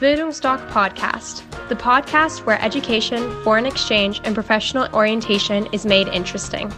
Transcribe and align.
Bildungsdoc 0.00 0.60
Podcast, 0.70 1.42
the 1.68 1.74
podcast 1.74 2.46
where 2.46 2.62
education, 2.62 3.18
foreign 3.42 3.66
exchange, 3.66 4.20
and 4.22 4.32
professional 4.32 4.86
orientation 4.94 5.66
is 5.72 5.84
made 5.84 6.06
interesting. 6.14 6.70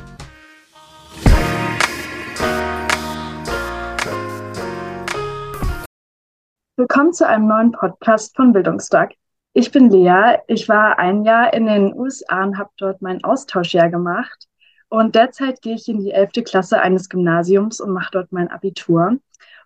Willkommen 6.78 7.12
zu 7.12 7.28
einem 7.28 7.46
neuen 7.46 7.72
Podcast 7.72 8.34
von 8.34 8.54
Bildungsdoc. 8.54 9.10
Ich 9.52 9.70
bin 9.70 9.90
Lea. 9.90 10.38
Ich 10.46 10.66
war 10.70 10.98
ein 10.98 11.22
Jahr 11.26 11.52
in 11.52 11.66
den 11.66 11.92
USA 11.92 12.44
und 12.44 12.56
habe 12.56 12.70
dort 12.78 13.02
mein 13.02 13.22
Austauschjahr 13.22 13.90
gemacht. 13.90 14.48
Und 14.88 15.14
derzeit 15.14 15.60
gehe 15.60 15.74
ich 15.74 15.86
in 15.88 16.00
die 16.00 16.12
11. 16.12 16.42
Klasse 16.46 16.80
eines 16.80 17.10
Gymnasiums 17.10 17.82
und 17.82 17.92
mache 17.92 18.12
dort 18.12 18.32
mein 18.32 18.50
Abitur. 18.50 19.18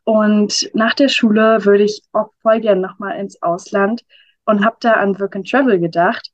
Und 0.05 0.71
nach 0.75 0.95
der 0.95 1.09
Schule 1.09 1.65
würde 1.65 1.85
ich 1.85 2.03
auch 2.13 2.31
voll 2.43 2.61
gerne 2.61 2.81
nochmal 2.81 3.19
ins 3.19 3.43
Ausland 3.43 4.05
und 4.45 4.65
habe 4.65 4.77
da 4.81 4.93
an 4.95 5.19
Work 5.19 5.37
and 5.37 5.51
Travel 5.51 5.81
gedacht. 5.81 6.31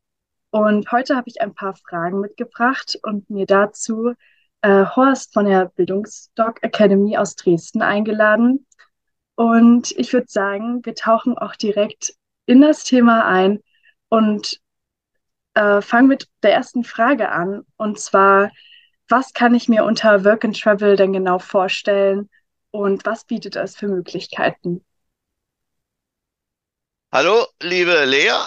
Und 0.50 0.90
heute 0.90 1.14
habe 1.16 1.28
ich 1.28 1.40
ein 1.40 1.54
paar 1.54 1.76
Fragen 1.76 2.20
mitgebracht 2.20 2.98
und 3.04 3.30
mir 3.30 3.46
dazu 3.46 4.14
äh, 4.62 4.84
Horst 4.84 5.32
von 5.32 5.46
der 5.46 5.66
Bildungsdoc 5.66 6.62
Academy 6.62 7.16
aus 7.16 7.36
Dresden 7.36 7.82
eingeladen. 7.82 8.66
Und 9.36 9.92
ich 9.92 10.12
würde 10.12 10.26
sagen, 10.28 10.84
wir 10.84 10.96
tauchen 10.96 11.38
auch 11.38 11.54
direkt 11.54 12.14
in 12.46 12.60
das 12.60 12.82
Thema 12.82 13.24
ein 13.26 13.60
und 14.08 14.60
äh, 15.54 15.80
fangen 15.80 16.08
mit 16.08 16.26
der 16.42 16.52
ersten 16.52 16.82
Frage 16.82 17.30
an. 17.30 17.62
Und 17.76 18.00
zwar, 18.00 18.50
was 19.08 19.32
kann 19.32 19.54
ich 19.54 19.68
mir 19.68 19.84
unter 19.84 20.24
Work 20.24 20.44
and 20.44 20.60
Travel 20.60 20.96
denn 20.96 21.12
genau 21.12 21.38
vorstellen 21.38 22.28
und 22.70 23.04
was 23.06 23.24
bietet 23.24 23.56
es 23.56 23.76
für 23.76 23.88
Möglichkeiten? 23.88 24.84
Hallo, 27.12 27.46
liebe 27.60 28.04
Lea. 28.04 28.46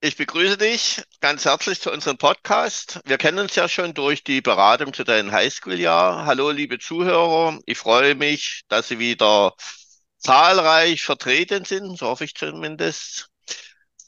Ich 0.00 0.16
begrüße 0.16 0.58
dich 0.58 1.02
ganz 1.20 1.44
herzlich 1.44 1.80
zu 1.80 1.90
unserem 1.90 2.18
Podcast. 2.18 3.00
Wir 3.04 3.18
kennen 3.18 3.38
uns 3.38 3.56
ja 3.56 3.68
schon 3.68 3.94
durch 3.94 4.22
die 4.22 4.40
Beratung 4.40 4.92
zu 4.92 5.02
deinem 5.02 5.32
Highschool-Jahr. 5.32 6.26
Hallo, 6.26 6.50
liebe 6.50 6.78
Zuhörer. 6.78 7.58
Ich 7.66 7.78
freue 7.78 8.14
mich, 8.14 8.62
dass 8.68 8.88
Sie 8.88 8.98
wieder 8.98 9.54
zahlreich 10.18 11.02
vertreten 11.02 11.64
sind, 11.64 11.98
so 11.98 12.06
hoffe 12.06 12.24
ich 12.24 12.34
zumindest. 12.34 13.28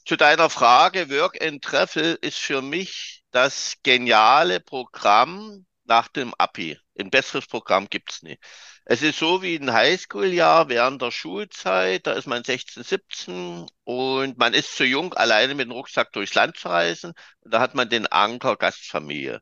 Zu 0.05 0.17
deiner 0.17 0.51
Frage, 0.51 1.11
Work 1.11 1.43
and 1.43 1.63
Treffel 1.63 2.19
ist 2.21 2.39
für 2.39 2.63
mich 2.63 3.25
das 3.31 3.75
geniale 3.83 4.61
Programm 4.61 5.67
nach 5.85 6.09
dem 6.09 6.35
Abi. 6.39 6.79
Ein 6.99 7.11
besseres 7.11 7.47
Programm 7.47 7.89
gibt's 7.89 8.23
nicht. 8.23 8.43
Es 8.85 9.03
ist 9.03 9.19
so 9.19 9.43
wie 9.43 9.57
ein 9.57 9.73
Highschool-Jahr 9.73 10.69
während 10.69 11.01
der 11.03 11.11
Schulzeit, 11.11 12.07
da 12.07 12.13
ist 12.13 12.27
man 12.27 12.43
16, 12.45 12.83
17 12.83 13.67
und 13.85 14.39
man 14.39 14.55
ist 14.55 14.75
zu 14.77 14.85
jung, 14.85 15.15
alleine 15.15 15.55
mit 15.55 15.67
dem 15.67 15.73
Rucksack 15.73 16.13
durchs 16.13 16.35
Land 16.35 16.57
zu 16.57 16.69
reisen. 16.69 17.13
Und 17.41 17.55
da 17.55 17.61
hat 17.61 17.75
man 17.75 17.89
den 17.89 18.07
Anker 18.07 18.57
Gastfamilie. 18.57 19.41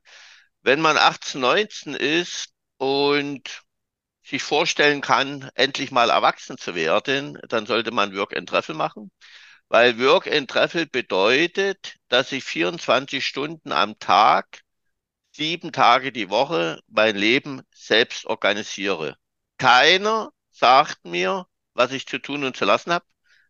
Wenn 0.63 0.81
man 0.81 0.99
18, 0.99 1.41
19 1.41 1.95
ist 1.95 2.49
und 2.79 3.63
sich 4.23 4.43
vorstellen 4.43 5.01
kann, 5.01 5.51
endlich 5.55 5.91
mal 5.93 6.11
erwachsen 6.11 6.59
zu 6.59 6.75
werden, 6.75 7.39
dann 7.49 7.67
sollte 7.67 7.93
man 7.93 8.15
Work 8.17 8.37
and 8.37 8.49
Treffel 8.49 8.75
machen. 8.75 9.11
Weil 9.69 9.99
Work 10.01 10.27
and 10.29 10.51
Treffel 10.51 10.87
bedeutet, 10.87 11.97
dass 12.09 12.33
ich 12.33 12.45
24 12.45 13.25
Stunden 13.27 13.73
am 13.73 13.99
Tag, 13.99 14.63
sieben 15.37 15.73
Tage 15.73 16.13
die 16.13 16.31
Woche 16.31 16.81
mein 16.89 17.17
Leben 17.17 17.63
selbst 17.75 18.27
organisiere. 18.27 19.17
Keiner 19.59 20.33
sagt 20.51 21.05
mir, 21.05 21.47
was 21.75 21.93
ich 21.93 22.07
zu 22.07 22.19
tun 22.19 22.45
und 22.45 22.57
zu 22.57 22.65
lassen 22.65 22.93
habe, 22.93 23.05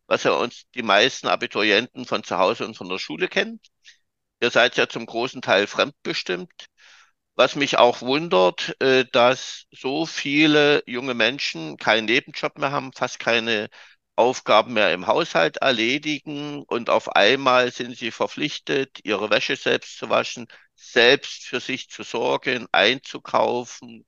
was 0.06 0.24
ja 0.24 0.32
uns 0.32 0.64
die 0.74 0.82
meisten 0.82 1.28
Abiturienten 1.28 2.04
von 2.04 2.24
zu 2.24 2.38
Hause 2.38 2.66
und 2.66 2.76
von 2.76 2.88
der 2.88 2.98
Schule 2.98 3.28
kennen. 3.28 3.60
Ihr 4.40 4.50
seid 4.50 4.76
ja 4.76 4.88
zum 4.88 5.06
großen 5.06 5.42
Teil 5.42 5.66
fremdbestimmt. 5.66 6.66
Was 7.36 7.54
mich 7.54 7.78
auch 7.78 8.00
wundert, 8.02 8.74
äh, 8.80 9.04
dass 9.12 9.66
so 9.70 10.06
viele 10.06 10.82
junge 10.86 11.14
Menschen 11.14 11.76
keinen 11.76 12.06
Nebenjob 12.06 12.58
mehr 12.58 12.72
haben, 12.72 12.92
fast 12.94 13.18
keine 13.18 13.68
Aufgaben 14.16 14.72
mehr 14.72 14.92
im 14.94 15.06
Haushalt 15.06 15.58
erledigen 15.58 16.62
und 16.64 16.88
auf 16.88 17.10
einmal 17.14 17.70
sind 17.72 17.96
sie 17.96 18.10
verpflichtet, 18.10 19.00
ihre 19.04 19.28
Wäsche 19.30 19.56
selbst 19.56 19.98
zu 19.98 20.08
waschen, 20.08 20.46
selbst 20.76 21.44
für 21.46 21.60
sich 21.60 21.88
zu 21.90 22.02
sorgen, 22.04 22.66
einzukaufen, 22.72 24.06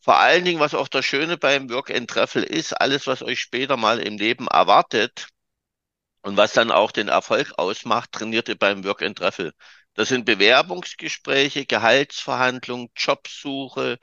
vor 0.00 0.18
allen 0.18 0.44
Dingen, 0.44 0.60
was 0.60 0.74
auch 0.74 0.88
das 0.88 1.04
Schöne 1.06 1.38
beim 1.38 1.70
Work 1.70 1.90
and 1.90 2.10
Treffel 2.10 2.42
ist, 2.42 2.72
alles, 2.74 3.06
was 3.06 3.22
euch 3.22 3.40
später 3.40 3.76
mal 3.76 4.00
im 4.00 4.18
Leben 4.18 4.48
erwartet 4.48 5.28
und 6.22 6.36
was 6.36 6.52
dann 6.52 6.70
auch 6.70 6.92
den 6.92 7.08
Erfolg 7.08 7.52
ausmacht, 7.58 8.12
trainiert 8.12 8.48
ihr 8.48 8.58
beim 8.58 8.84
Work 8.84 9.02
and 9.02 9.18
Treffel. 9.18 9.52
Das 9.94 10.08
sind 10.08 10.24
Bewerbungsgespräche, 10.24 11.66
Gehaltsverhandlungen, 11.66 12.88
Jobsuche. 12.96 13.98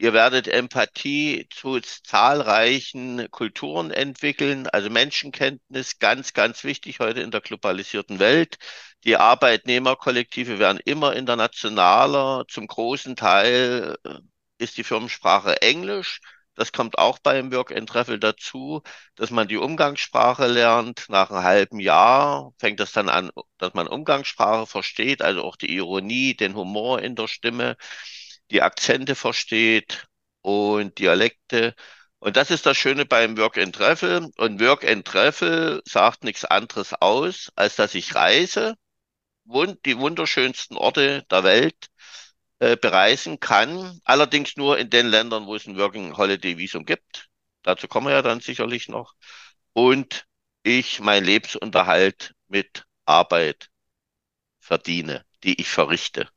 Ihr 0.00 0.12
werdet 0.12 0.46
Empathie 0.46 1.48
zu 1.50 1.80
zahlreichen 1.80 3.28
Kulturen 3.32 3.90
entwickeln, 3.90 4.68
also 4.68 4.90
Menschenkenntnis, 4.90 5.98
ganz, 5.98 6.32
ganz 6.34 6.62
wichtig 6.62 7.00
heute 7.00 7.20
in 7.20 7.32
der 7.32 7.40
globalisierten 7.40 8.20
Welt. 8.20 8.58
Die 9.04 9.16
Arbeitnehmerkollektive 9.16 10.58
werden 10.60 10.78
immer 10.84 11.16
internationaler, 11.16 12.44
zum 12.48 12.68
großen 12.68 13.16
Teil 13.16 13.96
ist 14.58 14.76
die 14.76 14.84
Firmensprache 14.84 15.62
Englisch. 15.62 16.20
Das 16.54 16.72
kommt 16.72 16.98
auch 16.98 17.18
beim 17.20 17.52
Work 17.52 17.72
and 17.72 17.88
Travel 17.88 18.18
dazu, 18.18 18.82
dass 19.16 19.30
man 19.30 19.46
die 19.48 19.56
Umgangssprache 19.56 20.46
lernt. 20.46 21.06
Nach 21.08 21.30
einem 21.30 21.44
halben 21.44 21.80
Jahr 21.80 22.52
fängt 22.58 22.80
das 22.80 22.92
dann 22.92 23.08
an, 23.08 23.30
dass 23.58 23.74
man 23.74 23.86
Umgangssprache 23.88 24.66
versteht, 24.66 25.22
also 25.22 25.42
auch 25.44 25.56
die 25.56 25.74
Ironie, 25.74 26.34
den 26.36 26.54
Humor 26.56 27.00
in 27.00 27.14
der 27.14 27.28
Stimme, 27.28 27.76
die 28.50 28.62
Akzente 28.62 29.14
versteht 29.14 30.06
und 30.42 30.98
Dialekte. 30.98 31.74
Und 32.18 32.36
das 32.36 32.50
ist 32.50 32.66
das 32.66 32.76
Schöne 32.76 33.06
beim 33.06 33.36
Work 33.38 33.58
and 33.58 33.74
Travel. 33.74 34.30
Und 34.36 34.60
Work 34.60 34.84
and 34.84 35.06
Travel 35.06 35.82
sagt 35.84 36.24
nichts 36.24 36.44
anderes 36.44 36.94
aus, 36.94 37.50
als 37.56 37.76
dass 37.76 37.94
ich 37.94 38.14
reise, 38.14 38.74
die 39.84 39.98
wunderschönsten 39.98 40.76
Orte 40.76 41.24
der 41.30 41.44
Welt 41.44 41.88
äh, 42.58 42.76
bereisen 42.76 43.40
kann. 43.40 44.00
Allerdings 44.04 44.56
nur 44.56 44.78
in 44.78 44.90
den 44.90 45.06
Ländern, 45.08 45.46
wo 45.46 45.54
es 45.54 45.66
ein 45.66 45.78
Working 45.78 46.16
Holiday 46.16 46.58
Visum 46.58 46.84
gibt. 46.84 47.28
Dazu 47.62 47.88
kommen 47.88 48.08
wir 48.08 48.14
ja 48.14 48.22
dann 48.22 48.40
sicherlich 48.40 48.88
noch. 48.88 49.14
Und 49.72 50.26
ich 50.62 51.00
mein 51.00 51.24
Lebensunterhalt 51.24 52.34
mit 52.48 52.84
Arbeit 53.06 53.70
verdiene, 54.60 55.24
die 55.44 55.60
ich 55.60 55.68
verrichte. 55.68 56.28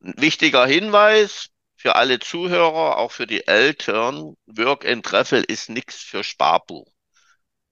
Ein 0.00 0.14
wichtiger 0.16 0.66
Hinweis 0.66 1.48
für 1.76 1.96
alle 1.96 2.18
Zuhörer, 2.18 2.98
auch 2.98 3.12
für 3.12 3.26
die 3.26 3.46
Eltern, 3.46 4.36
Work 4.46 4.86
and 4.86 5.04
Treffel 5.04 5.44
ist 5.44 5.68
nichts 5.68 5.96
für 5.96 6.24
Sparbuch. 6.24 6.86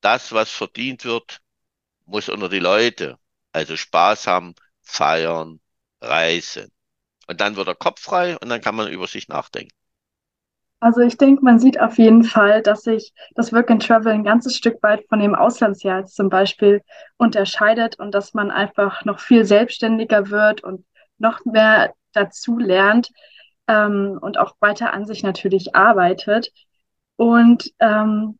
Das, 0.00 0.32
was 0.32 0.50
verdient 0.50 1.04
wird, 1.04 1.40
muss 2.06 2.28
unter 2.28 2.48
die 2.48 2.58
Leute. 2.58 3.18
Also 3.52 3.76
Spaß 3.76 4.26
haben, 4.26 4.54
feiern, 4.82 5.60
reisen. 6.00 6.70
Und 7.26 7.40
dann 7.40 7.56
wird 7.56 7.68
der 7.68 7.74
Kopf 7.74 8.00
frei 8.00 8.36
und 8.38 8.48
dann 8.48 8.60
kann 8.60 8.74
man 8.74 8.88
über 8.88 9.06
sich 9.06 9.28
nachdenken. 9.28 9.74
Also 10.80 11.00
ich 11.00 11.16
denke, 11.16 11.42
man 11.42 11.58
sieht 11.58 11.80
auf 11.80 11.96
jeden 11.96 12.24
Fall, 12.24 12.60
dass 12.60 12.82
sich 12.82 13.14
das 13.34 13.54
Work 13.54 13.70
and 13.70 13.86
Travel 13.86 14.12
ein 14.12 14.24
ganzes 14.24 14.54
Stück 14.56 14.82
weit 14.82 15.06
von 15.08 15.18
dem 15.18 15.34
Auslandsjahr 15.34 16.04
zum 16.04 16.28
Beispiel 16.28 16.82
unterscheidet 17.16 17.98
und 17.98 18.14
dass 18.14 18.34
man 18.34 18.50
einfach 18.50 19.04
noch 19.06 19.18
viel 19.18 19.46
selbstständiger 19.46 20.28
wird 20.28 20.62
und 20.62 20.84
noch 21.16 21.42
mehr 21.46 21.94
dazu 22.14 22.58
lernt 22.58 23.10
ähm, 23.68 24.18
und 24.20 24.38
auch 24.38 24.54
weiter 24.60 24.92
an 24.92 25.06
sich 25.06 25.22
natürlich 25.22 25.74
arbeitet. 25.74 26.50
Und 27.16 27.72
ähm, 27.80 28.38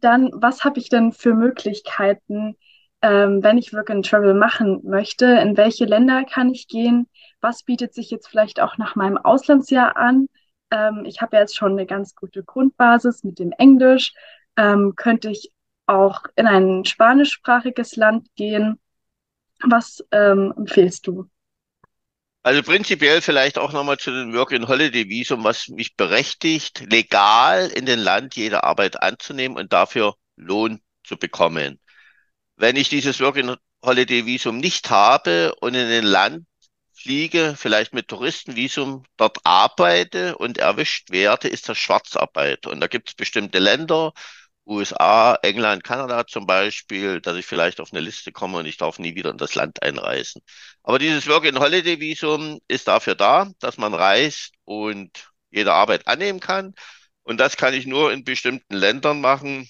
dann, 0.00 0.30
was 0.34 0.64
habe 0.64 0.78
ich 0.80 0.88
denn 0.88 1.12
für 1.12 1.34
Möglichkeiten, 1.34 2.56
ähm, 3.02 3.42
wenn 3.42 3.58
ich 3.58 3.72
Work 3.72 3.90
and 3.90 4.06
Travel 4.06 4.34
machen 4.34 4.80
möchte? 4.84 5.26
In 5.26 5.56
welche 5.56 5.84
Länder 5.84 6.24
kann 6.24 6.50
ich 6.50 6.68
gehen? 6.68 7.08
was 7.42 7.64
bietet 7.64 7.92
sich 7.92 8.10
jetzt 8.10 8.28
vielleicht 8.28 8.60
auch 8.60 8.78
nach 8.78 8.94
meinem 8.94 9.18
Auslandsjahr 9.18 9.96
an? 9.96 10.28
Ähm, 10.70 11.04
ich 11.04 11.20
habe 11.20 11.36
jetzt 11.36 11.56
schon 11.56 11.72
eine 11.72 11.86
ganz 11.86 12.14
gute 12.14 12.42
Grundbasis 12.42 13.24
mit 13.24 13.38
dem 13.38 13.52
Englisch. 13.52 14.14
Ähm, 14.56 14.94
könnte 14.96 15.30
ich 15.30 15.52
auch 15.86 16.22
in 16.36 16.46
ein 16.46 16.84
spanischsprachiges 16.84 17.96
Land 17.96 18.28
gehen? 18.36 18.78
Was 19.62 20.04
ähm, 20.12 20.54
empfehlst 20.56 21.06
du? 21.06 21.28
Also 22.44 22.62
prinzipiell 22.62 23.22
vielleicht 23.22 23.56
auch 23.56 23.72
nochmal 23.72 23.98
zu 23.98 24.10
den 24.10 24.34
Work-in-Holiday-Visum, 24.34 25.44
was 25.44 25.68
mich 25.68 25.96
berechtigt, 25.96 26.80
legal 26.90 27.68
in 27.68 27.86
den 27.86 28.00
Land 28.00 28.34
jede 28.34 28.64
Arbeit 28.64 29.00
anzunehmen 29.00 29.56
und 29.56 29.72
dafür 29.72 30.16
Lohn 30.36 30.80
zu 31.04 31.16
bekommen. 31.16 31.78
Wenn 32.56 32.76
ich 32.76 32.88
dieses 32.88 33.20
Work-in-Holiday-Visum 33.20 34.58
nicht 34.58 34.90
habe 34.90 35.54
und 35.60 35.74
in 35.74 35.86
ein 35.86 36.04
Land 36.04 36.46
fliege, 36.94 37.54
vielleicht 37.56 37.94
mit 37.94 38.08
Touristenvisum 38.08 39.04
dort 39.16 39.38
arbeite 39.44 40.36
und 40.36 40.58
erwischt 40.58 41.10
werde, 41.10 41.48
ist 41.48 41.68
das 41.68 41.78
Schwarzarbeit. 41.78 42.66
Und 42.66 42.80
da 42.80 42.88
gibt 42.88 43.10
es 43.10 43.14
bestimmte 43.14 43.60
Länder, 43.60 44.12
USA, 44.66 45.34
England, 45.42 45.82
Kanada 45.84 46.26
zum 46.26 46.46
Beispiel, 46.46 47.20
dass 47.20 47.36
ich 47.36 47.46
vielleicht 47.46 47.80
auf 47.80 47.92
eine 47.92 48.00
Liste 48.00 48.32
komme 48.32 48.58
und 48.58 48.66
ich 48.66 48.76
darf 48.76 48.98
nie 48.98 49.14
wieder 49.14 49.30
in 49.30 49.38
das 49.38 49.54
Land 49.54 49.82
einreisen. 49.82 50.42
Aber 50.82 50.98
dieses 50.98 51.26
Work-and-Holiday-Visum 51.26 52.60
ist 52.68 52.88
dafür 52.88 53.14
da, 53.16 53.50
dass 53.60 53.76
man 53.78 53.94
reist 53.94 54.52
und 54.64 55.10
jede 55.50 55.72
Arbeit 55.74 56.06
annehmen 56.08 56.40
kann. 56.40 56.74
Und 57.24 57.38
das 57.38 57.56
kann 57.56 57.74
ich 57.74 57.86
nur 57.86 58.12
in 58.12 58.24
bestimmten 58.24 58.74
Ländern 58.74 59.20
machen, 59.20 59.68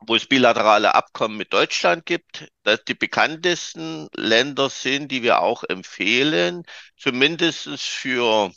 wo 0.00 0.14
es 0.14 0.26
bilaterale 0.26 0.94
Abkommen 0.94 1.36
mit 1.36 1.52
Deutschland 1.52 2.06
gibt, 2.06 2.48
dass 2.62 2.84
die 2.84 2.94
bekanntesten 2.94 4.08
Länder 4.14 4.70
sind, 4.70 5.10
die 5.10 5.22
wir 5.22 5.40
auch 5.40 5.64
empfehlen, 5.64 6.62
zumindest 6.96 7.68
für 7.80 8.52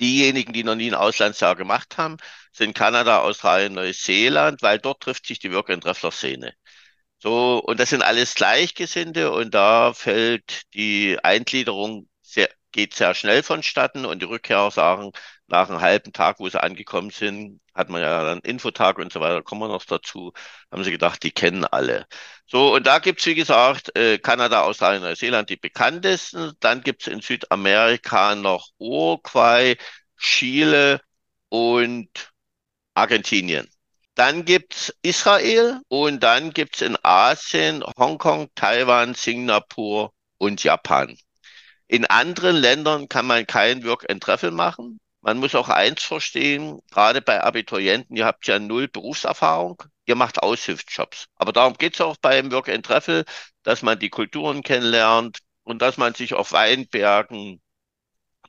diejenigen, 0.00 0.52
die 0.52 0.64
noch 0.64 0.74
nie 0.76 0.90
ein 0.90 0.94
Auslandsjahr 0.94 1.56
gemacht 1.56 1.98
haben, 1.98 2.16
sind 2.52 2.74
Kanada, 2.74 3.20
Australien, 3.20 3.74
Neuseeland, 3.74 4.62
weil 4.62 4.78
dort 4.78 5.02
trifft 5.02 5.26
sich 5.26 5.38
die 5.38 5.52
Work- 5.52 5.70
and 5.70 5.82
Traveler-Szene. 5.84 6.54
So, 7.18 7.58
und 7.60 7.78
das 7.80 7.90
sind 7.90 8.02
alles 8.02 8.34
Gleichgesinnte 8.34 9.30
und 9.32 9.54
da 9.54 9.92
fällt 9.92 10.62
die 10.74 11.18
Eingliederung 11.22 12.08
sehr, 12.22 12.48
geht 12.72 12.94
sehr 12.94 13.14
schnell 13.14 13.42
vonstatten 13.42 14.06
und 14.06 14.20
die 14.22 14.26
Rückkehrer 14.26 14.70
sagen, 14.70 15.12
nach 15.50 15.68
einem 15.68 15.80
halben 15.80 16.12
Tag, 16.12 16.38
wo 16.40 16.48
sie 16.48 16.62
angekommen 16.62 17.10
sind, 17.10 17.60
hat 17.74 17.88
man 17.88 18.02
ja 18.02 18.24
dann 18.24 18.40
Infotag 18.40 18.98
und 18.98 19.12
so 19.12 19.20
weiter, 19.20 19.42
kommen 19.42 19.62
wir 19.62 19.68
noch 19.68 19.84
dazu, 19.84 20.32
haben 20.70 20.84
sie 20.84 20.90
gedacht, 20.90 21.22
die 21.22 21.32
kennen 21.32 21.64
alle. 21.64 22.06
So, 22.46 22.74
und 22.74 22.86
da 22.86 22.98
gibt's 22.98 23.26
wie 23.26 23.34
gesagt, 23.34 23.96
äh, 23.96 24.18
Kanada, 24.18 24.62
Australien, 24.62 25.02
Neuseeland 25.02 25.50
die 25.50 25.56
bekanntesten. 25.56 26.52
Dann 26.60 26.82
gibt's 26.82 27.06
in 27.06 27.20
Südamerika 27.20 28.34
noch 28.34 28.68
Uruguay, 28.78 29.76
Chile 30.18 31.00
und 31.48 32.08
Argentinien. 32.94 33.68
Dann 34.14 34.44
gibt's 34.44 34.92
Israel 35.02 35.80
und 35.88 36.22
dann 36.22 36.52
gibt's 36.52 36.82
in 36.82 36.98
Asien 37.02 37.84
Hongkong, 37.96 38.50
Taiwan, 38.54 39.14
Singapur 39.14 40.12
und 40.38 40.62
Japan. 40.62 41.16
In 41.88 42.06
anderen 42.06 42.56
Ländern 42.56 43.08
kann 43.08 43.26
man 43.26 43.46
kein 43.46 43.84
Work 43.84 44.08
and 44.10 44.22
Travel 44.22 44.50
machen. 44.50 45.00
Man 45.22 45.38
muss 45.38 45.54
auch 45.54 45.68
eins 45.68 46.02
verstehen, 46.02 46.80
gerade 46.90 47.20
bei 47.22 47.42
Abiturienten, 47.42 48.16
ihr 48.16 48.24
habt 48.26 48.46
ja 48.46 48.58
null 48.58 48.88
Berufserfahrung, 48.88 49.82
ihr 50.06 50.14
macht 50.14 50.42
Aushilfsjobs. 50.42 51.26
Aber 51.36 51.52
darum 51.52 51.74
geht's 51.74 52.00
auch 52.00 52.16
beim 52.16 52.50
Work 52.52 52.68
and 52.70 52.84
Travel, 52.86 53.24
dass 53.62 53.82
man 53.82 53.98
die 53.98 54.08
Kulturen 54.10 54.62
kennenlernt 54.62 55.38
und 55.62 55.82
dass 55.82 55.98
man 55.98 56.14
sich 56.14 56.34
auf 56.34 56.52
Weinbergen, 56.52 57.60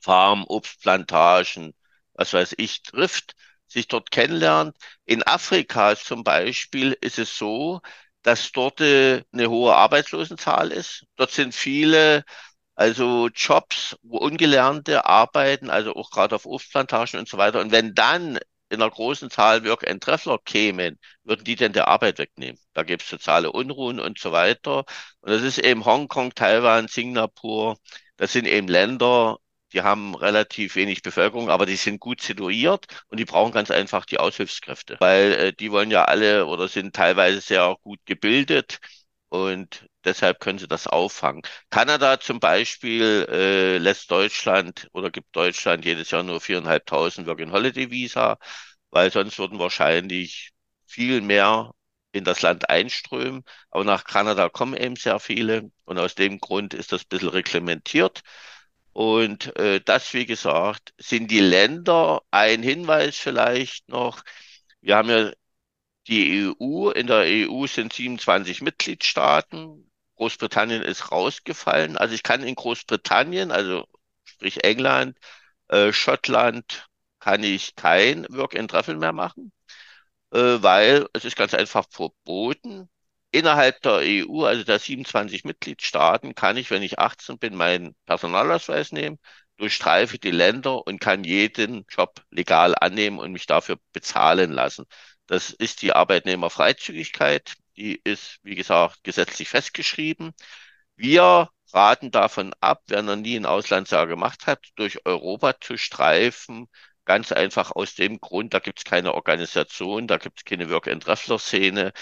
Farm, 0.00 0.44
Obstplantagen, 0.46 1.74
was 2.14 2.32
weiß 2.32 2.54
ich, 2.58 2.82
trifft, 2.82 3.34
sich 3.66 3.88
dort 3.88 4.10
kennenlernt. 4.10 4.76
In 5.04 5.22
Afrika 5.26 5.96
zum 5.96 6.24
Beispiel 6.24 6.96
ist 7.00 7.18
es 7.18 7.36
so, 7.36 7.80
dass 8.22 8.52
dort 8.52 8.80
äh, 8.80 9.24
eine 9.32 9.50
hohe 9.50 9.74
Arbeitslosenzahl 9.74 10.72
ist. 10.72 11.06
Dort 11.16 11.30
sind 11.32 11.54
viele 11.54 12.24
also 12.82 13.28
Jobs, 13.28 13.96
wo 14.02 14.18
Ungelernte 14.18 15.06
arbeiten, 15.06 15.70
also 15.70 15.94
auch 15.94 16.10
gerade 16.10 16.34
auf 16.34 16.46
Obstplantagen 16.46 17.20
und 17.20 17.28
so 17.28 17.38
weiter. 17.38 17.60
Und 17.60 17.70
wenn 17.70 17.94
dann 17.94 18.38
in 18.70 18.82
einer 18.82 18.90
großen 18.90 19.30
Zahl 19.30 19.64
Work 19.64 19.88
and 19.88 20.02
Traveler 20.02 20.38
kämen, 20.44 20.98
würden 21.22 21.44
die 21.44 21.54
denn 21.56 21.72
der 21.72 21.86
Arbeit 21.88 22.18
wegnehmen? 22.18 22.58
Da 22.72 22.82
gibt 22.82 23.02
es 23.02 23.08
soziale 23.08 23.52
Unruhen 23.52 24.00
und 24.00 24.18
so 24.18 24.32
weiter. 24.32 24.78
Und 25.20 25.30
das 25.30 25.42
ist 25.42 25.58
eben 25.58 25.84
Hongkong, 25.84 26.34
Taiwan, 26.34 26.88
Singapur. 26.88 27.78
Das 28.16 28.32
sind 28.32 28.46
eben 28.46 28.66
Länder, 28.66 29.38
die 29.72 29.82
haben 29.82 30.14
relativ 30.16 30.74
wenig 30.74 31.02
Bevölkerung, 31.02 31.50
aber 31.50 31.66
die 31.66 31.76
sind 31.76 32.00
gut 32.00 32.20
situiert 32.20 32.86
und 33.08 33.20
die 33.20 33.24
brauchen 33.24 33.52
ganz 33.52 33.70
einfach 33.70 34.06
die 34.06 34.18
Aushilfskräfte, 34.18 34.96
weil 35.00 35.32
äh, 35.32 35.52
die 35.52 35.70
wollen 35.70 35.90
ja 35.92 36.04
alle 36.06 36.46
oder 36.46 36.66
sind 36.68 36.96
teilweise 36.96 37.40
sehr 37.40 37.76
gut 37.82 38.00
gebildet 38.06 38.78
und 39.28 39.86
deshalb 40.04 40.40
können 40.40 40.58
sie 40.58 40.68
das 40.68 40.86
auffangen. 40.86 41.42
Kanada 41.70 42.20
zum 42.20 42.40
Beispiel 42.40 43.26
äh, 43.30 43.78
lässt 43.78 44.10
Deutschland 44.10 44.88
oder 44.92 45.10
gibt 45.10 45.34
Deutschland 45.36 45.84
jedes 45.84 46.10
Jahr 46.10 46.22
nur 46.22 46.40
4.500 46.40 47.26
Work-and-Holiday-Visa, 47.26 48.38
weil 48.90 49.10
sonst 49.12 49.38
würden 49.38 49.58
wahrscheinlich 49.58 50.50
viel 50.86 51.20
mehr 51.20 51.72
in 52.12 52.24
das 52.24 52.42
Land 52.42 52.68
einströmen. 52.70 53.44
Aber 53.70 53.84
nach 53.84 54.04
Kanada 54.04 54.48
kommen 54.48 54.76
eben 54.76 54.96
sehr 54.96 55.18
viele 55.20 55.70
und 55.84 55.98
aus 55.98 56.14
dem 56.14 56.38
Grund 56.38 56.74
ist 56.74 56.92
das 56.92 57.02
ein 57.02 57.08
bisschen 57.08 57.28
reglementiert. 57.30 58.22
Und 58.92 59.56
äh, 59.56 59.80
das, 59.84 60.12
wie 60.14 60.26
gesagt, 60.26 60.92
sind 60.98 61.30
die 61.30 61.40
Länder. 61.40 62.22
Ein 62.30 62.62
Hinweis 62.62 63.16
vielleicht 63.16 63.88
noch. 63.88 64.22
Wir 64.82 64.96
haben 64.96 65.08
ja 65.08 65.32
die 66.08 66.44
EU, 66.60 66.90
in 66.90 67.06
der 67.06 67.24
EU 67.26 67.66
sind 67.66 67.92
27 67.92 68.60
Mitgliedstaaten. 68.62 69.90
Großbritannien 70.22 70.82
ist 70.82 71.10
rausgefallen. 71.12 71.96
Also 71.98 72.14
ich 72.14 72.22
kann 72.22 72.44
in 72.44 72.54
Großbritannien, 72.54 73.50
also 73.52 73.86
sprich 74.24 74.62
England, 74.64 75.18
äh, 75.68 75.92
Schottland, 75.92 76.86
kann 77.20 77.42
ich 77.44 77.74
kein 77.76 78.26
Work 78.30 78.56
and 78.56 78.70
Travel 78.70 78.96
mehr 78.96 79.12
machen, 79.12 79.52
äh, 80.32 80.38
weil 80.62 81.06
es 81.12 81.24
ist 81.24 81.36
ganz 81.36 81.54
einfach 81.54 81.86
verboten. 81.90 82.88
Innerhalb 83.32 83.80
der 83.82 84.02
EU, 84.02 84.44
also 84.44 84.64
der 84.64 84.78
27 84.78 85.44
Mitgliedstaaten, 85.44 86.34
kann 86.34 86.56
ich, 86.56 86.70
wenn 86.70 86.82
ich 86.82 86.98
18 86.98 87.38
bin, 87.38 87.56
meinen 87.56 87.94
Personalausweis 88.06 88.92
nehmen, 88.92 89.18
durchstreife 89.56 90.18
die 90.18 90.30
Länder 90.30 90.86
und 90.86 91.00
kann 91.00 91.24
jeden 91.24 91.86
Job 91.88 92.22
legal 92.30 92.74
annehmen 92.78 93.18
und 93.18 93.32
mich 93.32 93.46
dafür 93.46 93.78
bezahlen 93.92 94.52
lassen. 94.52 94.84
Das 95.26 95.50
ist 95.50 95.82
die 95.82 95.92
Arbeitnehmerfreizügigkeit. 95.94 97.54
Die 97.76 98.00
ist, 98.04 98.38
wie 98.42 98.54
gesagt, 98.54 99.02
gesetzlich 99.04 99.48
festgeschrieben. 99.48 100.32
Wir 100.96 101.50
raten 101.72 102.10
davon 102.10 102.54
ab, 102.60 102.82
wer 102.88 103.02
noch 103.02 103.16
nie 103.16 103.36
ein 103.36 103.46
Auslandsjahr 103.46 104.06
gemacht 104.06 104.46
hat, 104.46 104.66
durch 104.76 105.04
Europa 105.06 105.58
zu 105.60 105.76
streifen. 105.78 106.68
Ganz 107.04 107.32
einfach 107.32 107.72
aus 107.72 107.94
dem 107.94 108.20
Grund, 108.20 108.54
da 108.54 108.58
gibt 108.60 108.80
es 108.80 108.84
keine 108.84 109.14
Organisation, 109.14 110.06
da 110.06 110.18
gibt 110.18 110.40
es 110.40 110.44
keine 110.44 110.70
Work-and-Traveler-Szene. 110.70 111.92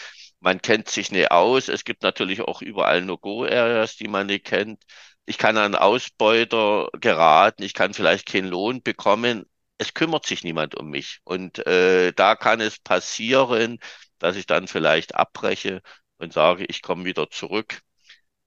Man 0.40 0.60
kennt 0.62 0.88
sich 0.88 1.10
nicht 1.12 1.30
aus. 1.30 1.68
Es 1.68 1.84
gibt 1.84 2.02
natürlich 2.02 2.40
auch 2.42 2.62
überall 2.62 3.02
No-Go-Areas, 3.02 3.96
die 3.96 4.08
man 4.08 4.26
nicht 4.26 4.44
kennt. 4.46 4.82
Ich 5.26 5.38
kann 5.38 5.56
an 5.56 5.74
Ausbeuter 5.74 6.88
geraten, 7.00 7.62
ich 7.62 7.74
kann 7.74 7.94
vielleicht 7.94 8.26
keinen 8.26 8.48
Lohn 8.48 8.82
bekommen 8.82 9.46
es 9.78 9.94
kümmert 9.94 10.26
sich 10.26 10.44
niemand 10.44 10.74
um 10.74 10.90
mich. 10.90 11.20
Und 11.24 11.66
äh, 11.66 12.12
da 12.12 12.36
kann 12.36 12.60
es 12.60 12.78
passieren, 12.78 13.78
dass 14.20 14.36
ich 14.36 14.46
dann 14.46 14.68
vielleicht 14.68 15.14
abbreche 15.16 15.82
und 16.18 16.32
sage, 16.32 16.64
ich 16.66 16.82
komme 16.82 17.04
wieder 17.04 17.30
zurück. 17.30 17.80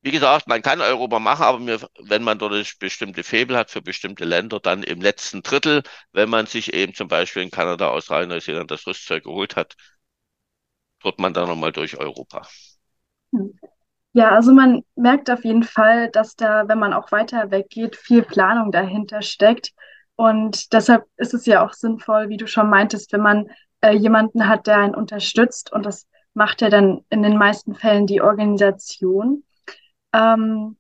Wie 0.01 0.11
gesagt, 0.11 0.47
man 0.47 0.61
kann 0.61 0.81
Europa 0.81 1.19
machen, 1.19 1.43
aber 1.43 1.59
mir, 1.59 1.79
wenn 1.99 2.23
man 2.23 2.37
dort 2.39 2.79
bestimmte 2.79 3.23
Febel 3.23 3.57
hat 3.57 3.71
für 3.71 3.81
bestimmte 3.81 4.25
Länder, 4.25 4.59
dann 4.59 4.83
im 4.83 5.01
letzten 5.01 5.43
Drittel, 5.43 5.83
wenn 6.11 6.29
man 6.29 6.45
sich 6.45 6.73
eben 6.73 6.93
zum 6.93 7.07
Beispiel 7.07 7.43
in 7.43 7.51
Kanada, 7.51 7.89
Australien, 7.89 8.29
Neuseeland 8.29 8.69
das 8.69 8.85
Rüstzeug 8.85 9.23
geholt 9.23 9.55
hat, 9.55 9.75
wird 11.03 11.19
man 11.19 11.33
dann 11.33 11.47
nochmal 11.47 11.71
durch 11.71 11.97
Europa. 11.97 12.47
Hm. 13.33 13.57
Ja, 14.13 14.31
also 14.31 14.53
man 14.53 14.83
merkt 14.95 15.31
auf 15.31 15.43
jeden 15.43 15.63
Fall, 15.63 16.09
dass 16.11 16.35
da, 16.35 16.67
wenn 16.67 16.79
man 16.79 16.93
auch 16.93 17.11
weiter 17.11 17.51
weggeht, 17.51 17.95
viel 17.95 18.23
Planung 18.23 18.71
dahinter 18.71 19.21
steckt. 19.23 19.71
Und 20.15 20.73
deshalb 20.73 21.05
ist 21.17 21.33
es 21.33 21.45
ja 21.47 21.65
auch 21.65 21.73
sinnvoll, 21.73 22.29
wie 22.29 22.37
du 22.37 22.47
schon 22.47 22.69
meintest, 22.69 23.11
wenn 23.13 23.21
man 23.21 23.49
äh, 23.83 23.91
jemanden 23.91 24.47
hat, 24.47 24.67
der 24.67 24.77
einen 24.77 24.95
unterstützt. 24.95 25.71
Und 25.71 25.85
das 25.85 26.07
macht 26.33 26.61
ja 26.61 26.69
dann 26.69 27.05
in 27.09 27.21
den 27.21 27.37
meisten 27.37 27.75
Fällen 27.75 28.07
die 28.07 28.21
Organisation. 28.21 29.43
Ähm, 30.13 30.77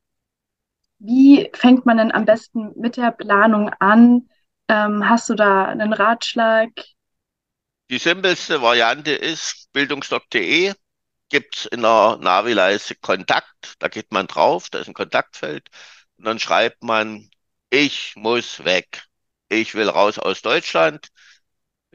wie 0.99 1.49
fängt 1.53 1.85
man 1.85 1.97
denn 1.97 2.11
am 2.11 2.25
besten 2.25 2.71
mit 2.79 2.97
der 2.97 3.11
Planung 3.11 3.69
an? 3.79 4.29
Ähm, 4.69 5.07
hast 5.07 5.29
du 5.29 5.35
da 5.35 5.65
einen 5.65 5.93
Ratschlag? 5.93 6.69
Die 7.89 7.97
simpelste 7.97 8.61
Variante 8.61 9.11
ist 9.11 9.69
bildungsdoc.de. 9.73 10.73
Gibt 11.29 11.57
es 11.57 11.65
in 11.65 11.81
der 11.81 12.17
Navi-Leiste 12.21 12.95
Kontakt. 12.95 13.75
Da 13.79 13.89
geht 13.89 14.11
man 14.11 14.27
drauf, 14.27 14.69
da 14.69 14.79
ist 14.79 14.87
ein 14.87 14.93
Kontaktfeld. 14.93 15.67
Und 16.17 16.25
dann 16.25 16.39
schreibt 16.39 16.83
man, 16.83 17.29
ich 17.69 18.13
muss 18.15 18.63
weg 18.63 19.03
ich 19.53 19.75
will 19.75 19.89
raus 19.89 20.19
aus 20.19 20.41
Deutschland. 20.41 21.07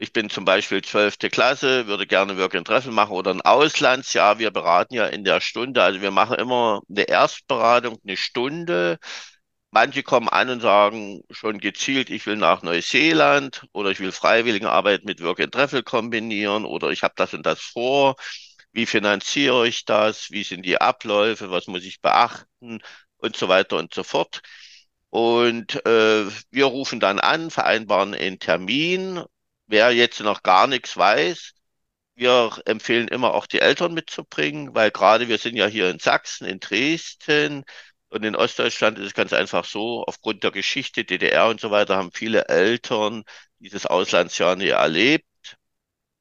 Ich 0.01 0.13
bin 0.13 0.29
zum 0.29 0.45
Beispiel 0.45 0.81
zwölfte 0.81 1.29
Klasse, 1.29 1.85
würde 1.87 2.07
gerne 2.07 2.37
Work 2.37 2.55
and 2.55 2.65
Travel 2.65 2.93
machen 2.93 3.11
oder 3.11 3.31
ein 3.31 3.41
Auslandsjahr. 3.41 4.39
Wir 4.39 4.49
beraten 4.49 4.93
ja 4.93 5.05
in 5.07 5.25
der 5.25 5.41
Stunde. 5.41 5.83
Also 5.83 6.01
wir 6.01 6.11
machen 6.11 6.37
immer 6.37 6.81
eine 6.89 7.03
Erstberatung, 7.03 7.97
eine 8.05 8.15
Stunde. 8.15 8.97
Manche 9.71 10.01
kommen 10.03 10.29
an 10.29 10.49
und 10.49 10.61
sagen 10.61 11.21
schon 11.31 11.59
gezielt, 11.59 12.09
ich 12.09 12.25
will 12.25 12.37
nach 12.37 12.63
Neuseeland 12.63 13.65
oder 13.73 13.91
ich 13.91 13.99
will 13.99 14.13
Freiwilligenarbeit 14.13 15.03
mit 15.03 15.21
Work 15.21 15.41
and 15.41 15.53
Travel 15.53 15.83
kombinieren 15.83 16.63
oder 16.65 16.91
ich 16.91 17.03
habe 17.03 17.13
das 17.17 17.33
und 17.33 17.45
das 17.45 17.59
vor. 17.61 18.15
Wie 18.71 18.85
finanziere 18.85 19.67
ich 19.67 19.85
das? 19.85 20.31
Wie 20.31 20.43
sind 20.43 20.65
die 20.65 20.79
Abläufe? 20.79 21.51
Was 21.51 21.67
muss 21.67 21.83
ich 21.83 22.01
beachten? 22.01 22.79
Und 23.17 23.35
so 23.35 23.49
weiter 23.49 23.77
und 23.77 23.93
so 23.93 24.03
fort. 24.03 24.41
Und 25.09 25.85
äh, 25.85 26.25
wir 26.51 26.65
rufen 26.65 26.99
dann 27.01 27.19
an, 27.19 27.51
vereinbaren 27.51 28.13
einen 28.13 28.39
Termin. 28.39 29.23
Wer 29.69 29.91
jetzt 29.91 30.19
noch 30.21 30.43
gar 30.43 30.67
nichts 30.67 30.97
weiß, 30.97 31.53
wir 32.15 32.51
empfehlen 32.65 33.07
immer 33.07 33.33
auch 33.35 33.47
die 33.47 33.59
Eltern 33.61 33.93
mitzubringen, 33.93 34.75
weil 34.75 34.91
gerade 34.91 35.27
wir 35.29 35.37
sind 35.37 35.55
ja 35.57 35.67
hier 35.67 35.89
in 35.91 35.99
Sachsen, 35.99 36.45
in 36.47 36.59
Dresden 36.59 37.63
und 38.09 38.25
in 38.25 38.35
Ostdeutschland 38.35 38.99
ist 38.99 39.07
es 39.07 39.13
ganz 39.13 39.33
einfach 39.33 39.65
so, 39.65 40.03
aufgrund 40.05 40.43
der 40.43 40.51
Geschichte, 40.51 41.05
DDR 41.05 41.47
und 41.49 41.61
so 41.61 41.71
weiter, 41.71 41.97
haben 41.97 42.11
viele 42.13 42.47
Eltern 42.49 43.23
dieses 43.59 43.85
Auslandsjahr 43.85 44.55
nie 44.55 44.69
erlebt. 44.69 45.25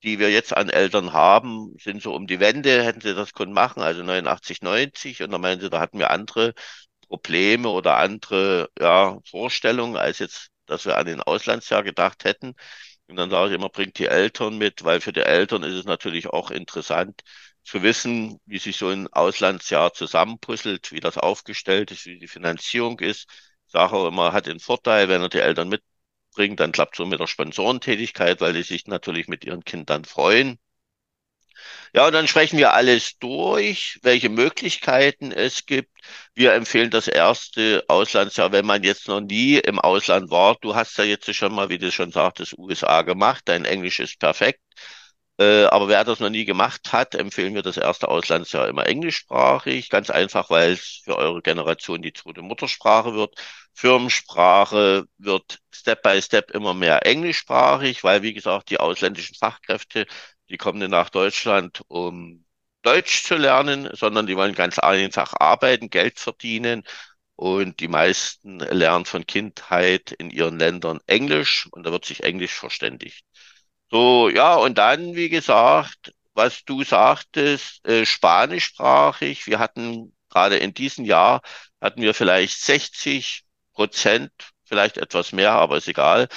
Die 0.05 0.19
wir 0.21 0.31
jetzt 0.31 0.57
an 0.57 0.71
Eltern 0.71 1.13
haben, 1.13 1.75
sind 1.83 2.03
so 2.03 2.15
um 2.15 2.27
die 2.29 2.39
Wende, 2.41 2.85
hätten 2.85 3.01
sie 3.01 3.15
das 3.15 3.33
können 3.33 3.53
machen, 3.53 3.83
also 3.83 4.03
89, 4.05 4.63
90. 4.63 5.23
Und 5.23 5.33
da 5.33 5.39
meinen 5.39 5.61
sie, 5.61 5.71
da 5.71 5.81
hatten 5.81 5.99
wir 5.99 6.11
andere 6.11 6.55
Probleme 7.09 7.69
oder 7.71 7.97
andere 7.99 8.69
ja, 8.79 9.19
Vorstellungen, 9.29 9.97
als 9.97 10.19
jetzt, 10.21 10.51
dass 10.67 10.87
wir 10.87 10.97
an 10.99 11.07
den 11.07 11.23
Auslandsjahr 11.23 11.83
gedacht 11.85 12.25
hätten. 12.25 12.55
Und 13.09 13.17
dann 13.17 13.31
sage 13.31 13.51
ich 13.51 13.55
immer, 13.57 13.69
bringt 13.71 13.99
die 13.99 14.07
Eltern 14.07 14.59
mit, 14.59 14.85
weil 14.85 15.01
für 15.01 15.13
die 15.13 15.21
Eltern 15.21 15.63
ist 15.63 15.75
es 15.75 15.85
natürlich 15.85 16.27
auch 16.29 16.51
interessant 16.51 17.23
zu 17.65 17.83
wissen, 17.83 18.39
wie 18.47 18.59
sich 18.59 18.77
so 18.77 18.89
ein 18.89 19.09
Auslandsjahr 19.13 19.93
zusammenpuzzelt, 19.95 20.93
wie 20.93 21.01
das 21.01 21.19
aufgestellt 21.19 21.91
ist, 21.91 22.07
wie 22.07 22.19
die 22.19 22.29
Finanzierung 22.29 22.99
ist. 23.01 23.27
Ich 23.67 23.73
sage 23.73 23.95
auch 23.95 24.09
immer, 24.09 24.33
hat 24.33 24.47
den 24.47 24.61
Vorteil, 24.61 25.09
wenn 25.09 25.23
er 25.23 25.29
die 25.31 25.41
Eltern 25.41 25.69
mitbringt, 25.69 26.61
dann 26.61 26.73
klappt 26.73 26.97
so 26.97 27.07
mit 27.07 27.21
der 27.21 27.27
Sponsorentätigkeit, 27.27 28.41
weil 28.41 28.53
die 28.55 28.63
sich 28.63 28.87
natürlich 28.87 29.29
mit 29.29 29.45
ihren 29.45 29.65
Kindern 29.65 30.05
freuen. 30.05 30.59
Ja, 31.95 32.07
und 32.07 32.13
dann 32.13 32.29
sprechen 32.29 32.59
wir 32.59 32.75
alles 32.75 33.19
durch, 33.19 33.99
welche 34.03 34.29
Möglichkeiten 34.29 35.33
es 35.33 35.67
gibt. 35.67 35.91
Wir 36.35 36.53
empfehlen 36.55 36.91
das 36.91 37.09
erste 37.09 37.85
Auslandsjahr, 37.89 38.53
wenn 38.53 38.67
man 38.67 38.83
jetzt 38.83 39.09
noch 39.09 39.21
nie 39.21 39.57
im 39.59 39.79
Ausland 39.79 40.31
war. 40.31 40.57
Du 40.61 40.75
hast 40.75 40.97
ja 40.99 41.05
jetzt 41.05 41.33
schon 41.35 41.55
mal, 41.55 41.69
wie 41.69 41.79
du 41.79 41.91
schon 41.91 42.13
sagtest, 42.13 42.55
USA 42.59 43.03
gemacht. 43.03 43.43
Dein 43.47 43.65
Englisch 43.65 44.01
ist 44.01 44.19
perfekt. 44.19 44.61
Äh, 45.41 45.65
aber 45.67 45.89
wer 45.89 46.03
das 46.05 46.19
noch 46.21 46.31
nie 46.31 46.45
gemacht 46.45 46.93
hat, 46.93 47.15
empfehlen 47.15 47.55
wir 47.55 47.63
das 47.63 47.77
erste 47.77 48.09
Auslandsjahr 48.09 48.69
immer 48.69 48.87
englischsprachig. 48.87 49.89
Ganz 49.89 50.11
einfach, 50.11 50.51
weil 50.51 50.73
es 50.73 51.03
für 51.05 51.17
eure 51.17 51.43
Generation 51.43 52.03
die 52.03 52.13
zweite 52.13 52.43
Muttersprache 52.43 53.15
wird. 53.15 53.35
Firmensprache 53.73 55.05
wird 55.19 55.59
Step 55.73 56.03
by 56.03 56.21
Step 56.21 56.51
immer 56.51 56.75
mehr 56.75 57.07
englischsprachig, 57.07 58.03
weil, 58.03 58.23
wie 58.23 58.35
gesagt, 58.35 58.71
die 58.71 58.81
ausländischen 58.81 59.37
Fachkräfte 59.37 60.07
die 60.51 60.57
kommen 60.57 60.79
nicht 60.79 60.91
nach 60.91 61.11
Deutschland, 61.11 61.83
um 61.89 62.45
Deutsch 62.83 63.25
zu 63.25 63.37
lernen, 63.37 63.91
sondern 63.95 64.27
die 64.27 64.37
wollen 64.37 64.55
ganz 64.55 64.79
einfach 64.79 65.35
arbeiten, 65.39 65.91
Geld 65.91 66.19
verdienen. 66.19 66.85
Und 67.37 67.81
die 67.81 67.89
meisten 67.89 68.59
lernen 68.59 69.05
von 69.05 69.25
Kindheit 69.27 70.13
in 70.13 70.31
ihren 70.31 70.59
Ländern 70.59 71.01
Englisch 71.07 71.69
und 71.71 71.85
da 71.85 71.93
wird 71.93 72.05
sich 72.05 72.25
Englisch 72.25 72.55
verständigt. 72.55 73.25
So, 73.91 74.29
ja, 74.29 74.57
und 74.57 74.77
dann, 74.79 75.15
wie 75.15 75.29
gesagt, 75.29 76.13
was 76.35 76.65
du 76.65 76.85
sagtest, 76.85 77.87
äh, 77.87 78.05
spanischsprachig. 78.07 79.47
Wir 79.47 79.59
hatten 79.59 80.15
gerade 80.31 80.57
in 80.59 80.75
diesem 80.75 81.05
Jahr 81.05 81.43
hatten 81.81 82.03
wir 82.03 82.15
vielleicht 82.15 82.61
60 82.61 83.45
Prozent, 83.73 84.33
vielleicht 84.65 84.99
etwas 84.99 85.33
mehr, 85.33 85.53
aber 85.53 85.79
ist 85.79 85.89
egal, 85.89 86.29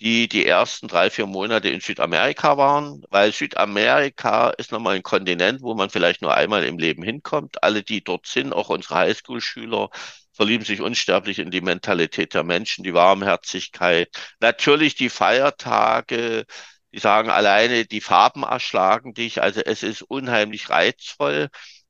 die 0.00 0.28
die 0.28 0.46
ersten 0.46 0.88
drei, 0.88 1.10
vier 1.10 1.26
Monate 1.26 1.68
in 1.68 1.80
Südamerika 1.80 2.56
waren, 2.56 3.02
weil 3.10 3.32
Südamerika 3.32 4.50
ist 4.50 4.72
nochmal 4.72 4.96
ein 4.96 5.02
Kontinent, 5.02 5.62
wo 5.62 5.74
man 5.74 5.90
vielleicht 5.90 6.22
nur 6.22 6.34
einmal 6.34 6.64
im 6.64 6.78
Leben 6.78 7.02
hinkommt. 7.02 7.62
Alle, 7.62 7.82
die 7.82 8.02
dort 8.02 8.26
sind, 8.26 8.52
auch 8.54 8.70
unsere 8.70 8.96
Highschool-Schüler, 8.96 9.90
verlieben 10.32 10.64
sich 10.64 10.80
unsterblich 10.80 11.38
in 11.38 11.50
die 11.50 11.60
Mentalität 11.60 12.32
der 12.34 12.44
Menschen, 12.44 12.82
die 12.84 12.94
Warmherzigkeit. 12.94 14.08
Natürlich 14.40 14.94
die 14.94 15.10
Feiertage, 15.10 16.46
die 16.92 16.98
sagen 16.98 17.30
alleine, 17.30 17.84
die 17.84 18.00
Farben 18.00 18.42
erschlagen 18.42 19.12
dich. 19.14 19.42
Also 19.42 19.60
es 19.60 19.82
ist 19.82 20.02
unheimlich 20.02 20.70
reizvoll, 20.70 21.48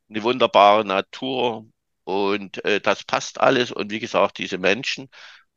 eine 0.09 0.23
wunderbare 0.25 0.85
Natur 0.85 1.67
und 2.05 2.65
äh, 2.65 2.81
das 2.81 3.05
passt 3.05 3.41
alles. 3.41 3.71
Und 3.73 3.91
wie 3.93 4.01
gesagt, 4.01 4.39
diese 4.39 4.59
Menschen, 4.59 5.09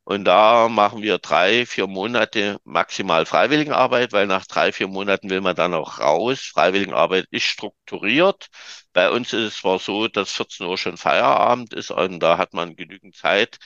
und 0.04 0.24
da 0.24 0.68
machen 0.68 1.02
wir 1.02 1.18
drei, 1.18 1.64
vier 1.66 1.86
Monate 1.86 2.58
maximal 2.64 3.24
Freiwilligenarbeit, 3.26 4.12
weil 4.12 4.26
nach 4.26 4.46
drei, 4.46 4.72
vier 4.72 4.88
Monaten 4.88 5.30
will 5.30 5.40
man 5.40 5.56
dann 5.56 5.72
auch 5.74 5.98
raus. 6.00 6.40
Freiwilligenarbeit 6.52 7.26
ist 7.30 7.44
strukturiert. 7.44 8.48
Bei 8.92 9.10
uns 9.10 9.32
ist 9.32 9.40
es 9.54 9.56
zwar 9.58 9.78
so, 9.78 10.08
dass 10.08 10.32
14 10.32 10.66
Uhr 10.66 10.76
schon 10.78 10.96
Feierabend 10.98 11.72
ist 11.74 11.90
und 11.90 12.20
da 12.20 12.36
hat 12.38 12.52
man 12.54 12.76
genügend 12.76 13.16
Zeit, 13.16 13.58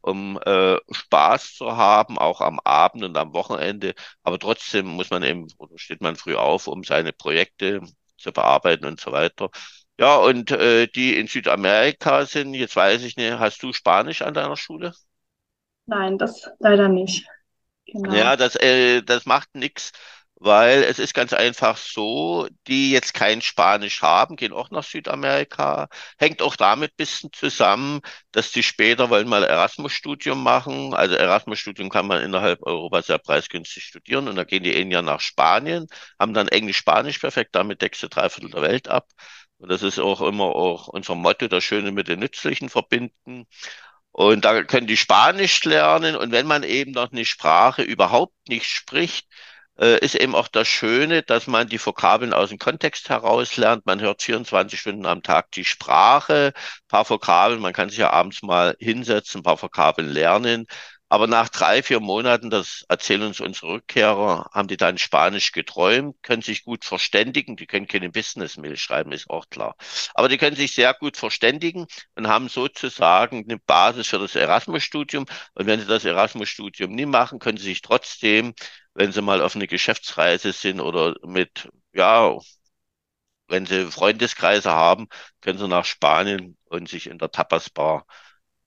um 0.00 0.38
äh, 0.44 0.76
Spaß 0.90 1.54
zu 1.54 1.76
haben, 1.76 2.18
auch 2.18 2.40
am 2.40 2.60
Abend 2.64 3.04
und 3.04 3.16
am 3.16 3.32
Wochenende. 3.34 3.94
Aber 4.22 4.38
trotzdem 4.38 4.86
muss 4.86 5.10
man 5.10 5.22
eben, 5.22 5.46
oder 5.58 5.78
steht 5.78 6.00
man 6.02 6.16
früh 6.16 6.36
auf, 6.36 6.66
um 6.68 6.84
seine 6.84 7.12
Projekte 7.12 7.80
zu 8.16 8.32
bearbeiten 8.32 8.84
und 8.86 9.00
so 9.00 9.12
weiter. 9.12 9.50
Ja, 9.98 10.16
und 10.16 10.50
äh, 10.52 10.86
die 10.86 11.16
in 11.18 11.26
Südamerika 11.26 12.24
sind, 12.26 12.54
jetzt 12.54 12.76
weiß 12.76 13.02
ich 13.02 13.16
nicht, 13.16 13.32
hast 13.38 13.62
du 13.62 13.72
Spanisch 13.72 14.22
an 14.22 14.34
deiner 14.34 14.56
Schule? 14.56 14.92
Nein, 15.88 16.18
das 16.18 16.50
leider 16.60 16.88
nicht. 16.88 17.26
Genau. 17.86 18.14
Ja, 18.14 18.36
das, 18.36 18.54
äh, 18.56 19.02
das 19.02 19.26
macht 19.26 19.54
nichts, 19.54 19.92
weil 20.36 20.82
es 20.84 20.98
ist 20.98 21.14
ganz 21.14 21.32
einfach 21.32 21.76
so, 21.76 22.48
die 22.66 22.90
jetzt 22.92 23.12
kein 23.12 23.42
Spanisch 23.42 24.02
haben, 24.02 24.36
gehen 24.36 24.52
auch 24.52 24.70
nach 24.70 24.84
Südamerika. 24.84 25.88
Hängt 26.18 26.40
auch 26.42 26.56
damit 26.56 26.92
ein 26.92 26.96
bisschen 26.96 27.30
zusammen, 27.32 28.00
dass 28.32 28.52
die 28.52 28.62
später 28.62 29.10
wollen 29.10 29.28
mal 29.28 29.42
Erasmus-Studium 29.44 30.42
machen. 30.42 30.94
Also 30.94 31.16
Erasmus-Studium 31.16 31.90
kann 31.90 32.06
man 32.06 32.22
innerhalb 32.22 32.62
Europas 32.62 33.06
sehr 33.06 33.18
preisgünstig 33.18 33.84
studieren 33.84 34.28
und 34.28 34.36
dann 34.36 34.46
gehen 34.46 34.62
die 34.62 34.74
ein 34.76 34.90
Jahr 34.90 35.02
nach 35.02 35.20
Spanien, 35.20 35.86
haben 36.18 36.34
dann 36.34 36.48
Englisch-Spanisch 36.48 37.18
perfekt, 37.18 37.50
damit 37.54 37.82
deckst 37.82 38.02
du 38.02 38.08
drei 38.08 38.28
Viertel 38.30 38.50
der 38.50 38.62
Welt 38.62 38.88
ab. 38.88 39.06
Und 39.58 39.70
das 39.70 39.82
ist 39.82 39.98
auch 39.98 40.20
immer 40.20 40.44
auch 40.44 40.86
unser 40.88 41.16
Motto, 41.16 41.48
das 41.48 41.64
Schöne 41.64 41.90
mit 41.90 42.06
den 42.08 42.20
Nützlichen 42.20 42.68
verbinden. 42.68 43.46
Und 44.18 44.44
da 44.44 44.64
können 44.64 44.88
die 44.88 44.96
Spanisch 44.96 45.62
lernen. 45.62 46.16
Und 46.16 46.32
wenn 46.32 46.46
man 46.48 46.64
eben 46.64 46.90
noch 46.90 47.12
eine 47.12 47.24
Sprache 47.24 47.82
überhaupt 47.82 48.34
nicht 48.48 48.66
spricht, 48.66 49.28
äh, 49.78 50.04
ist 50.04 50.16
eben 50.16 50.34
auch 50.34 50.48
das 50.48 50.66
Schöne, 50.66 51.22
dass 51.22 51.46
man 51.46 51.68
die 51.68 51.78
Vokabeln 51.78 52.32
aus 52.32 52.48
dem 52.48 52.58
Kontext 52.58 53.10
heraus 53.10 53.56
lernt. 53.56 53.86
Man 53.86 54.00
hört 54.00 54.22
24 54.22 54.80
Stunden 54.80 55.06
am 55.06 55.22
Tag 55.22 55.52
die 55.52 55.64
Sprache, 55.64 56.52
paar 56.88 57.08
Vokabeln. 57.08 57.60
Man 57.60 57.72
kann 57.72 57.90
sich 57.90 57.98
ja 58.00 58.10
abends 58.10 58.42
mal 58.42 58.74
hinsetzen, 58.80 59.44
paar 59.44 59.62
Vokabeln 59.62 60.08
lernen. 60.08 60.66
Aber 61.10 61.26
nach 61.26 61.48
drei, 61.48 61.82
vier 61.82 62.00
Monaten, 62.00 62.50
das 62.50 62.84
erzählen 62.88 63.22
uns 63.22 63.40
unsere 63.40 63.68
Rückkehrer, 63.68 64.50
haben 64.52 64.68
die 64.68 64.76
dann 64.76 64.98
Spanisch 64.98 65.52
geträumt, 65.52 66.22
können 66.22 66.42
sich 66.42 66.64
gut 66.64 66.84
verständigen. 66.84 67.56
Die 67.56 67.66
können 67.66 67.86
keine 67.86 68.10
Business-Mail 68.10 68.76
schreiben, 68.76 69.12
ist 69.12 69.30
auch 69.30 69.48
klar. 69.48 69.76
Aber 70.14 70.28
die 70.28 70.36
können 70.38 70.56
sich 70.56 70.74
sehr 70.74 70.92
gut 70.94 71.16
verständigen 71.16 71.86
und 72.14 72.28
haben 72.28 72.48
sozusagen 72.48 73.44
eine 73.48 73.58
Basis 73.58 74.08
für 74.08 74.18
das 74.18 74.34
Erasmus-Studium. 74.34 75.24
Und 75.54 75.66
wenn 75.66 75.80
sie 75.80 75.86
das 75.86 76.04
Erasmus-Studium 76.04 76.92
nie 76.94 77.06
machen, 77.06 77.38
können 77.38 77.58
sie 77.58 77.64
sich 77.64 77.80
trotzdem, 77.82 78.54
wenn 78.94 79.12
sie 79.12 79.22
mal 79.22 79.40
auf 79.42 79.56
eine 79.56 79.66
Geschäftsreise 79.66 80.52
sind 80.52 80.80
oder 80.80 81.14
mit, 81.26 81.68
ja, 81.94 82.36
wenn 83.48 83.66
sie 83.66 83.90
Freundeskreise 83.90 84.70
haben, 84.72 85.08
können 85.40 85.58
sie 85.58 85.68
nach 85.68 85.84
Spanien 85.84 86.56
und 86.66 86.88
sich 86.88 87.06
in 87.08 87.18
der 87.18 87.30
Tapas-Bar 87.30 88.06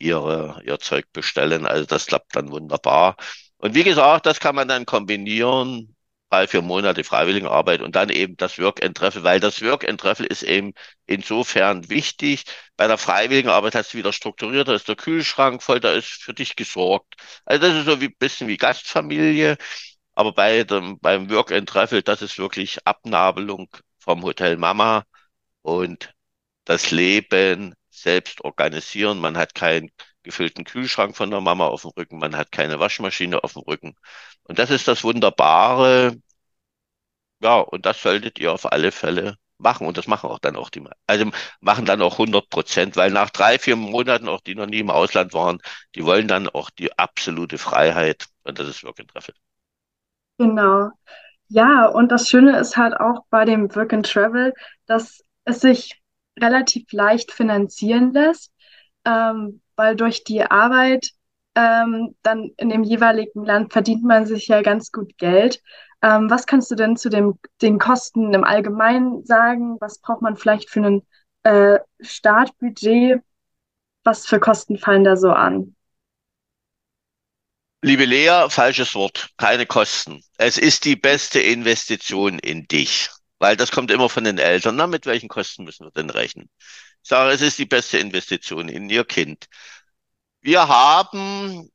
ihre, 0.01 0.61
ihr 0.65 0.79
Zeug 0.79 1.05
bestellen. 1.13 1.65
Also 1.65 1.85
das 1.85 2.07
klappt 2.07 2.35
dann 2.35 2.51
wunderbar. 2.51 3.15
Und 3.57 3.75
wie 3.75 3.83
gesagt, 3.83 4.25
das 4.25 4.39
kann 4.39 4.55
man 4.55 4.67
dann 4.67 4.85
kombinieren, 4.85 5.95
drei, 6.29 6.47
vier 6.47 6.61
Monate 6.61 7.03
Freiwilligenarbeit 7.03 7.81
und 7.81 7.95
dann 7.95 8.09
eben 8.09 8.37
das 8.37 8.57
Work 8.57 8.83
and 8.83 8.95
Treffel, 8.97 9.23
weil 9.23 9.39
das 9.39 9.61
Work 9.61 9.87
and 9.87 9.99
Treffel 9.99 10.25
ist 10.25 10.43
eben 10.43 10.73
insofern 11.05 11.89
wichtig. 11.89 12.45
Bei 12.77 12.87
der 12.87 12.97
Freiwilligenarbeit 12.97 13.75
hast 13.75 13.93
du 13.93 13.97
wieder 13.97 14.13
strukturiert, 14.13 14.67
da 14.67 14.73
ist 14.75 14.87
der 14.87 14.95
Kühlschrank 14.95 15.61
voll, 15.61 15.79
da 15.81 15.91
ist 15.91 16.07
für 16.23 16.33
dich 16.33 16.55
gesorgt. 16.55 17.15
Also 17.45 17.67
das 17.67 17.77
ist 17.77 17.85
so 17.85 18.01
wie 18.01 18.09
bisschen 18.09 18.47
wie 18.47 18.57
Gastfamilie. 18.57 19.57
Aber 20.13 20.33
bei 20.33 20.63
dem, 20.63 20.99
beim 20.99 21.29
Work 21.29 21.51
and 21.51 21.67
Treffel, 21.69 22.01
das 22.01 22.21
ist 22.21 22.37
wirklich 22.37 22.85
Abnabelung 22.85 23.69
vom 23.99 24.23
Hotel 24.23 24.57
Mama 24.57 25.03
und 25.61 26.13
das 26.65 26.91
Leben 26.91 27.75
selbst 27.91 28.41
organisieren. 28.43 29.19
Man 29.19 29.37
hat 29.37 29.55
keinen 29.55 29.91
gefüllten 30.23 30.63
Kühlschrank 30.65 31.15
von 31.15 31.31
der 31.31 31.41
Mama 31.41 31.67
auf 31.67 31.81
dem 31.83 31.91
Rücken, 31.91 32.19
man 32.19 32.35
hat 32.35 32.51
keine 32.51 32.79
Waschmaschine 32.79 33.43
auf 33.43 33.53
dem 33.53 33.63
Rücken. 33.63 33.95
Und 34.43 34.59
das 34.59 34.69
ist 34.71 34.87
das 34.87 35.03
Wunderbare. 35.03 36.15
Ja, 37.41 37.59
und 37.59 37.85
das 37.85 38.01
solltet 38.01 38.39
ihr 38.39 38.53
auf 38.53 38.71
alle 38.71 38.91
Fälle 38.91 39.37
machen. 39.57 39.87
Und 39.87 39.97
das 39.97 40.07
machen 40.07 40.29
auch 40.29 40.39
dann 40.39 40.55
auch 40.55 40.69
die, 40.69 40.83
also 41.07 41.31
machen 41.59 41.85
dann 41.85 42.01
auch 42.01 42.17
100 42.17 42.49
Prozent, 42.49 42.95
weil 42.95 43.11
nach 43.11 43.29
drei, 43.29 43.59
vier 43.59 43.75
Monaten, 43.75 44.27
auch 44.27 44.41
die 44.41 44.55
noch 44.55 44.67
nie 44.67 44.79
im 44.79 44.89
Ausland 44.89 45.33
waren, 45.33 45.59
die 45.95 46.05
wollen 46.05 46.27
dann 46.27 46.49
auch 46.49 46.69
die 46.69 46.97
absolute 46.97 47.57
Freiheit. 47.57 48.27
Und 48.43 48.59
das 48.59 48.67
ist 48.67 48.83
Work 48.83 48.99
and 48.99 49.09
Travel. 49.11 49.35
Genau. 50.37 50.89
Ja, 51.47 51.87
und 51.87 52.11
das 52.11 52.29
Schöne 52.29 52.57
ist 52.59 52.77
halt 52.77 52.95
auch 52.95 53.25
bei 53.29 53.45
dem 53.45 53.73
Work 53.75 53.93
and 53.93 54.09
Travel, 54.09 54.53
dass 54.85 55.23
es 55.45 55.59
sich 55.61 56.00
relativ 56.39 56.91
leicht 56.91 57.31
finanzieren 57.31 58.13
lässt, 58.13 58.51
ähm, 59.05 59.61
weil 59.75 59.95
durch 59.95 60.23
die 60.23 60.43
Arbeit 60.43 61.11
ähm, 61.55 62.15
dann 62.21 62.51
in 62.57 62.69
dem 62.69 62.83
jeweiligen 62.83 63.43
Land 63.45 63.73
verdient 63.73 64.03
man 64.03 64.25
sich 64.25 64.47
ja 64.47 64.61
ganz 64.61 64.91
gut 64.91 65.17
Geld. 65.17 65.61
Ähm, 66.01 66.29
was 66.29 66.45
kannst 66.45 66.71
du 66.71 66.75
denn 66.75 66.97
zu 66.97 67.09
dem, 67.09 67.37
den 67.61 67.77
Kosten 67.77 68.33
im 68.33 68.43
Allgemeinen 68.43 69.25
sagen? 69.25 69.77
Was 69.79 69.99
braucht 69.99 70.21
man 70.21 70.35
vielleicht 70.35 70.69
für 70.69 70.81
ein 70.81 71.01
äh, 71.43 71.79
Startbudget? 71.99 73.21
Was 74.03 74.25
für 74.25 74.39
Kosten 74.39 74.77
fallen 74.77 75.03
da 75.03 75.15
so 75.15 75.31
an? 75.31 75.75
Liebe 77.83 78.05
Lea, 78.05 78.45
falsches 78.49 78.93
Wort, 78.93 79.29
keine 79.37 79.65
Kosten. 79.65 80.23
Es 80.37 80.57
ist 80.59 80.85
die 80.85 80.95
beste 80.95 81.39
Investition 81.39 82.37
in 82.37 82.67
dich, 82.67 83.09
weil 83.41 83.57
das 83.57 83.71
kommt 83.71 83.89
immer 83.91 84.07
von 84.09 84.23
den 84.23 84.37
Eltern. 84.37 84.75
Na, 84.75 84.87
mit 84.87 85.07
welchen 85.07 85.27
Kosten 85.27 85.63
müssen 85.63 85.85
wir 85.85 85.91
denn 85.91 86.11
rechnen? 86.11 86.49
Ich 87.03 87.09
sage, 87.09 87.31
es 87.31 87.41
ist 87.41 87.57
die 87.57 87.65
beste 87.65 87.97
Investition 87.97 88.69
in 88.69 88.87
ihr 88.89 89.03
Kind. 89.03 89.47
Wir 90.41 90.67
haben 90.67 91.71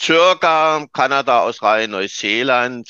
circa 0.00 0.86
Kanada, 0.92 1.40
Australien, 1.42 1.90
Neuseeland, 1.90 2.88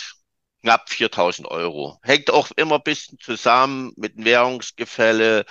knapp 0.62 0.91
4000 0.91 1.49
Euro. 1.49 1.99
Hängt 2.03 2.31
auch 2.31 2.50
immer 2.57 2.77
ein 2.77 2.83
bisschen 2.83 3.19
zusammen 3.21 3.93
mit 3.97 4.17
dem 4.17 4.27
Währungsgefälle, 4.27 5.47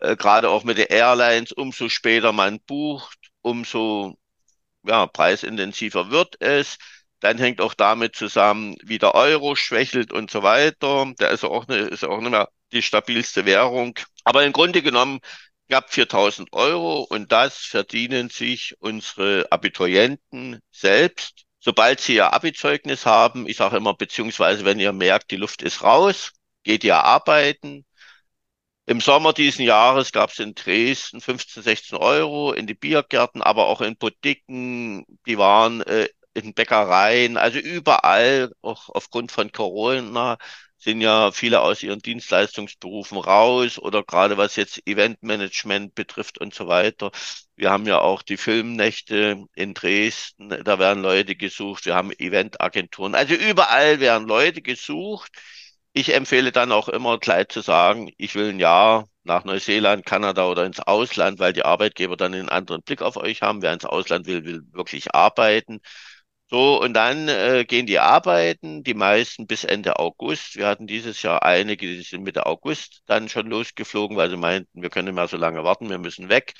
äh, 0.00 0.16
gerade 0.16 0.50
auch 0.50 0.64
mit 0.64 0.78
den 0.78 0.88
Airlines. 0.88 1.52
Umso 1.52 1.88
später 1.88 2.32
man 2.32 2.58
bucht, 2.66 3.18
umso 3.42 4.18
ja, 4.84 5.06
preisintensiver 5.06 6.10
wird 6.10 6.40
es. 6.40 6.78
Dann 7.20 7.38
hängt 7.38 7.60
auch 7.60 7.74
damit 7.74 8.14
zusammen, 8.16 8.76
wie 8.82 8.98
der 8.98 9.14
Euro 9.14 9.56
schwächelt 9.56 10.12
und 10.12 10.30
so 10.30 10.42
weiter. 10.42 11.12
Der 11.18 11.30
ist 11.30 11.44
auch, 11.44 11.68
eine, 11.68 11.78
ist 11.78 12.04
auch 12.04 12.20
nicht 12.20 12.30
mehr 12.30 12.48
die 12.72 12.82
stabilste 12.82 13.44
Währung. 13.46 13.98
Aber 14.24 14.44
im 14.44 14.52
Grunde 14.52 14.82
genommen 14.82 15.20
knapp 15.68 15.92
4000 15.92 16.52
Euro 16.52 17.02
und 17.02 17.32
das 17.32 17.58
verdienen 17.58 18.30
sich 18.30 18.74
unsere 18.80 19.50
Abiturienten 19.50 20.60
selbst. 20.70 21.44
Sobald 21.60 22.00
sie 22.00 22.14
ihr 22.16 22.32
Abi-Zeugnis 22.32 23.04
haben, 23.04 23.48
ich 23.48 23.56
sage 23.56 23.76
immer, 23.76 23.94
beziehungsweise 23.94 24.64
wenn 24.64 24.78
ihr 24.80 24.92
merkt, 24.92 25.30
die 25.30 25.36
Luft 25.36 25.62
ist 25.62 25.82
raus, 25.82 26.32
geht 26.62 26.84
ihr 26.84 26.96
arbeiten. 26.96 27.84
Im 28.86 29.00
Sommer 29.02 29.34
diesen 29.34 29.64
Jahres 29.64 30.12
gab 30.12 30.30
es 30.30 30.38
in 30.38 30.54
Dresden 30.54 31.20
15, 31.20 31.62
16 31.62 31.98
Euro 31.98 32.52
in 32.52 32.66
die 32.66 32.74
Biergärten, 32.74 33.42
aber 33.42 33.66
auch 33.66 33.82
in 33.82 33.96
Boutiquen, 33.98 35.04
die 35.26 35.36
waren 35.36 35.82
äh, 35.82 36.08
in 36.34 36.54
Bäckereien, 36.54 37.36
also 37.36 37.58
überall, 37.58 38.52
auch 38.62 38.88
aufgrund 38.90 39.32
von 39.32 39.52
Corona, 39.52 40.38
sind 40.78 41.00
ja 41.00 41.32
viele 41.32 41.60
aus 41.60 41.82
ihren 41.82 41.98
Dienstleistungsberufen 42.00 43.18
raus 43.18 43.78
oder 43.78 44.04
gerade 44.04 44.36
was 44.36 44.54
jetzt 44.56 44.86
Eventmanagement 44.86 45.94
betrifft 45.94 46.38
und 46.38 46.54
so 46.54 46.68
weiter. 46.68 47.10
Wir 47.56 47.70
haben 47.70 47.86
ja 47.86 47.98
auch 48.00 48.22
die 48.22 48.36
Filmnächte 48.36 49.44
in 49.56 49.74
Dresden, 49.74 50.50
da 50.64 50.78
werden 50.78 51.02
Leute 51.02 51.34
gesucht. 51.34 51.84
Wir 51.86 51.96
haben 51.96 52.12
Eventagenturen. 52.12 53.14
Also 53.16 53.34
überall 53.34 53.98
werden 54.00 54.28
Leute 54.28 54.62
gesucht. 54.62 55.32
Ich 55.92 56.14
empfehle 56.14 56.52
dann 56.52 56.70
auch 56.72 56.88
immer 56.88 57.18
gleich 57.18 57.48
zu 57.48 57.60
sagen, 57.60 58.10
ich 58.16 58.34
will 58.36 58.50
ein 58.50 58.60
Jahr 58.60 59.08
nach 59.24 59.44
Neuseeland, 59.44 60.06
Kanada 60.06 60.46
oder 60.46 60.64
ins 60.64 60.80
Ausland, 60.80 61.38
weil 61.40 61.52
die 61.52 61.64
Arbeitgeber 61.64 62.16
dann 62.16 62.34
einen 62.34 62.48
anderen 62.48 62.82
Blick 62.82 63.02
auf 63.02 63.16
euch 63.16 63.42
haben. 63.42 63.62
Wer 63.62 63.72
ins 63.72 63.84
Ausland 63.84 64.26
will, 64.26 64.44
will 64.44 64.62
wirklich 64.72 65.14
arbeiten. 65.14 65.80
So, 66.50 66.80
und 66.80 66.94
dann 66.94 67.28
äh, 67.28 67.64
gehen 67.66 67.84
die 67.86 67.98
arbeiten, 67.98 68.82
die 68.82 68.94
meisten 68.94 69.46
bis 69.46 69.64
Ende 69.64 69.98
August. 69.98 70.56
Wir 70.56 70.66
hatten 70.66 70.86
dieses 70.86 71.20
Jahr 71.22 71.42
einige, 71.42 71.86
die 71.86 72.00
sind 72.02 72.22
Mitte 72.22 72.46
August 72.46 73.02
dann 73.06 73.28
schon 73.28 73.48
losgeflogen, 73.48 74.16
weil 74.16 74.30
sie 74.30 74.36
meinten, 74.38 74.80
wir 74.80 74.88
können 74.88 75.06
nicht 75.08 75.14
mehr 75.14 75.28
so 75.28 75.36
lange 75.36 75.62
warten, 75.64 75.90
wir 75.90 75.98
müssen 75.98 76.30
weg. 76.30 76.54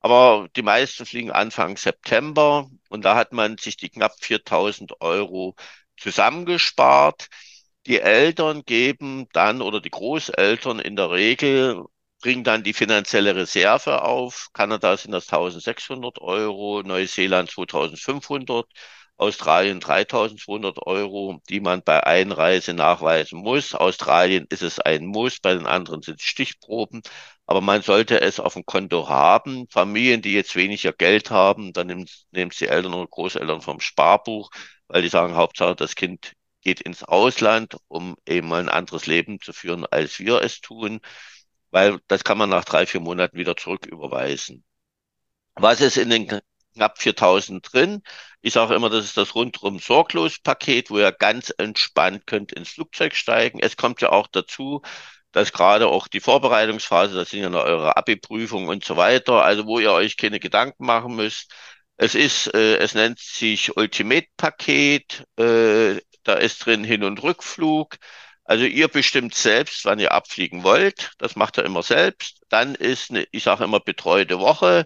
Aber 0.00 0.48
die 0.56 0.62
meisten 0.62 1.06
fliegen 1.06 1.30
Anfang 1.30 1.76
September 1.76 2.68
und 2.88 3.04
da 3.04 3.14
hat 3.14 3.32
man 3.32 3.58
sich 3.58 3.76
die 3.76 3.90
knapp 3.90 4.14
4000 4.20 5.00
Euro 5.00 5.54
zusammengespart. 5.96 7.28
Die 7.86 8.00
Eltern 8.00 8.64
geben 8.64 9.28
dann 9.32 9.60
oder 9.62 9.80
die 9.80 9.90
Großeltern 9.90 10.78
in 10.80 10.96
der 10.96 11.10
Regel 11.10 11.84
bringen 12.20 12.44
dann 12.44 12.62
die 12.62 12.72
finanzielle 12.72 13.34
Reserve 13.34 14.02
auf. 14.02 14.48
Kanada 14.52 14.96
sind 14.96 15.10
das 15.12 15.26
1600 15.28 16.20
Euro, 16.20 16.82
Neuseeland 16.84 17.50
2500 17.50 18.66
Australien 19.16 19.80
3200 19.80 20.84
Euro, 20.86 21.40
die 21.48 21.60
man 21.60 21.82
bei 21.82 22.04
Einreise 22.04 22.74
nachweisen 22.74 23.38
muss. 23.38 23.74
Australien 23.74 24.46
ist 24.50 24.62
es 24.62 24.80
ein 24.80 25.06
Muss, 25.06 25.38
bei 25.40 25.54
den 25.54 25.66
anderen 25.66 26.02
sind 26.02 26.20
es 26.20 26.26
Stichproben. 26.26 27.02
Aber 27.46 27.60
man 27.60 27.82
sollte 27.82 28.20
es 28.20 28.40
auf 28.40 28.54
dem 28.54 28.64
Konto 28.66 29.08
haben. 29.08 29.66
Familien, 29.68 30.22
die 30.22 30.32
jetzt 30.32 30.56
weniger 30.56 30.92
Geld 30.92 31.30
haben, 31.30 31.72
dann 31.72 31.86
nehmen, 31.88 32.06
nehmen 32.30 32.50
die 32.58 32.66
Eltern 32.66 32.94
oder 32.94 33.06
Großeltern 33.08 33.60
vom 33.60 33.80
Sparbuch, 33.80 34.50
weil 34.88 35.02
die 35.02 35.08
sagen, 35.08 35.34
Hauptsache 35.34 35.76
das 35.76 35.94
Kind 35.94 36.32
geht 36.62 36.80
ins 36.80 37.02
Ausland, 37.04 37.76
um 37.88 38.16
eben 38.26 38.48
mal 38.48 38.60
ein 38.60 38.68
anderes 38.68 39.06
Leben 39.06 39.40
zu 39.40 39.52
führen, 39.52 39.86
als 39.86 40.18
wir 40.18 40.40
es 40.42 40.60
tun. 40.60 41.00
Weil 41.70 42.00
das 42.08 42.24
kann 42.24 42.38
man 42.38 42.50
nach 42.50 42.64
drei, 42.64 42.86
vier 42.86 43.00
Monaten 43.00 43.36
wieder 43.38 43.56
zurücküberweisen. 43.56 44.64
Was 45.54 45.80
ist 45.80 45.96
in 45.96 46.10
den 46.10 46.40
knapp 46.74 46.98
4000 47.00 47.72
drin. 47.72 48.02
Ich 48.40 48.54
sage 48.54 48.74
immer, 48.74 48.90
das 48.90 49.04
ist 49.04 49.16
das 49.16 49.34
rundrum 49.34 49.78
sorglos 49.78 50.38
Paket, 50.40 50.90
wo 50.90 50.98
ihr 50.98 51.12
ganz 51.12 51.52
entspannt 51.56 52.26
könnt 52.26 52.52
ins 52.52 52.70
Flugzeug 52.70 53.14
steigen. 53.14 53.60
Es 53.60 53.76
kommt 53.76 54.00
ja 54.02 54.10
auch 54.10 54.26
dazu, 54.26 54.82
dass 55.32 55.52
gerade 55.52 55.88
auch 55.88 56.08
die 56.08 56.20
Vorbereitungsphase, 56.20 57.14
das 57.14 57.30
sind 57.30 57.40
ja 57.40 57.50
noch 57.50 57.64
eure 57.64 57.96
Abi-Prüfungen 57.96 58.68
und 58.68 58.84
so 58.84 58.96
weiter, 58.96 59.42
also 59.44 59.66
wo 59.66 59.78
ihr 59.78 59.92
euch 59.92 60.16
keine 60.16 60.40
Gedanken 60.40 60.84
machen 60.86 61.16
müsst. 61.16 61.52
Es 61.96 62.14
ist, 62.14 62.52
äh, 62.54 62.76
es 62.78 62.94
nennt 62.94 63.18
sich 63.18 63.76
Ultimate-Paket, 63.76 65.24
äh, 65.38 66.00
da 66.24 66.34
ist 66.34 66.64
drin 66.66 66.84
Hin- 66.84 67.04
und 67.04 67.22
Rückflug. 67.22 67.96
Also 68.44 68.64
ihr 68.64 68.88
bestimmt 68.88 69.34
selbst, 69.34 69.84
wann 69.84 69.98
ihr 70.00 70.12
abfliegen 70.12 70.64
wollt. 70.64 71.12
Das 71.18 71.36
macht 71.36 71.58
ihr 71.58 71.64
immer 71.64 71.82
selbst. 71.82 72.40
Dann 72.48 72.74
ist 72.74 73.10
eine, 73.10 73.26
ich 73.30 73.44
sage 73.44 73.64
immer, 73.64 73.80
betreute 73.80 74.38
Woche. 74.40 74.84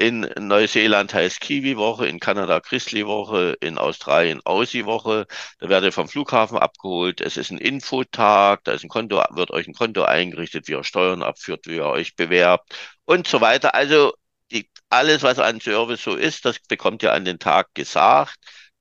In 0.00 0.22
Neuseeland 0.38 1.12
heißt 1.12 1.42
Kiwi-Woche, 1.42 2.06
in 2.06 2.20
Kanada 2.20 2.60
Grizzly-Woche, 2.60 3.58
in 3.60 3.76
Australien 3.76 4.40
Aussie-Woche. 4.42 5.26
Da 5.58 5.68
werdet 5.68 5.88
ihr 5.90 5.92
vom 5.92 6.08
Flughafen 6.08 6.56
abgeholt. 6.56 7.20
Es 7.20 7.36
ist 7.36 7.50
ein 7.50 7.58
Infotag, 7.58 8.64
da 8.64 8.72
ist 8.72 8.82
ein 8.82 8.88
Konto, 8.88 9.22
wird 9.32 9.50
euch 9.50 9.68
ein 9.68 9.74
Konto 9.74 10.02
eingerichtet, 10.04 10.68
wie 10.68 10.72
ihr 10.72 10.84
Steuern 10.84 11.22
abführt, 11.22 11.66
wie 11.66 11.76
ihr 11.76 11.84
euch 11.84 12.16
bewerbt 12.16 12.74
und 13.04 13.28
so 13.28 13.42
weiter. 13.42 13.74
Also 13.74 14.14
die, 14.50 14.70
alles, 14.88 15.22
was 15.22 15.38
an 15.38 15.60
Service 15.60 16.02
so 16.02 16.14
ist, 16.16 16.46
das 16.46 16.58
bekommt 16.60 17.02
ihr 17.02 17.12
an 17.12 17.26
den 17.26 17.38
Tag 17.38 17.74
gesagt 17.74 18.38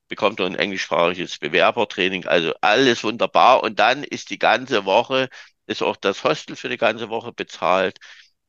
bekommt 0.07 0.39
ihr 0.39 0.45
ein 0.47 0.55
englischsprachiges 0.55 1.37
Bewerbertraining, 1.37 2.25
also 2.27 2.53
alles 2.61 3.03
wunderbar. 3.03 3.61
Und 3.63 3.77
dann 3.79 4.03
ist 4.03 4.29
die 4.31 4.39
ganze 4.39 4.85
Woche, 4.85 5.29
ist 5.67 5.83
auch 5.83 5.97
das 5.97 6.23
Hostel 6.23 6.55
für 6.55 6.69
die 6.69 6.77
ganze 6.77 7.09
Woche 7.09 7.31
bezahlt. 7.31 7.99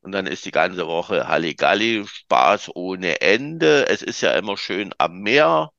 Und 0.01 0.11
dann 0.13 0.27
ist 0.27 0.45
die 0.45 0.51
ganze 0.51 0.87
Woche 0.87 1.27
Halligalli, 1.27 2.05
Spaß 2.07 2.71
ohne 2.75 3.21
Ende. 3.21 3.87
Es 3.87 4.01
ist 4.01 4.21
ja 4.21 4.33
immer 4.33 4.57
schön 4.57 4.93
am 4.97 5.19
Meer 5.21 5.71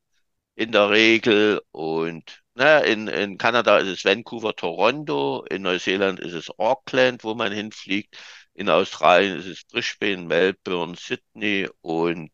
in 0.56 0.72
der 0.72 0.90
Regel. 0.90 1.60
Und 1.72 2.42
na, 2.54 2.78
in, 2.80 3.08
in 3.08 3.38
Kanada 3.38 3.78
ist 3.78 3.88
es 3.88 4.04
Vancouver, 4.04 4.54
Toronto. 4.54 5.44
In 5.50 5.62
Neuseeland 5.62 6.20
ist 6.20 6.34
es 6.34 6.50
Auckland, 6.58 7.24
wo 7.24 7.34
man 7.34 7.52
hinfliegt. 7.52 8.16
In 8.54 8.68
Australien 8.70 9.38
ist 9.38 9.46
es 9.46 9.64
Brisbane, 9.64 10.26
Melbourne, 10.26 10.96
Sydney 10.96 11.68
und 11.80 12.30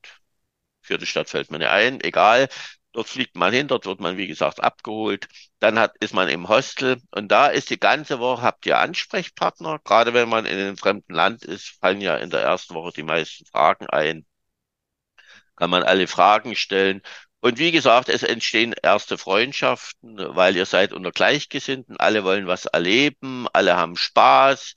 vierte 0.83 1.07
Stadt 1.07 1.29
fällt 1.31 1.51
mir 1.51 1.59
nicht 1.59 1.69
ein. 1.69 2.01
Egal. 2.01 2.49
Dort 2.93 3.09
fliegt 3.09 3.37
man 3.37 3.53
hin, 3.53 3.69
dort 3.69 3.87
wird 3.87 4.01
man, 4.01 4.17
wie 4.17 4.27
gesagt, 4.27 4.61
abgeholt. 4.63 5.29
Dann 5.61 5.79
hat, 5.79 5.97
ist 6.01 6.15
man 6.15 6.29
im 6.29 6.49
Hostel 6.49 7.01
und 7.13 7.29
da 7.29 7.47
ist 7.49 7.71
die 7.71 7.79
ganze 7.79 8.19
Woche, 8.19 8.43
habt 8.43 8.67
ihr 8.67 8.79
Ansprechpartner. 8.79 9.79
Gerade 9.85 10.15
wenn 10.15 10.29
man 10.29 10.47
in 10.47 10.59
einem 10.59 10.77
fremden 10.77 11.15
Land 11.15 11.45
ist, 11.45 11.69
fallen 11.81 12.01
ja 12.01 12.17
in 12.17 12.31
der 12.31 12.41
ersten 12.43 12.75
Woche 12.75 12.93
die 12.95 13.03
meisten 13.03 13.45
Fragen 13.47 13.87
ein. 13.89 14.27
Kann 15.57 15.71
man 15.71 15.83
alle 15.83 16.07
Fragen 16.07 16.55
stellen. 16.57 17.03
Und 17.41 17.59
wie 17.59 17.71
gesagt, 17.73 18.09
es 18.09 18.23
entstehen 18.23 18.75
erste 18.83 19.17
Freundschaften, 19.19 20.17
weil 20.35 20.57
ihr 20.57 20.67
seid 20.67 20.93
unter 20.93 21.13
Gleichgesinnten. 21.13 21.97
Alle 21.99 22.25
wollen 22.25 22.47
was 22.47 22.67
erleben, 22.67 23.47
alle 23.53 23.77
haben 23.77 23.97
Spaß. 23.97 24.75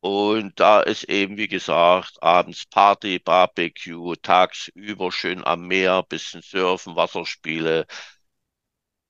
Und 0.00 0.58
da 0.60 0.80
ist 0.80 1.04
eben, 1.04 1.36
wie 1.36 1.48
gesagt, 1.48 2.22
abends 2.22 2.64
Party, 2.66 3.18
Barbecue, 3.18 4.14
tagsüber 4.16 5.12
schön 5.12 5.44
am 5.44 5.66
Meer, 5.66 6.02
bisschen 6.02 6.40
Surfen, 6.42 6.96
Wasserspiele, 6.96 7.86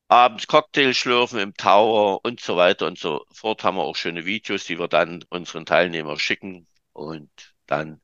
abends 0.09 0.45
Cocktail 0.47 0.93
schlürfen 0.93 1.39
im 1.39 1.53
Tower 1.55 2.19
und 2.23 2.41
so 2.41 2.57
weiter 2.57 2.87
und 2.87 2.99
so 2.99 3.25
fort. 3.31 3.63
Haben 3.63 3.77
wir 3.77 3.83
auch 3.83 3.95
schöne 3.95 4.25
Videos, 4.25 4.65
die 4.65 4.77
wir 4.79 4.87
dann 4.89 5.23
unseren 5.29 5.65
Teilnehmern 5.65 6.19
schicken. 6.19 6.67
Und 6.93 7.31
dann 7.67 8.01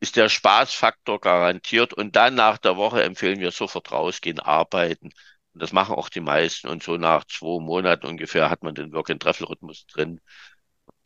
ist 0.00 0.16
der 0.16 0.28
Spaßfaktor 0.28 1.20
garantiert. 1.20 1.94
Und 1.94 2.16
dann 2.16 2.34
nach 2.34 2.58
der 2.58 2.76
Woche 2.76 3.02
empfehlen 3.02 3.40
wir 3.40 3.50
sofort 3.52 3.90
rausgehen, 3.92 4.40
arbeiten. 4.40 5.06
Und 5.54 5.62
das 5.62 5.72
machen 5.72 5.94
auch 5.94 6.10
die 6.10 6.20
meisten. 6.20 6.68
Und 6.68 6.82
so 6.82 6.98
nach 6.98 7.24
zwei 7.24 7.60
Monaten 7.60 8.06
ungefähr 8.06 8.50
hat 8.50 8.62
man 8.62 8.74
den 8.74 8.92
Work-and-Travel-Rhythmus 8.92 9.86
drin 9.86 10.20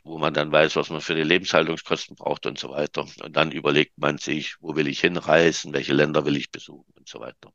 wo 0.04 0.18
man 0.18 0.34
dann 0.34 0.52
weiß, 0.52 0.76
was 0.76 0.90
man 0.90 1.00
für 1.00 1.14
die 1.14 1.22
Lebenshaltungskosten 1.22 2.16
braucht 2.16 2.46
und 2.46 2.58
so 2.58 2.70
weiter. 2.70 3.02
Und 3.02 3.36
dann 3.36 3.52
überlegt 3.52 3.98
man 3.98 4.18
sich, 4.18 4.56
wo 4.60 4.76
will 4.76 4.88
ich 4.88 5.00
hinreisen, 5.00 5.72
welche 5.72 5.94
Länder 5.94 6.24
will 6.24 6.36
ich 6.36 6.50
besuchen 6.50 6.92
und 6.96 7.08
so 7.08 7.20
weiter. 7.20 7.52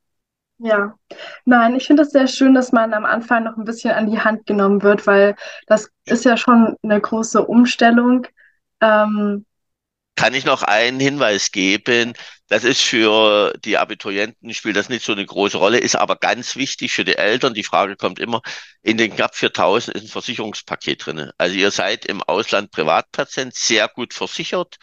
Ja, 0.58 0.98
nein, 1.44 1.76
ich 1.76 1.86
finde 1.86 2.04
es 2.04 2.12
sehr 2.12 2.28
schön, 2.28 2.54
dass 2.54 2.72
man 2.72 2.94
am 2.94 3.04
Anfang 3.04 3.44
noch 3.44 3.58
ein 3.58 3.66
bisschen 3.66 3.92
an 3.92 4.10
die 4.10 4.20
Hand 4.20 4.46
genommen 4.46 4.84
wird, 4.84 5.06
weil 5.06 5.36
das 5.68 5.90
ist 6.06 6.24
ja 6.24 6.38
schon 6.38 6.78
eine 6.82 7.02
große 7.02 7.46
Umstellung. 7.46 8.26
Ähm, 8.80 9.46
Kann 10.16 10.34
ich 10.34 10.46
noch 10.46 10.64
einen 10.64 11.00
Hinweis 11.00 11.52
geben? 11.52 12.14
Das 12.48 12.64
ist 12.64 12.82
für 12.82 13.54
die 13.66 13.78
Abiturienten, 13.78 14.54
spielt 14.54 14.76
das 14.78 14.88
nicht 14.90 15.04
so 15.04 15.12
eine 15.12 15.26
große 15.26 15.58
Rolle, 15.58 15.80
ist 15.80 15.96
aber 15.96 16.16
ganz 16.16 16.56
wichtig 16.56 16.94
für 16.94 17.04
die 17.04 17.18
Eltern. 17.18 17.54
Die 17.54 17.64
Frage 17.64 17.96
kommt 17.96 18.20
immer, 18.20 18.42
in 18.82 18.98
den 18.98 19.16
knapp 19.16 19.36
4000 19.36 19.96
ist 19.96 20.04
ein 20.04 20.08
Versicherungspaket 20.10 21.06
drin. 21.06 21.32
Also 21.38 21.56
ihr 21.56 21.72
seid 21.72 22.06
im 22.06 22.22
Ausland 22.24 22.72
Privatpatient 22.72 23.56
sehr 23.56 23.88
gut 23.90 24.14
versichert 24.14 24.78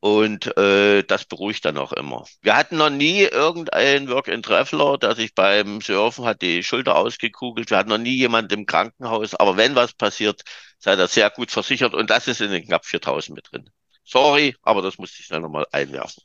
und 0.00 0.56
äh, 0.56 1.02
das 1.02 1.24
beruhigt 1.24 1.64
dann 1.64 1.76
auch 1.78 1.92
immer. 1.92 2.24
Wir 2.42 2.56
hatten 2.56 2.76
noch 2.76 2.90
nie 2.90 3.22
irgendeinen 3.22 4.08
Work-and-Traveler, 4.08 4.98
der 4.98 5.16
sich 5.16 5.34
beim 5.34 5.80
Surfen 5.80 6.24
hat 6.24 6.40
die 6.42 6.62
Schulter 6.62 6.96
ausgekugelt. 6.96 7.70
Wir 7.70 7.78
hatten 7.78 7.88
noch 7.88 7.98
nie 7.98 8.14
jemanden 8.16 8.52
im 8.54 8.66
Krankenhaus. 8.66 9.34
Aber 9.34 9.56
wenn 9.56 9.74
was 9.74 9.94
passiert, 9.94 10.42
seid 10.78 10.98
ihr 11.00 11.08
sehr 11.08 11.30
gut 11.30 11.50
versichert 11.50 11.94
und 11.94 12.10
das 12.10 12.28
ist 12.28 12.40
in 12.40 12.50
den 12.52 12.64
knapp 12.64 12.86
4000 12.86 13.34
mit 13.36 13.50
drin. 13.50 13.70
Sorry, 14.08 14.56
aber 14.62 14.80
das 14.80 14.96
musste 14.96 15.20
ich 15.20 15.26
schnell 15.26 15.40
nochmal 15.40 15.66
einwerfen. 15.70 16.22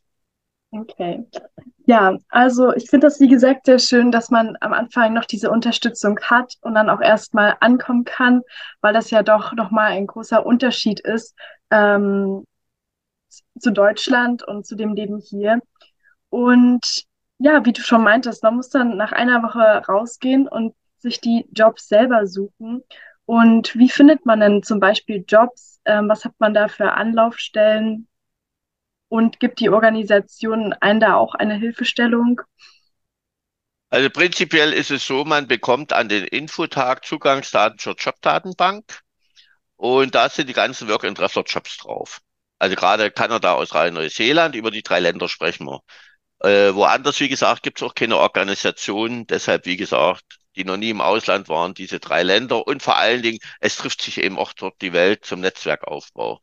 okay. 0.72 1.26
Ja, 1.86 2.18
also 2.30 2.74
ich 2.74 2.90
finde 2.90 3.08
das, 3.08 3.20
wie 3.20 3.28
gesagt, 3.28 3.66
sehr 3.66 3.78
schön, 3.78 4.10
dass 4.10 4.30
man 4.30 4.56
am 4.62 4.72
Anfang 4.72 5.14
noch 5.14 5.26
diese 5.26 5.52
Unterstützung 5.52 6.18
hat 6.22 6.56
und 6.62 6.76
dann 6.76 6.90
auch 6.90 7.02
erstmal 7.02 7.58
ankommen 7.60 8.06
kann, 8.06 8.42
weil 8.80 8.94
das 8.94 9.12
ja 9.12 9.22
doch 9.22 9.52
nochmal 9.52 9.92
ein 9.92 10.08
großer 10.08 10.46
Unterschied 10.46 11.02
ist 11.02 11.36
ähm, 11.72 12.46
zu 13.60 13.72
Deutschland 13.72 14.44
und 14.44 14.66
zu 14.66 14.76
dem 14.76 14.94
Leben 14.94 15.20
hier. 15.20 15.60
Und 16.30 17.04
ja, 17.40 17.66
wie 17.66 17.74
du 17.74 17.82
schon 17.82 18.04
meintest, 18.04 18.44
man 18.44 18.56
muss 18.56 18.70
dann 18.70 18.96
nach 18.96 19.12
einer 19.12 19.44
Woche 19.44 19.86
rausgehen 19.88 20.48
und 20.48 20.74
sich 21.00 21.20
die 21.20 21.46
Jobs 21.52 21.90
selber 21.90 22.28
suchen. 22.28 22.82
Und 23.26 23.76
wie 23.76 23.90
findet 23.90 24.26
man 24.26 24.40
denn 24.40 24.64
zum 24.64 24.80
Beispiel 24.80 25.26
Jobs? 25.28 25.73
Ähm, 25.86 26.10
was 26.10 26.26
hat 26.26 26.34
man 26.40 26.54
da 26.54 26.68
für 26.68 26.94
Anlaufstellen? 26.94 28.08
Und 29.10 29.40
gibt 29.40 29.60
die 29.60 29.70
Organisation 29.70 30.74
einen 30.74 31.00
da 31.00 31.16
auch 31.16 31.36
eine 31.36 31.56
Hilfestellung? 31.56 32.42
Also 33.90 34.10
prinzipiell 34.10 34.74
ist 34.74 34.90
es 34.90 35.06
so, 35.06 35.24
man 35.24 35.48
bekommt 35.48 35.94
an 35.94 36.10
den 36.10 36.26
Infotag 36.26 37.06
Zugangsdaten 37.06 37.78
zur 37.78 37.94
Jobdatenbank 37.96 39.02
und 39.76 40.16
da 40.16 40.30
sind 40.30 40.50
die 40.50 40.54
ganzen 40.54 40.88
Work-and-Traveler-Jobs 40.90 41.78
drauf. 41.78 42.20
Also 42.58 42.76
gerade 42.76 43.12
Kanada, 43.12 43.54
Australien, 43.54 43.94
Neuseeland, 43.94 44.56
über 44.56 44.72
die 44.72 44.82
drei 44.82 45.00
Länder 45.00 45.30
sprechen 45.30 45.68
wir. 45.68 45.82
Äh, 46.40 46.74
woanders, 46.74 47.20
wie 47.20 47.30
gesagt, 47.30 47.64
gibt 47.64 47.80
es 47.80 47.84
auch 47.84 47.94
keine 47.94 48.18
Organisation. 48.18 49.28
Deshalb, 49.28 49.66
wie 49.66 49.78
gesagt, 49.78 50.40
die 50.56 50.66
noch 50.66 50.78
nie 50.78 50.90
im 50.90 51.02
Ausland 51.02 51.50
waren, 51.50 51.74
diese 51.74 52.00
drei 52.00 52.24
Länder. 52.24 52.68
Und 52.68 52.82
vor 52.84 52.98
allen 52.98 53.22
Dingen, 53.22 53.40
es 53.60 53.78
trifft 53.78 54.02
sich 54.02 54.20
eben 54.20 54.38
auch 54.38 54.54
dort 54.54 54.82
die 54.82 54.94
Welt 54.94 55.26
zum 55.26 55.42
Netzwerkaufbau. 55.42 56.42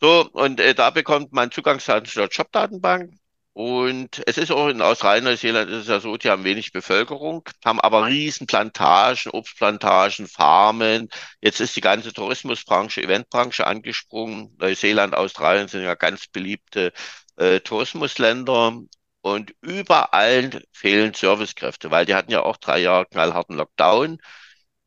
So, 0.00 0.28
und 0.32 0.60
äh, 0.60 0.74
da 0.74 0.90
bekommt 0.90 1.32
man 1.32 1.50
Zugangsdaten 1.50 2.06
zu 2.06 2.18
der 2.18 2.28
Jobdatenbank. 2.28 3.14
Und 3.54 4.20
es 4.26 4.36
ist 4.36 4.50
auch 4.50 4.66
in 4.68 4.82
Australien, 4.82 5.24
Neuseeland 5.24 5.70
ist 5.70 5.82
es 5.82 5.88
ja 5.88 6.00
so, 6.00 6.16
die 6.16 6.28
haben 6.28 6.42
wenig 6.42 6.72
Bevölkerung, 6.72 7.48
haben 7.64 7.80
aber 7.80 8.06
riesen 8.06 8.48
Plantagen, 8.48 9.30
Obstplantagen, 9.30 10.26
Farmen. 10.26 11.08
Jetzt 11.40 11.60
ist 11.60 11.76
die 11.76 11.80
ganze 11.80 12.12
Tourismusbranche, 12.12 13.00
Eventbranche 13.02 13.64
angesprungen. 13.64 14.56
Neuseeland, 14.58 15.14
Australien 15.14 15.68
sind 15.68 15.84
ja 15.84 15.94
ganz 15.94 16.26
beliebte 16.26 16.92
äh, 17.36 17.60
Tourismusländer. 17.60 18.80
Und 19.24 19.54
überall 19.62 20.62
fehlen 20.72 21.14
Servicekräfte, 21.14 21.90
weil 21.90 22.04
die 22.04 22.14
hatten 22.14 22.30
ja 22.30 22.42
auch 22.42 22.58
drei 22.58 22.78
Jahre 22.80 23.06
knallharten 23.06 23.56
Lockdown. 23.56 24.18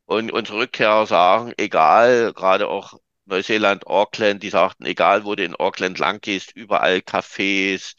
Und 0.06 0.32
unsere 0.32 0.58
Rückkehrer 0.58 1.06
sagen, 1.06 1.52
egal, 1.56 2.32
gerade 2.34 2.68
auch 2.68 2.94
Neuseeland, 3.26 3.86
Auckland, 3.88 4.42
die 4.44 4.50
sagten, 4.50 4.86
egal 4.86 5.24
wo 5.24 5.34
du 5.34 5.42
in 5.44 5.56
Auckland 5.56 5.98
lang 5.98 6.20
gehst, 6.20 6.52
überall 6.54 6.98
Cafés, 6.98 7.94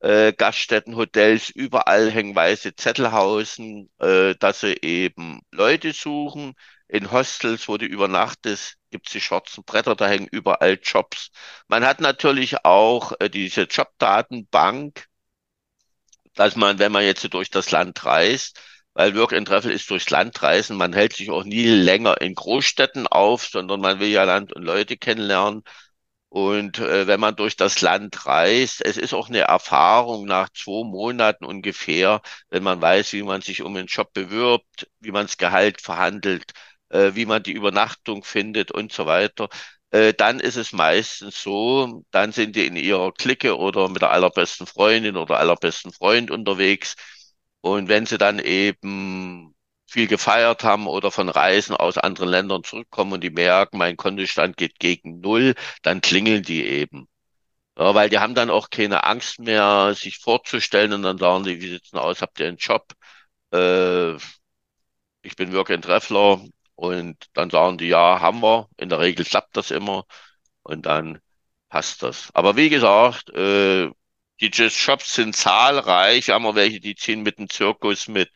äh, 0.00 0.32
Gaststätten, 0.32 0.96
Hotels, 0.96 1.50
überall 1.50 2.10
hängen 2.10 2.34
weiße 2.34 2.74
Zettelhausen, 2.74 3.88
äh, 4.00 4.34
dass 4.40 4.60
sie 4.60 4.74
eben 4.82 5.42
Leute 5.52 5.92
suchen. 5.92 6.54
In 6.88 7.12
Hostels, 7.12 7.68
wo 7.68 7.76
du 7.78 7.86
übernachtest, 7.86 8.76
gibt's 8.90 9.12
die 9.12 9.20
schwarzen 9.20 9.62
Bretter, 9.64 9.94
da 9.94 10.08
hängen 10.08 10.28
überall 10.30 10.78
Jobs. 10.82 11.30
Man 11.68 11.84
hat 11.86 12.00
natürlich 12.00 12.64
auch 12.64 13.12
äh, 13.20 13.30
diese 13.30 13.62
Jobdatenbank, 13.62 15.06
dass 16.34 16.56
man, 16.56 16.78
wenn 16.78 16.92
man 16.92 17.04
jetzt 17.04 17.32
durch 17.34 17.50
das 17.50 17.70
Land 17.70 18.04
reist, 18.04 18.60
weil 18.94 19.16
Work 19.16 19.32
and 19.32 19.48
Travel 19.48 19.72
ist 19.72 19.90
durchs 19.90 20.10
Land 20.10 20.42
reisen, 20.42 20.76
man 20.76 20.92
hält 20.92 21.14
sich 21.14 21.30
auch 21.30 21.44
nie 21.44 21.66
länger 21.66 22.20
in 22.20 22.34
Großstädten 22.34 23.06
auf, 23.08 23.46
sondern 23.46 23.80
man 23.80 24.00
will 24.00 24.08
ja 24.08 24.24
Land 24.24 24.52
und 24.52 24.62
Leute 24.62 24.96
kennenlernen. 24.96 25.62
Und 26.28 26.78
äh, 26.80 27.06
wenn 27.06 27.20
man 27.20 27.36
durch 27.36 27.56
das 27.56 27.80
Land 27.80 28.26
reist, 28.26 28.84
es 28.84 28.96
ist 28.96 29.14
auch 29.14 29.28
eine 29.28 29.40
Erfahrung 29.42 30.26
nach 30.26 30.48
zwei 30.50 30.84
Monaten 30.84 31.44
ungefähr, 31.44 32.22
wenn 32.50 32.64
man 32.64 32.80
weiß, 32.80 33.12
wie 33.12 33.22
man 33.22 33.40
sich 33.40 33.62
um 33.62 33.76
einen 33.76 33.86
Job 33.86 34.12
bewirbt, 34.12 34.88
wie 35.00 35.12
man 35.12 35.26
das 35.26 35.38
Gehalt 35.38 35.80
verhandelt, 35.80 36.52
äh, 36.88 37.12
wie 37.14 37.26
man 37.26 37.42
die 37.44 37.52
Übernachtung 37.52 38.24
findet 38.24 38.72
und 38.72 38.92
so 38.92 39.06
weiter. 39.06 39.48
Äh, 39.94 40.12
dann 40.14 40.40
ist 40.40 40.56
es 40.56 40.72
meistens 40.72 41.40
so, 41.40 42.04
dann 42.10 42.32
sind 42.32 42.56
die 42.56 42.66
in 42.66 42.74
ihrer 42.76 43.12
Clique 43.12 43.56
oder 43.56 43.88
mit 43.88 44.02
der 44.02 44.10
allerbesten 44.10 44.66
Freundin 44.66 45.16
oder 45.16 45.38
allerbesten 45.38 45.92
Freund 45.92 46.32
unterwegs. 46.32 46.96
Und 47.60 47.88
wenn 47.88 48.04
sie 48.06 48.18
dann 48.18 48.40
eben 48.40 49.54
viel 49.86 50.08
gefeiert 50.08 50.64
haben 50.64 50.88
oder 50.88 51.12
von 51.12 51.28
Reisen 51.28 51.76
aus 51.76 51.96
anderen 51.98 52.28
Ländern 52.28 52.64
zurückkommen 52.64 53.12
und 53.12 53.22
die 53.22 53.30
merken, 53.30 53.78
mein 53.78 53.96
Kontostand 53.96 54.56
geht 54.56 54.80
gegen 54.80 55.20
Null, 55.20 55.54
dann 55.82 56.00
klingeln 56.00 56.42
die 56.42 56.66
eben. 56.66 57.06
Ja, 57.78 57.94
weil 57.94 58.10
die 58.10 58.18
haben 58.20 58.34
dann 58.34 58.50
auch 58.50 58.70
keine 58.70 59.04
Angst 59.04 59.40
mehr, 59.40 59.94
sich 59.96 60.18
vorzustellen 60.18 60.92
und 60.94 61.02
dann 61.04 61.18
sagen 61.18 61.44
die, 61.44 61.60
wie 61.62 61.70
sieht's 61.70 61.90
denn 61.90 62.00
aus, 62.00 62.22
habt 62.22 62.40
ihr 62.40 62.48
einen 62.48 62.58
Job? 62.58 62.92
Äh, 63.52 64.14
ich 65.22 65.36
bin 65.36 65.52
Work 65.52 65.70
and 65.70 65.84
Traveler 65.84 66.40
und 66.76 67.16
dann 67.34 67.50
sagen 67.50 67.78
die, 67.78 67.88
ja, 67.88 68.20
haben 68.20 68.40
wir. 68.42 68.68
In 68.76 68.88
der 68.88 69.00
Regel 69.00 69.24
klappt 69.24 69.56
das 69.56 69.70
immer 69.70 70.04
und 70.62 70.86
dann 70.86 71.20
passt 71.68 72.02
das. 72.02 72.30
Aber 72.34 72.56
wie 72.56 72.68
gesagt, 72.70 73.30
äh, 73.30 73.90
die 74.40 74.52
Shops 74.70 75.14
sind 75.14 75.36
zahlreich, 75.36 76.30
haben 76.30 76.44
wir 76.44 76.54
welche, 76.54 76.80
die 76.80 76.94
ziehen 76.96 77.22
mit 77.22 77.38
dem 77.38 77.48
Zirkus 77.48 78.08
mit. 78.08 78.30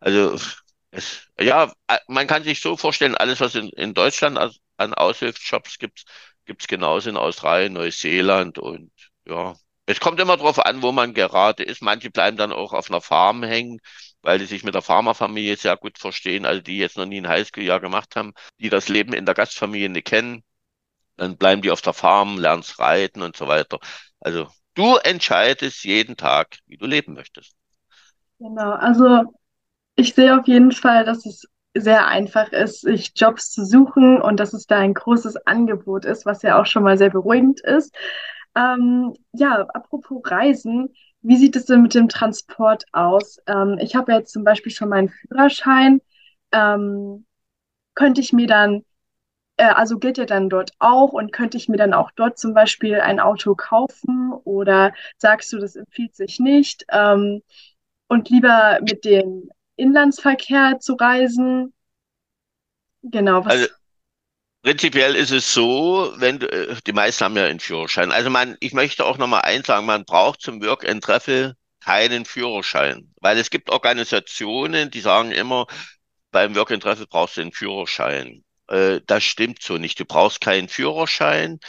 Also 0.00 0.38
es, 0.90 1.28
ja, 1.38 1.72
man 2.08 2.26
kann 2.26 2.44
sich 2.44 2.60
so 2.60 2.76
vorstellen, 2.76 3.14
alles, 3.16 3.40
was 3.40 3.54
in, 3.54 3.68
in 3.70 3.94
Deutschland 3.94 4.38
an 4.76 4.94
Aushilfsjobs 4.94 5.78
gibt, 5.78 6.04
gibt's 6.46 6.66
genauso 6.66 7.10
in 7.10 7.16
Australien, 7.16 7.74
Neuseeland 7.74 8.58
und 8.58 8.90
ja. 9.26 9.54
Es 9.86 10.00
kommt 10.00 10.20
immer 10.20 10.36
darauf 10.36 10.58
an, 10.64 10.82
wo 10.82 10.92
man 10.92 11.14
gerade 11.14 11.64
ist. 11.64 11.82
Manche 11.82 12.10
bleiben 12.10 12.36
dann 12.36 12.52
auch 12.52 12.72
auf 12.72 12.90
einer 12.90 13.00
Farm 13.00 13.42
hängen, 13.42 13.80
weil 14.22 14.38
die 14.38 14.46
sich 14.46 14.64
mit 14.64 14.74
der 14.74 14.82
Farmerfamilie 14.82 15.56
sehr 15.56 15.76
gut 15.76 15.98
verstehen, 15.98 16.44
also 16.44 16.60
die 16.60 16.78
jetzt 16.78 16.96
noch 16.96 17.06
nie 17.06 17.20
ein 17.20 17.28
Highschool-Jahr 17.28 17.80
gemacht 17.80 18.16
haben, 18.16 18.32
die 18.58 18.68
das 18.68 18.88
Leben 18.88 19.12
in 19.12 19.26
der 19.26 19.34
Gastfamilie 19.34 19.88
nicht 19.88 20.06
kennen. 20.06 20.42
Dann 21.16 21.36
bleiben 21.36 21.62
die 21.62 21.70
auf 21.70 21.82
der 21.82 21.92
Farm, 21.92 22.38
lernst 22.38 22.78
reiten 22.78 23.22
und 23.22 23.36
so 23.36 23.46
weiter. 23.46 23.78
Also 24.20 24.48
du 24.74 24.96
entscheidest 24.96 25.84
jeden 25.84 26.16
Tag, 26.16 26.58
wie 26.66 26.76
du 26.76 26.86
leben 26.86 27.14
möchtest. 27.14 27.54
Genau, 28.38 28.72
also 28.72 29.34
ich 29.96 30.14
sehe 30.14 30.38
auf 30.38 30.46
jeden 30.46 30.72
Fall, 30.72 31.04
dass 31.04 31.26
es 31.26 31.46
sehr 31.74 32.06
einfach 32.06 32.52
ist, 32.52 32.80
sich 32.80 33.12
Jobs 33.14 33.50
zu 33.50 33.64
suchen 33.64 34.20
und 34.20 34.40
dass 34.40 34.52
es 34.52 34.66
da 34.66 34.78
ein 34.78 34.94
großes 34.94 35.36
Angebot 35.46 36.04
ist, 36.04 36.26
was 36.26 36.42
ja 36.42 36.60
auch 36.60 36.66
schon 36.66 36.82
mal 36.82 36.98
sehr 36.98 37.10
beruhigend 37.10 37.60
ist. 37.60 37.94
Ähm, 38.56 39.14
ja, 39.32 39.66
apropos 39.74 40.22
Reisen, 40.24 40.92
wie 41.22 41.36
sieht 41.36 41.56
es 41.56 41.66
denn 41.66 41.82
mit 41.82 41.94
dem 41.94 42.08
Transport 42.08 42.84
aus? 42.92 43.38
Ähm, 43.46 43.78
ich 43.80 43.94
habe 43.94 44.12
jetzt 44.12 44.32
zum 44.32 44.44
Beispiel 44.44 44.72
schon 44.72 44.88
meinen 44.88 45.08
Führerschein. 45.10 46.00
Ähm, 46.52 47.26
könnte 47.94 48.20
ich 48.20 48.32
mir 48.32 48.46
dann, 48.46 48.84
äh, 49.56 49.64
also 49.66 49.98
gilt 49.98 50.18
der 50.18 50.26
dann 50.26 50.48
dort 50.50 50.72
auch 50.78 51.12
und 51.12 51.32
könnte 51.32 51.56
ich 51.58 51.68
mir 51.68 51.76
dann 51.78 51.94
auch 51.94 52.10
dort 52.12 52.38
zum 52.38 52.54
Beispiel 52.54 53.00
ein 53.00 53.20
Auto 53.20 53.54
kaufen 53.54 54.32
oder 54.44 54.92
sagst 55.18 55.52
du, 55.52 55.58
das 55.58 55.76
empfiehlt 55.76 56.14
sich 56.16 56.40
nicht? 56.40 56.84
Ähm, 56.90 57.42
und 58.08 58.30
lieber 58.30 58.80
mit 58.82 59.04
dem 59.04 59.50
Inlandsverkehr 59.76 60.78
zu 60.80 60.94
reisen? 60.94 61.72
Genau, 63.02 63.44
Also 63.44 63.66
was? 63.66 63.79
Prinzipiell 64.62 65.14
ist 65.16 65.30
es 65.30 65.52
so, 65.52 66.12
wenn 66.16 66.38
du, 66.38 66.46
äh, 66.50 66.76
die 66.86 66.92
meisten 66.92 67.24
haben 67.24 67.36
ja 67.36 67.44
einen 67.44 67.60
Führerschein. 67.60 68.12
Also 68.12 68.30
man, 68.30 68.56
ich 68.60 68.72
möchte 68.72 69.04
auch 69.04 69.18
nochmal 69.18 69.42
eins 69.42 69.66
sagen, 69.66 69.86
man 69.86 70.04
braucht 70.04 70.40
zum 70.42 70.62
Work 70.62 70.88
and 70.88 71.02
Travel 71.02 71.54
keinen 71.80 72.24
Führerschein, 72.26 73.12
weil 73.20 73.38
es 73.38 73.50
gibt 73.50 73.70
Organisationen, 73.70 74.90
die 74.90 75.00
sagen 75.00 75.32
immer, 75.32 75.66
beim 76.30 76.54
Work 76.54 76.72
and 76.72 76.82
Travel 76.82 77.06
brauchst 77.06 77.36
du 77.36 77.42
einen 77.42 77.52
Führerschein. 77.52 78.44
Äh, 78.68 79.00
das 79.06 79.24
stimmt 79.24 79.62
so 79.62 79.78
nicht. 79.78 79.98
Du 80.00 80.04
brauchst 80.04 80.40
keinen 80.40 80.68
Führerschein. 80.68 81.60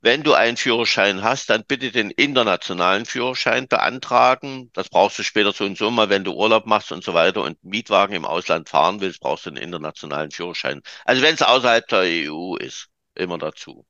Wenn 0.00 0.22
du 0.22 0.34
einen 0.34 0.56
Führerschein 0.56 1.22
hast, 1.22 1.50
dann 1.50 1.64
bitte 1.64 1.90
den 1.90 2.10
internationalen 2.10 3.04
Führerschein 3.04 3.66
beantragen. 3.68 4.70
Das 4.72 4.88
brauchst 4.88 5.18
du 5.18 5.24
später 5.24 5.52
so 5.52 5.64
und 5.64 5.76
so 5.76 5.90
mal, 5.90 6.08
wenn 6.08 6.22
du 6.24 6.32
Urlaub 6.34 6.66
machst 6.66 6.92
und 6.92 7.02
so 7.04 7.14
weiter 7.14 7.42
und 7.42 7.62
Mietwagen 7.64 8.14
im 8.14 8.24
Ausland 8.24 8.68
fahren 8.68 9.00
willst, 9.00 9.20
brauchst 9.20 9.46
du 9.46 9.50
einen 9.50 9.56
internationalen 9.58 10.30
Führerschein. 10.30 10.82
Also 11.04 11.22
wenn 11.22 11.34
es 11.34 11.42
außerhalb 11.42 11.86
der 11.88 12.04
EU 12.04 12.56
ist, 12.56 12.88
immer 13.16 13.38
dazu. 13.38 13.86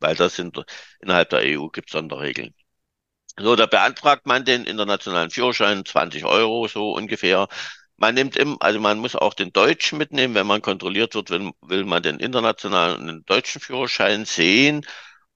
Weil 0.00 0.14
das 0.16 0.36
sind, 0.36 0.58
innerhalb 1.00 1.30
der 1.30 1.44
EU 1.44 1.68
gibt 1.68 1.88
es 1.88 1.92
Sonderregeln. 1.92 2.54
So, 3.40 3.54
da 3.56 3.66
beantragt 3.66 4.26
man 4.26 4.44
den 4.44 4.64
internationalen 4.64 5.30
Führerschein, 5.30 5.84
20 5.84 6.24
Euro 6.24 6.66
so 6.68 6.92
ungefähr. 6.92 7.48
Man 7.96 8.14
nimmt 8.14 8.36
im, 8.36 8.56
also 8.60 8.80
man 8.80 8.98
muss 8.98 9.16
auch 9.16 9.34
den 9.34 9.52
Deutschen 9.52 9.98
mitnehmen, 9.98 10.34
wenn 10.34 10.46
man 10.46 10.62
kontrolliert 10.62 11.14
wird, 11.14 11.30
will, 11.30 11.50
will 11.62 11.84
man 11.84 12.02
den 12.02 12.18
internationalen 12.20 13.00
und 13.00 13.06
den 13.08 13.24
deutschen 13.26 13.60
Führerschein 13.60 14.24
sehen. 14.24 14.84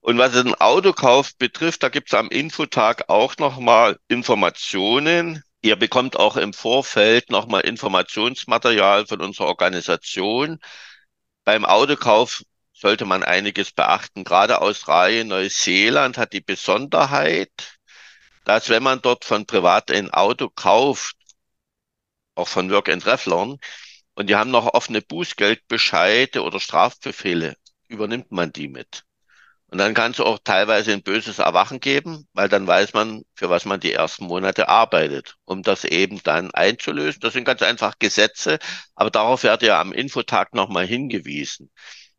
Und 0.03 0.19
was 0.19 0.33
den 0.33 0.55
Autokauf 0.57 1.37
betrifft, 1.37 1.85
da 1.85 1.89
gibt 1.89 2.13
es 2.13 2.19
am 2.19 2.29
Infotag 2.29 3.09
auch 3.09 3.37
nochmal 3.39 4.01
Informationen. 4.09 5.45
Ihr 5.63 5.77
bekommt 5.77 6.17
auch 6.17 6.37
im 6.37 6.53
Vorfeld 6.53 7.31
nochmal 7.31 7.61
Informationsmaterial 7.63 9.07
von 9.07 9.21
unserer 9.21 9.47
Organisation. 9.47 10.59
Beim 11.45 11.65
Autokauf 11.65 12.43
sollte 12.73 13.05
man 13.05 13.23
einiges 13.23 13.71
beachten. 13.71 14.25
Gerade 14.25 14.61
Australien, 14.61 15.29
Neuseeland 15.29 16.19
hat 16.19 16.33
die 16.33 16.41
Besonderheit, 16.41 17.79
dass 18.45 18.71
wenn 18.71 18.83
man 18.83 19.03
dort 19.03 19.25
von 19.25 19.47
privat 19.47 19.93
ein 19.93 20.11
Auto 20.11 20.49
kauft, 20.51 21.15
auch 22.35 22.49
von 22.49 22.71
Work 22.71 22.89
and 22.89 23.05
Trefflern, 23.05 23.59
und 24.15 24.29
die 24.29 24.35
haben 24.35 24.51
noch 24.51 24.75
offene 24.75 25.01
Bußgeldbescheide 25.01 26.43
oder 26.43 26.59
Strafbefehle, 26.59 27.57
übernimmt 27.87 28.33
man 28.33 28.53
die 28.53 28.67
mit. 28.67 29.05
Und 29.73 29.79
dann 29.79 29.95
kann 29.95 30.13
es 30.13 30.21
auch 30.21 30.39
teilweise 30.45 30.93
ein 30.93 31.03
böses 31.03 31.39
Erwachen 31.39 31.81
geben, 31.81 32.29
weil 32.35 32.51
dann 32.51 32.67
weiß 32.67 32.93
man, 32.93 33.23
für 33.35 33.49
was 33.49 33.65
man 33.65 33.81
die 33.81 33.93
ersten 33.95 34.27
Monate 34.27 34.69
arbeitet, 34.69 35.37
um 35.47 35.63
das 35.63 35.85
eben 35.85 36.23
dann 36.23 36.51
einzulösen. 36.51 37.21
Das 37.23 37.33
sind 37.33 37.45
ganz 37.45 37.63
einfach 37.63 37.95
Gesetze, 37.99 38.59
aber 38.95 39.11
darauf 39.11 39.45
wird 39.45 39.63
ja 39.63 39.81
am 39.81 39.93
Infotag 39.95 40.55
nochmal 40.55 40.87
hingewiesen. 40.87 41.71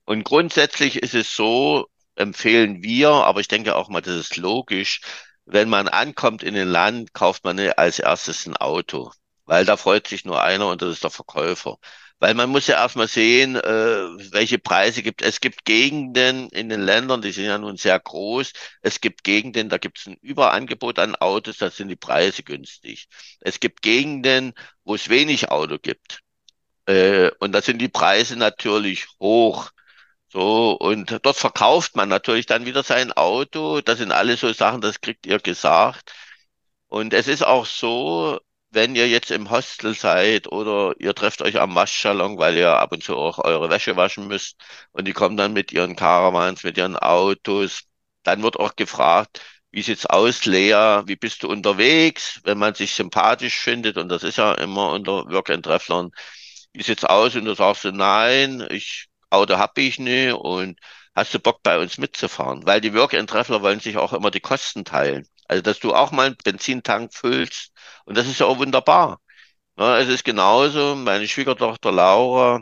Und 0.06 0.24
grundsätzlich 0.24 0.96
ist 0.98 1.14
es 1.14 1.36
so, 1.36 1.86
empfehlen 2.16 2.82
wir, 2.82 3.10
aber 3.12 3.40
ich 3.40 3.50
denke 3.50 3.76
auch 3.76 3.88
mal, 3.88 4.02
das 4.02 4.16
ist 4.16 4.38
logisch, 4.38 5.02
wenn 5.46 5.70
man 5.70 5.88
ankommt 5.88 6.42
in 6.42 6.58
ein 6.58 6.68
Land, 6.68 7.14
kauft 7.14 7.44
man 7.44 7.60
als 7.60 8.00
erstes 8.00 8.48
ein 8.48 8.58
Auto, 8.58 9.12
weil 9.46 9.64
da 9.66 9.78
freut 9.78 10.08
sich 10.08 10.26
nur 10.26 10.42
einer 10.42 10.70
und 10.70 10.82
das 10.82 10.90
ist 10.90 11.04
der 11.04 11.12
Verkäufer. 11.12 11.78
Weil 12.24 12.36
man 12.36 12.50
muss 12.50 12.68
ja 12.68 12.76
erstmal 12.76 13.10
sehen, 13.10 13.58
äh, 13.58 14.32
welche 14.32 14.58
Preise 14.58 15.04
gibt 15.04 15.22
es. 15.22 15.42
gibt 15.42 15.66
Gegenden 15.66 16.48
in 16.52 16.70
den 16.70 16.80
Ländern, 16.82 17.22
die 17.22 17.34
sind 17.34 17.44
ja 17.44 17.58
nun 17.58 17.76
sehr 17.76 18.00
groß. 18.00 18.54
Es 18.82 19.02
gibt 19.02 19.26
Gegenden, 19.26 19.68
da 19.68 19.78
gibt 19.78 20.00
es 20.00 20.08
ein 20.08 20.16
Überangebot 20.22 21.00
an 21.00 21.18
Autos, 21.18 21.58
da 21.58 21.70
sind 21.70 21.90
die 21.90 21.98
Preise 21.98 22.44
günstig. 22.44 23.10
Es 23.42 23.60
gibt 23.60 23.82
Gegenden, 23.82 24.54
wo 24.86 24.96
es 24.96 25.10
wenig 25.10 25.52
Auto 25.52 25.78
gibt. 25.80 26.22
Äh, 26.88 27.32
und 27.40 27.52
da 27.52 27.62
sind 27.62 27.80
die 27.80 27.90
Preise 27.90 28.38
natürlich 28.38 29.08
hoch. 29.20 29.70
So, 30.30 30.74
und 30.80 31.20
dort 31.24 31.36
verkauft 31.38 31.98
man 31.98 32.08
natürlich 32.10 32.46
dann 32.46 32.66
wieder 32.66 32.84
sein 32.84 33.12
Auto. 33.12 33.82
Das 33.82 33.98
sind 34.00 34.14
alles 34.14 34.40
so 34.42 34.54
Sachen, 34.54 34.80
das 34.80 35.02
kriegt 35.02 35.26
ihr 35.26 35.40
gesagt. 35.40 36.14
Und 36.88 37.14
es 37.14 37.28
ist 37.28 37.44
auch 37.46 37.66
so, 37.66 38.40
wenn 38.74 38.96
ihr 38.96 39.08
jetzt 39.08 39.32
im 39.32 39.50
Hostel 39.50 39.94
seid 39.96 40.48
oder 40.52 40.96
ihr 41.00 41.14
trefft 41.16 41.42
euch 41.42 41.60
am 41.60 41.76
Waschsalon, 41.76 42.38
weil 42.38 42.58
ihr 42.58 42.72
ab 42.72 42.92
und 42.92 43.04
zu 43.04 43.16
auch 43.16 43.40
eure 43.40 43.70
Wäsche 43.70 43.96
waschen 43.96 44.28
müsst 44.28 44.58
und 44.92 45.06
die 45.08 45.14
kommen 45.14 45.38
dann 45.38 45.54
mit 45.54 45.72
ihren 45.72 45.96
Caravans, 45.96 46.64
mit 46.64 46.78
ihren 46.78 46.98
Autos, 46.98 47.84
dann 48.24 48.42
wird 48.44 48.58
auch 48.60 48.76
gefragt, 48.76 49.42
wie 49.72 49.82
sieht's 49.82 50.06
aus, 50.06 50.46
Lea? 50.46 51.02
Wie 51.06 51.16
bist 51.16 51.44
du 51.44 51.50
unterwegs? 51.50 52.40
Wenn 52.44 52.58
man 52.60 52.76
sich 52.76 52.94
sympathisch 52.94 53.58
findet, 53.60 53.98
und 53.98 54.10
das 54.10 54.24
ist 54.24 54.38
ja 54.38 54.54
immer 54.56 54.92
unter 54.92 55.26
Work 55.32 55.50
and 55.50 55.66
Trefflern, 55.66 56.12
wie 56.74 56.84
sieht's 56.84 57.06
aus? 57.06 57.36
Und 57.36 57.46
du 57.46 57.56
sagst 57.56 57.84
du, 57.86 57.92
nein, 57.92 58.66
ich, 58.70 59.08
Auto 59.30 59.58
hab 59.58 59.78
ich 59.78 60.00
nicht 60.00 60.34
und 60.34 60.80
hast 61.16 61.34
du 61.34 61.40
Bock 61.40 61.62
bei 61.64 61.80
uns 61.80 61.98
mitzufahren? 61.98 62.66
Weil 62.66 62.82
die 62.82 62.94
Work 62.94 63.14
and 63.16 63.32
wollen 63.32 63.80
sich 63.80 63.98
auch 63.98 64.14
immer 64.14 64.32
die 64.32 64.40
Kosten 64.42 64.86
teilen. 64.86 65.28
Also, 65.48 65.62
dass 65.62 65.80
du 65.80 65.94
auch 65.94 66.12
mal 66.12 66.28
einen 66.28 66.38
Benzintank 66.44 67.14
füllst. 67.14 67.72
Und 68.06 68.18
das 68.18 68.28
ist 68.28 68.40
ja 68.40 68.46
auch 68.48 68.58
wunderbar. 68.60 69.20
Ja, 69.78 70.00
es 70.00 70.10
ist 70.10 70.26
genauso. 70.26 70.96
Meine 70.96 71.28
Schwiegertochter 71.28 71.92
Laura, 71.92 72.62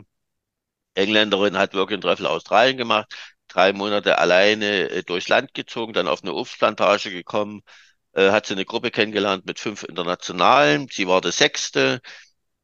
Engländerin, 0.94 1.56
hat 1.58 1.74
Work 1.74 1.92
and 1.92 2.02
Travel 2.02 2.26
Australien 2.26 2.76
gemacht. 2.76 3.14
Drei 3.48 3.72
Monate 3.72 4.18
alleine 4.18 4.90
äh, 4.90 5.02
durchs 5.02 5.28
Land 5.28 5.54
gezogen, 5.54 5.92
dann 5.92 6.08
auf 6.08 6.22
eine 6.22 6.34
Obstplantage 6.34 7.10
gekommen, 7.10 7.62
äh, 8.14 8.30
hat 8.30 8.46
sie 8.46 8.54
eine 8.54 8.64
Gruppe 8.66 8.90
kennengelernt 8.90 9.46
mit 9.46 9.60
fünf 9.60 9.84
Internationalen. 9.84 10.88
Sie 10.90 11.08
war 11.08 11.20
der 11.20 11.32
Sechste. 11.32 12.00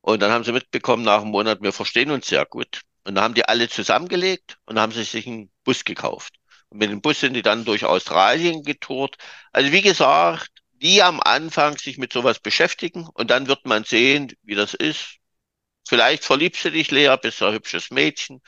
Und 0.02 0.22
dann 0.22 0.32
haben 0.32 0.44
sie 0.44 0.52
mitbekommen 0.52 1.04
nach 1.04 1.22
einem 1.22 1.30
Monat, 1.32 1.62
wir 1.62 1.72
verstehen 1.72 2.10
uns 2.10 2.28
sehr 2.28 2.46
gut. 2.46 2.82
Und 3.04 3.16
dann 3.16 3.24
haben 3.24 3.34
die 3.34 3.46
alle 3.46 3.68
zusammengelegt 3.70 4.58
und 4.66 4.78
haben 4.80 4.92
sich 4.92 5.26
einen 5.26 5.52
Bus 5.64 5.84
gekauft. 5.84 6.37
Und 6.70 6.78
mit 6.78 6.90
dem 6.90 7.00
Bus 7.00 7.20
sind 7.20 7.34
die 7.34 7.42
dann 7.42 7.64
durch 7.64 7.84
Australien 7.84 8.62
getourt. 8.62 9.16
Also 9.52 9.72
wie 9.72 9.82
gesagt, 9.82 10.50
die 10.72 11.02
am 11.02 11.20
Anfang 11.20 11.76
sich 11.76 11.98
mit 11.98 12.12
sowas 12.12 12.40
beschäftigen 12.40 13.08
und 13.14 13.30
dann 13.30 13.48
wird 13.48 13.66
man 13.66 13.84
sehen, 13.84 14.32
wie 14.42 14.54
das 14.54 14.74
ist. 14.74 15.16
Vielleicht 15.88 16.24
verliebst 16.24 16.64
du 16.64 16.70
dich, 16.70 16.90
Lea, 16.90 17.16
bist 17.20 17.42
ein 17.42 17.54
hübsches 17.54 17.90
Mädchen 17.90 18.40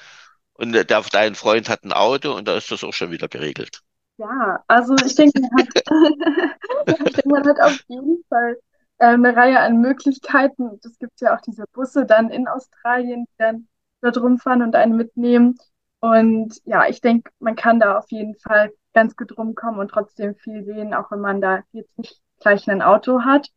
und 0.53 0.73
der, 0.73 0.85
dein 0.85 1.35
Freund 1.35 1.69
hat 1.69 1.85
ein 1.85 1.93
Auto 1.93 2.33
und 2.35 2.47
da 2.47 2.57
ist 2.57 2.71
das 2.71 2.85
auch 2.85 2.93
schon 2.93 3.11
wieder 3.11 3.29
geregelt. 3.29 3.81
Ja, 4.19 4.63
also 4.69 4.95
ich 5.05 5.15
denke, 5.15 5.41
man 5.41 5.67
hat, 5.67 5.69
ich 6.87 6.95
denke, 7.15 7.29
man 7.29 7.49
hat 7.49 7.61
auf 7.61 7.81
jeden 7.89 8.23
Fall 8.29 8.59
äh, 8.99 9.07
eine 9.07 9.35
Reihe 9.35 9.59
an 9.59 9.81
Möglichkeiten. 9.81 10.79
Es 10.85 10.99
gibt 10.99 11.21
ja 11.23 11.35
auch 11.35 11.41
diese 11.41 11.65
Busse 11.73 12.05
dann 12.05 12.29
in 12.29 12.47
Australien, 12.47 13.25
die 13.25 13.37
dann 13.39 13.69
dort 14.03 14.19
rumfahren 14.19 14.61
und 14.61 14.77
einen 14.77 14.97
mitnehmen. 14.97 15.59
Und 16.01 16.61
ja, 16.65 16.89
ich 16.89 17.01
denke, 17.01 17.31
man 17.41 17.57
kann 17.57 17.81
da 17.81 17.99
auf 17.99 18.11
jeden 18.11 18.37
Fall 18.39 18.73
ganz 18.95 19.17
gut 19.17 19.37
rumkommen 19.37 19.81
und 19.81 19.89
trotzdem 19.91 20.35
viel 20.37 20.65
sehen, 20.65 20.95
auch 20.95 21.11
wenn 21.11 21.21
man 21.21 21.41
da 21.41 21.63
jetzt 21.73 21.97
nicht 21.99 22.21
gleich 22.41 22.69
ein 22.69 22.83
Auto 22.83 23.23
hat. 23.25 23.51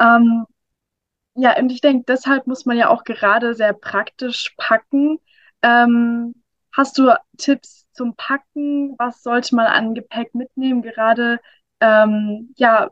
Ähm, 0.00 0.46
ja, 1.34 1.56
und 1.58 1.70
ich 1.70 1.80
denke, 1.80 2.04
deshalb 2.08 2.46
muss 2.46 2.66
man 2.66 2.76
ja 2.76 2.88
auch 2.88 3.04
gerade 3.04 3.54
sehr 3.54 3.72
praktisch 3.72 4.54
packen. 4.56 5.18
Ähm, 5.62 6.34
hast 6.72 6.98
du 6.98 7.14
Tipps 7.36 7.86
zum 7.92 8.16
Packen? 8.16 8.96
Was 8.98 9.22
sollte 9.22 9.54
man 9.54 9.66
an 9.66 9.94
Gepäck 9.94 10.34
mitnehmen? 10.34 10.82
Gerade 10.82 11.40
ähm, 11.80 12.54
ja 12.56 12.90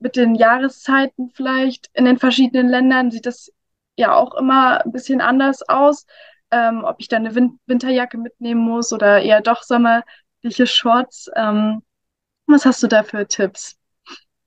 mit 0.00 0.16
den 0.16 0.34
Jahreszeiten 0.34 1.30
vielleicht 1.34 1.90
in 1.94 2.04
den 2.04 2.18
verschiedenen 2.18 2.68
Ländern 2.68 3.10
sieht 3.10 3.26
das 3.26 3.52
ja 3.96 4.14
auch 4.14 4.34
immer 4.34 4.84
ein 4.84 4.92
bisschen 4.92 5.20
anders 5.20 5.68
aus 5.68 6.06
ähm, 6.50 6.84
ob 6.84 6.96
ich 6.98 7.08
dann 7.08 7.26
eine 7.26 7.34
Win 7.34 7.58
Winterjacke 7.66 8.18
mitnehmen 8.18 8.60
muss 8.60 8.92
oder 8.92 9.22
eher 9.22 9.40
doch 9.40 9.62
sommerliche 9.62 10.66
Shorts. 10.66 11.30
Ähm, 11.36 11.82
was 12.46 12.64
hast 12.64 12.82
du 12.82 12.86
da 12.86 13.02
für 13.02 13.26
Tipps? 13.26 13.76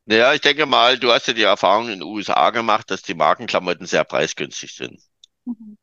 Naja, 0.05 0.33
ich 0.33 0.41
denke 0.41 0.65
mal, 0.65 0.97
du 0.97 1.11
hast 1.11 1.27
ja 1.27 1.33
die 1.33 1.43
Erfahrung 1.43 1.85
in 1.85 1.99
den 1.99 2.03
USA 2.03 2.49
gemacht, 2.49 2.89
dass 2.89 3.03
die 3.03 3.13
Markenklamotten 3.13 3.85
sehr 3.85 4.03
preisgünstig 4.03 4.75
sind. 4.75 4.99
Mhm. 5.45 5.77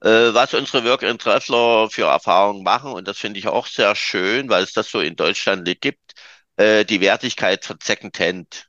Äh, 0.00 0.32
was 0.32 0.54
unsere 0.54 0.84
Work-and-Treffler 0.84 1.90
für 1.90 2.04
Erfahrungen 2.04 2.62
machen, 2.62 2.92
und 2.92 3.08
das 3.08 3.18
finde 3.18 3.40
ich 3.40 3.48
auch 3.48 3.66
sehr 3.66 3.96
schön, 3.96 4.48
weil 4.48 4.62
es 4.62 4.72
das 4.72 4.90
so 4.90 5.00
in 5.00 5.16
Deutschland 5.16 5.68
gibt, 5.80 6.14
äh, 6.56 6.84
die 6.84 7.00
Wertigkeit 7.00 7.64
von 7.64 7.78
Secondhand. 7.82 8.67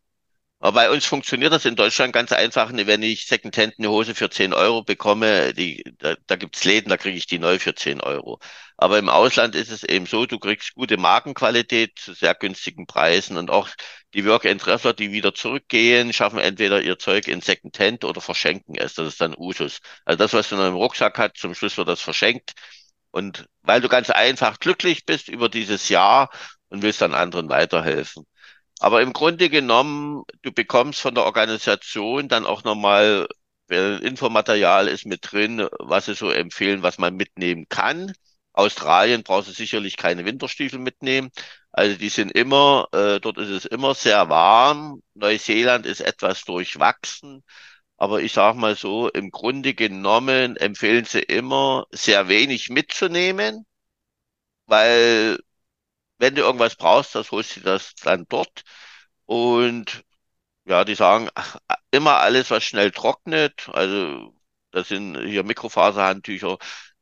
Aber 0.61 0.73
bei 0.73 0.89
uns 0.91 1.05
funktioniert 1.05 1.53
das 1.53 1.63
in 1.65 1.75
Deutschland 1.75 2.11
ganz 2.13 2.31
einfach. 2.33 2.71
Wenn 2.73 3.01
ich 3.01 3.25
Secondhand 3.27 3.75
eine 3.77 3.89
Hose 3.89 4.13
für 4.13 4.29
10 4.29 4.53
Euro 4.53 4.83
bekomme, 4.83 5.53
die, 5.53 5.83
da, 5.99 6.15
da 6.27 6.35
gibt's 6.35 6.65
Läden, 6.65 6.89
da 6.89 6.97
kriege 6.97 7.17
ich 7.17 7.27
die 7.27 7.39
neu 7.39 7.59
für 7.59 7.75
10 7.75 8.01
Euro. 8.01 8.39
Aber 8.75 8.99
im 8.99 9.07
Ausland 9.09 9.55
ist 9.55 9.71
es 9.71 9.83
eben 9.83 10.05
so, 10.05 10.25
du 10.25 10.37
kriegst 10.37 10.73
gute 10.75 10.97
Markenqualität 10.97 11.97
zu 11.97 12.13
sehr 12.13 12.35
günstigen 12.35 12.87
Preisen 12.87 13.37
und 13.37 13.49
auch 13.49 13.69
die 14.13 14.25
Work-and-Treffler, 14.25 14.93
die 14.93 15.11
wieder 15.11 15.33
zurückgehen, 15.33 16.11
schaffen 16.13 16.39
entweder 16.39 16.81
ihr 16.81 16.99
Zeug 16.99 17.27
in 17.29 17.41
Secondhand 17.41 18.03
oder 18.03 18.19
verschenken 18.19 18.75
es. 18.77 18.95
Das 18.95 19.07
ist 19.07 19.21
dann 19.21 19.35
Usus. 19.37 19.79
Also 20.03 20.17
das, 20.17 20.33
was 20.33 20.49
du 20.49 20.55
noch 20.57 20.67
im 20.67 20.75
Rucksack 20.75 21.17
hast, 21.19 21.37
zum 21.37 21.55
Schluss 21.55 21.77
wird 21.77 21.87
das 21.87 22.01
verschenkt. 22.01 22.51
Und 23.11 23.47
weil 23.61 23.81
du 23.81 23.87
ganz 23.89 24.09
einfach 24.09 24.59
glücklich 24.59 25.05
bist 25.05 25.29
über 25.29 25.49
dieses 25.49 25.89
Jahr 25.89 26.29
und 26.69 26.81
willst 26.81 27.01
dann 27.01 27.13
anderen 27.13 27.49
weiterhelfen. 27.49 28.25
Aber 28.79 29.01
im 29.01 29.13
Grunde 29.13 29.49
genommen, 29.49 30.23
du 30.41 30.51
bekommst 30.51 31.01
von 31.01 31.15
der 31.15 31.25
Organisation 31.25 32.27
dann 32.29 32.45
auch 32.45 32.63
nochmal, 32.63 33.27
Infomaterial 33.69 34.87
ist 34.87 35.05
mit 35.05 35.31
drin, 35.31 35.67
was 35.79 36.05
sie 36.05 36.15
so 36.15 36.31
empfehlen, 36.31 36.81
was 36.81 36.97
man 36.97 37.15
mitnehmen 37.15 37.67
kann. 37.69 38.13
Australien 38.53 39.23
brauchst 39.23 39.49
du 39.49 39.53
sicherlich 39.53 39.95
keine 39.97 40.25
Winterstiefel 40.25 40.79
mitnehmen. 40.79 41.29
Also 41.71 41.97
die 41.97 42.09
sind 42.09 42.31
immer, 42.31 42.87
äh, 42.93 43.19
dort 43.19 43.37
ist 43.37 43.49
es 43.49 43.65
immer 43.65 43.93
sehr 43.95 44.29
warm. 44.29 45.01
Neuseeland 45.13 45.85
ist 45.85 46.01
etwas 46.01 46.43
durchwachsen. 46.45 47.43
Aber 47.97 48.21
ich 48.21 48.33
sage 48.33 48.57
mal 48.57 48.75
so, 48.75 49.09
im 49.09 49.31
Grunde 49.31 49.73
genommen 49.75 50.55
empfehlen 50.57 51.05
sie 51.05 51.21
immer, 51.21 51.85
sehr 51.91 52.27
wenig 52.29 52.69
mitzunehmen, 52.69 53.65
weil 54.67 55.39
wenn 56.19 56.35
du 56.35 56.41
irgendwas 56.43 56.75
brauchst, 56.75 57.15
das 57.15 57.31
holst 57.31 57.57
du 57.57 57.61
das 57.61 57.95
dann 57.95 58.25
dort. 58.29 58.63
Und 59.25 60.03
ja, 60.65 60.85
die 60.85 60.95
sagen 60.95 61.29
immer 61.91 62.17
alles, 62.19 62.51
was 62.51 62.63
schnell 62.63 62.91
trocknet. 62.91 63.69
Also 63.73 64.33
das 64.71 64.89
sind 64.89 65.17
hier 65.25 65.43
Mikrofaserhandtücher, 65.43 66.57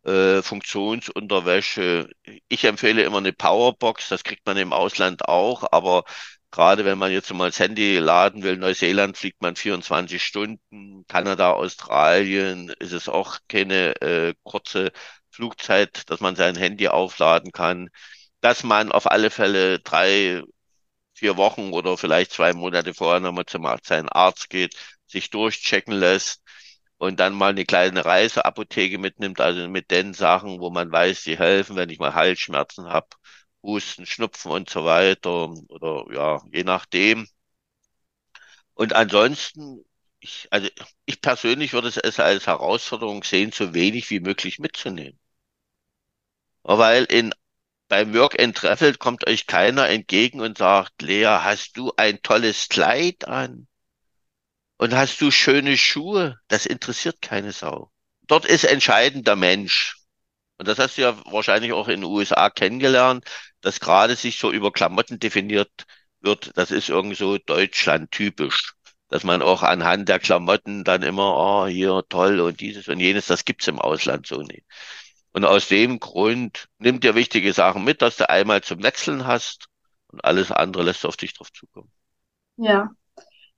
äh, 0.06 0.42
Funktionsunterwäsche. 0.42 2.10
Ich 2.48 2.64
empfehle 2.66 3.04
immer 3.04 3.18
eine 3.18 3.34
Powerbox, 3.34 4.10
das 4.10 4.24
kriegt 4.24 4.46
man 4.46 4.58
im 4.58 4.74
Ausland 4.74 5.28
auch, 5.28 5.66
aber 5.72 6.04
gerade 6.52 6.86
wenn 6.86 6.98
man 6.98 7.12
jetzt 7.12 7.34
mal 7.34 7.50
das 7.50 7.60
Handy 7.60 7.98
laden 7.98 8.44
will, 8.44 8.58
Neuseeland 8.58 9.18
fliegt 9.18 9.42
man 9.42 9.56
24 9.56 10.24
Stunden, 10.24 11.06
Kanada, 11.08 11.52
Australien 11.54 12.70
ist 12.80 12.94
es 12.94 13.10
auch 13.10 13.40
keine 13.50 14.00
äh, 14.02 14.34
kurze 14.44 14.92
Flugzeit, 15.30 16.10
dass 16.10 16.20
man 16.22 16.36
sein 16.36 16.56
Handy 16.56 16.88
aufladen 16.88 17.52
kann, 17.52 17.90
dass 18.42 18.64
man 18.64 18.92
auf 18.92 19.10
alle 19.12 19.30
Fälle 19.30 19.80
drei, 19.80 20.44
vier 21.14 21.38
Wochen 21.38 21.74
oder 21.74 21.98
vielleicht 21.98 22.32
zwei 22.32 22.54
Monate 22.54 22.94
vorher 22.94 23.20
nochmal 23.20 23.46
zum 23.46 23.68
seinen 23.84 24.10
Arzt 24.10 24.50
geht, 24.50 24.76
sich 25.08 25.30
durchchecken 25.30 25.94
lässt 25.94 26.42
und 26.98 27.20
dann 27.20 27.34
mal 27.34 27.50
eine 27.52 27.66
kleine 27.66 28.06
Reiseapotheke 28.06 28.98
mitnimmt, 28.98 29.40
also 29.42 29.68
mit 29.68 29.92
den 29.92 30.14
Sachen, 30.14 30.60
wo 30.60 30.70
man 30.70 30.92
weiß, 30.92 31.24
die 31.24 31.38
helfen, 31.38 31.76
wenn 31.76 31.90
ich 31.90 32.00
mal 32.00 32.14
Halsschmerzen 32.14 32.90
habe, 32.90 33.08
Husten, 33.64 34.06
Schnupfen 34.06 34.52
und 34.52 34.70
so 34.70 34.86
weiter 34.86 35.50
oder 35.70 36.06
ja, 36.14 36.42
je 36.52 36.64
nachdem. 36.64 37.28
Und 38.76 38.94
ansonsten, 38.94 39.84
ich, 40.20 40.48
also 40.52 40.70
ich 41.06 41.22
persönlich 41.22 41.74
würde 41.74 41.90
es 41.90 42.20
als 42.20 42.48
Herausforderung 42.48 43.24
sehen, 43.24 43.52
so 43.52 43.74
wenig 43.74 44.10
wie 44.10 44.20
möglich 44.22 44.60
mitzunehmen. 44.60 45.20
Weil 46.64 47.06
in 47.06 47.34
beim 47.88 48.14
Work 48.14 48.40
and 48.42 48.56
Travel 48.56 48.96
kommt 48.96 49.28
euch 49.28 49.48
keiner 49.48 49.88
entgegen 49.90 50.42
und 50.42 50.58
sagt, 50.58 51.02
Lea, 51.02 51.26
hast 51.42 51.78
du 51.78 51.94
ein 51.98 52.22
tolles 52.22 52.70
Kleid 52.70 53.28
an? 53.28 53.68
Und 54.78 54.94
hast 54.94 55.20
du 55.22 55.32
schöne 55.32 55.78
Schuhe? 55.78 56.38
Das 56.48 56.66
interessiert 56.66 57.22
keine 57.22 57.52
Sau. 57.52 57.92
Dort 58.28 58.46
ist 58.46 58.66
entscheidend 58.66 59.28
der 59.28 59.36
Mensch. 59.36 59.98
Und 60.58 60.68
das 60.68 60.80
hast 60.80 60.98
du 60.98 61.02
ja 61.04 61.18
wahrscheinlich 61.32 61.72
auch 61.72 61.88
in 61.88 62.02
den 62.02 62.12
USA 62.12 62.50
kennengelernt, 62.50 63.26
dass 63.62 63.80
gerade 63.80 64.16
sich 64.16 64.38
so 64.38 64.52
über 64.52 64.72
Klamotten 64.72 65.20
definiert 65.20 65.72
wird. 66.20 66.52
Das 66.56 66.72
ist 66.72 66.90
irgend 66.90 67.18
so 67.18 67.38
Deutschland 67.38 68.12
typisch. 68.12 68.74
Dass 69.10 69.24
man 69.24 69.42
auch 69.42 69.64
anhand 69.64 70.10
der 70.10 70.20
Klamotten 70.20 70.84
dann 70.84 71.02
immer, 71.04 71.36
oh, 71.38 71.68
hier 71.68 72.04
toll 72.10 72.40
und 72.42 72.60
dieses 72.60 72.88
und 72.90 73.00
jenes, 73.00 73.28
das 73.28 73.46
gibt's 73.46 73.68
im 73.68 73.80
Ausland 73.80 74.28
so 74.28 74.42
nicht. 74.42 74.66
Und 75.38 75.46
aus 75.46 75.68
dem 75.68 76.00
Grund 76.00 76.68
nimm 76.80 77.00
dir 77.00 77.14
wichtige 77.14 77.54
Sachen 77.54 77.84
mit, 77.84 78.02
dass 78.02 78.18
du 78.18 78.28
einmal 78.28 78.62
zum 78.62 78.82
Wechseln 78.82 79.28
hast 79.28 79.68
und 80.08 80.26
alles 80.26 80.52
andere 80.52 80.82
lässt 80.82 81.06
auf 81.06 81.16
dich 81.16 81.36
drauf 81.36 81.54
zukommen. 81.54 81.92
Ja, 82.56 82.90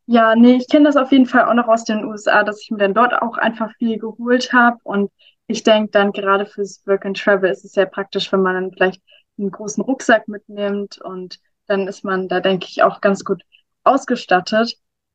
ja, 0.06 0.36
nee, 0.36 0.58
ich 0.58 0.68
kenne 0.68 0.88
das 0.88 0.98
auf 0.98 1.14
jeden 1.14 1.26
Fall 1.26 1.46
auch 1.46 1.54
noch 1.54 1.70
aus 1.70 1.86
den 1.86 2.04
USA, 2.04 2.44
dass 2.44 2.62
ich 2.62 2.70
mir 2.70 2.80
dann 2.80 2.94
dort 2.94 3.14
auch 3.14 3.38
einfach 3.38 3.72
viel 3.78 3.98
geholt 3.98 4.52
habe. 4.52 4.78
Und 4.84 5.10
ich 5.48 5.64
denke 5.64 5.92
dann 5.92 6.12
gerade 6.12 6.46
fürs 6.46 6.86
Work 6.86 7.06
and 7.06 7.18
Travel 7.18 7.50
ist 7.50 7.64
es 7.64 7.72
sehr 7.72 7.86
praktisch, 7.86 8.30
wenn 8.34 8.42
man 8.42 8.56
dann 8.56 8.74
vielleicht 8.74 9.02
einen 9.38 9.50
großen 9.50 9.82
Rucksack 9.82 10.28
mitnimmt 10.28 11.00
und 11.00 11.40
dann 11.68 11.88
ist 11.88 12.04
man 12.04 12.28
da, 12.28 12.42
denke 12.42 12.68
ich, 12.70 12.84
auch 12.84 13.00
ganz 13.00 13.24
gut 13.24 13.42
ausgestattet. 13.86 14.74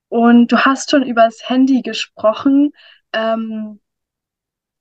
Und 0.09 0.51
du 0.51 0.65
hast 0.65 0.91
schon 0.91 1.03
über 1.03 1.27
das 1.27 1.47
Handy 1.47 1.83
gesprochen. 1.83 2.73
Ähm, 3.13 3.81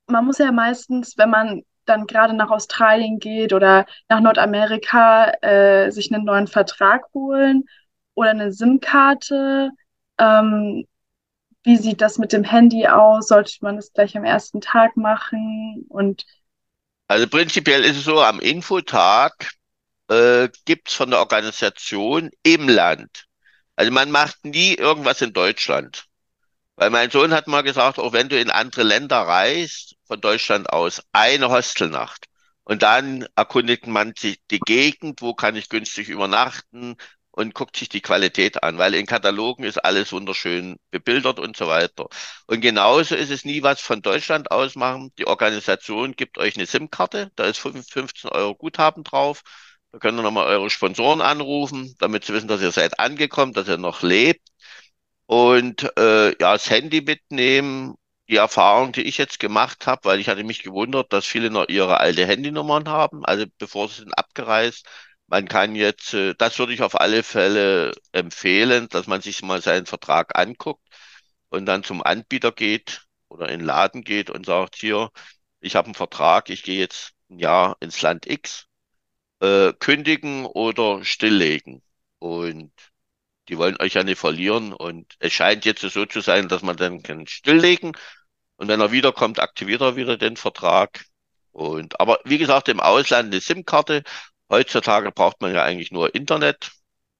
man 0.06 0.24
muss 0.24 0.38
ja 0.38 0.50
meistens, 0.50 1.18
wenn 1.18 1.28
man 1.28 1.62
dann 1.86 2.06
gerade 2.06 2.34
nach 2.34 2.50
Australien 2.50 3.18
geht 3.18 3.52
oder 3.52 3.86
nach 4.08 4.20
Nordamerika, 4.20 5.32
äh, 5.42 5.90
sich 5.90 6.12
einen 6.12 6.24
neuen 6.24 6.46
Vertrag 6.46 7.04
holen 7.14 7.64
oder 8.14 8.30
eine 8.30 8.52
SIM-Karte 8.52 9.70
ähm, 10.18 10.86
wie 11.62 11.76
sieht 11.76 12.00
das 12.00 12.18
mit 12.18 12.32
dem 12.32 12.44
Handy 12.44 12.86
aus? 12.86 13.28
Sollte 13.28 13.54
man 13.62 13.78
es 13.78 13.92
gleich 13.92 14.16
am 14.16 14.24
ersten 14.24 14.60
Tag 14.60 14.96
machen? 14.96 15.86
Und 15.88 16.26
also 17.08 17.26
prinzipiell 17.26 17.84
ist 17.84 17.96
es 17.96 18.04
so, 18.04 18.20
am 18.20 18.38
Infotag 18.40 19.52
äh, 20.08 20.48
gibt 20.66 20.88
es 20.88 20.94
von 20.94 21.10
der 21.10 21.20
Organisation 21.20 22.30
im 22.42 22.68
Land. 22.68 23.24
Also 23.76 23.90
man 23.90 24.10
macht 24.10 24.44
nie 24.44 24.74
irgendwas 24.74 25.22
in 25.22 25.32
Deutschland. 25.32 26.04
Weil 26.76 26.90
mein 26.90 27.10
Sohn 27.10 27.32
hat 27.32 27.46
mal 27.46 27.62
gesagt, 27.62 27.98
auch 27.98 28.12
wenn 28.12 28.28
du 28.28 28.38
in 28.38 28.50
andere 28.50 28.82
Länder 28.82 29.20
reist, 29.20 29.93
von 30.06 30.20
Deutschland 30.20 30.70
aus, 30.70 31.02
eine 31.12 31.50
Hostelnacht. 31.50 32.26
Und 32.64 32.82
dann 32.82 33.26
erkundigt 33.36 33.86
man 33.86 34.14
sich 34.16 34.38
die 34.50 34.60
Gegend, 34.60 35.20
wo 35.22 35.34
kann 35.34 35.56
ich 35.56 35.68
günstig 35.68 36.08
übernachten, 36.08 36.96
und 37.36 37.54
guckt 37.54 37.76
sich 37.76 37.88
die 37.88 38.00
Qualität 38.00 38.62
an, 38.62 38.78
weil 38.78 38.94
in 38.94 39.06
Katalogen 39.06 39.64
ist 39.64 39.78
alles 39.84 40.12
wunderschön 40.12 40.76
bebildert 40.90 41.40
und 41.40 41.56
so 41.56 41.66
weiter. 41.66 42.06
Und 42.46 42.60
genauso 42.60 43.16
ist 43.16 43.30
es 43.30 43.44
nie 43.44 43.62
was 43.62 43.80
von 43.80 44.02
Deutschland 44.02 44.52
aus 44.52 44.76
machen. 44.76 45.12
Die 45.18 45.26
Organisation 45.26 46.12
gibt 46.14 46.38
euch 46.38 46.56
eine 46.56 46.66
SIM-Karte, 46.66 47.32
da 47.34 47.44
ist 47.44 47.58
15 47.58 48.30
Euro 48.30 48.54
Guthaben 48.54 49.02
drauf. 49.02 49.42
Da 49.90 49.98
könnt 49.98 50.18
ihr 50.18 50.22
nochmal 50.22 50.46
eure 50.46 50.70
Sponsoren 50.70 51.20
anrufen, 51.20 51.94
damit 51.98 52.24
sie 52.24 52.32
wissen, 52.34 52.48
dass 52.48 52.62
ihr 52.62 52.72
seid 52.72 53.00
angekommen, 53.00 53.52
dass 53.52 53.68
ihr 53.68 53.78
noch 53.78 54.02
lebt. 54.02 54.48
Und 55.26 55.90
äh, 55.98 56.28
ja, 56.40 56.52
das 56.52 56.70
Handy 56.70 57.00
mitnehmen, 57.00 57.94
die 58.28 58.36
Erfahrung, 58.36 58.92
die 58.92 59.02
ich 59.02 59.18
jetzt 59.18 59.38
gemacht 59.40 59.86
habe, 59.86 60.04
weil 60.04 60.20
ich 60.20 60.28
hatte 60.28 60.44
mich 60.44 60.62
gewundert, 60.62 61.12
dass 61.12 61.26
viele 61.26 61.50
noch 61.50 61.68
ihre 61.68 61.98
alte 62.00 62.26
Handynummern 62.26 62.88
haben, 62.88 63.24
also 63.24 63.46
bevor 63.58 63.88
sie 63.88 63.96
sind 64.02 64.12
abgereist, 64.18 64.86
man 65.26 65.48
kann 65.48 65.74
jetzt, 65.74 66.14
äh, 66.14 66.34
das 66.36 66.58
würde 66.58 66.74
ich 66.74 66.82
auf 66.82 67.00
alle 67.00 67.22
Fälle 67.22 67.92
empfehlen, 68.12 68.88
dass 68.90 69.06
man 69.06 69.20
sich 69.20 69.42
mal 69.42 69.60
seinen 69.62 69.86
Vertrag 69.86 70.38
anguckt 70.38 70.86
und 71.50 71.66
dann 71.66 71.84
zum 71.84 72.02
Anbieter 72.02 72.52
geht 72.52 73.02
oder 73.28 73.48
in 73.48 73.60
den 73.60 73.66
Laden 73.66 74.02
geht 74.02 74.30
und 74.30 74.46
sagt, 74.46 74.76
hier, 74.76 75.10
ich 75.60 75.76
habe 75.76 75.86
einen 75.86 75.94
Vertrag, 75.94 76.50
ich 76.50 76.62
gehe 76.62 76.78
jetzt 76.78 77.12
ein 77.30 77.38
Jahr 77.38 77.76
ins 77.80 78.02
Land 78.02 78.26
X, 78.26 78.66
äh, 79.40 79.72
kündigen 79.74 80.46
oder 80.46 81.04
stilllegen. 81.04 81.82
Und 82.18 82.72
die 83.48 83.58
wollen 83.58 83.80
euch 83.80 83.94
ja 83.94 84.04
nicht 84.04 84.18
verlieren. 84.18 84.72
Und 84.72 85.14
es 85.18 85.32
scheint 85.32 85.64
jetzt 85.64 85.82
so 85.82 86.06
zu 86.06 86.20
sein, 86.20 86.48
dass 86.48 86.62
man 86.62 86.76
dann 86.76 87.02
kann 87.02 87.26
stilllegen. 87.26 87.92
Und 88.56 88.68
wenn 88.68 88.80
er 88.80 88.92
wiederkommt, 88.92 89.40
aktiviert 89.40 89.80
er 89.80 89.96
wieder 89.96 90.16
den 90.16 90.36
Vertrag. 90.36 91.04
Und, 91.52 92.00
aber 92.00 92.18
wie 92.24 92.38
gesagt, 92.38 92.68
im 92.68 92.80
Ausland 92.80 93.32
eine 93.32 93.40
SIM-Karte 93.40 94.02
Heutzutage 94.50 95.10
braucht 95.10 95.40
man 95.40 95.54
ja 95.54 95.62
eigentlich 95.62 95.90
nur 95.90 96.14
Internet, 96.14 96.70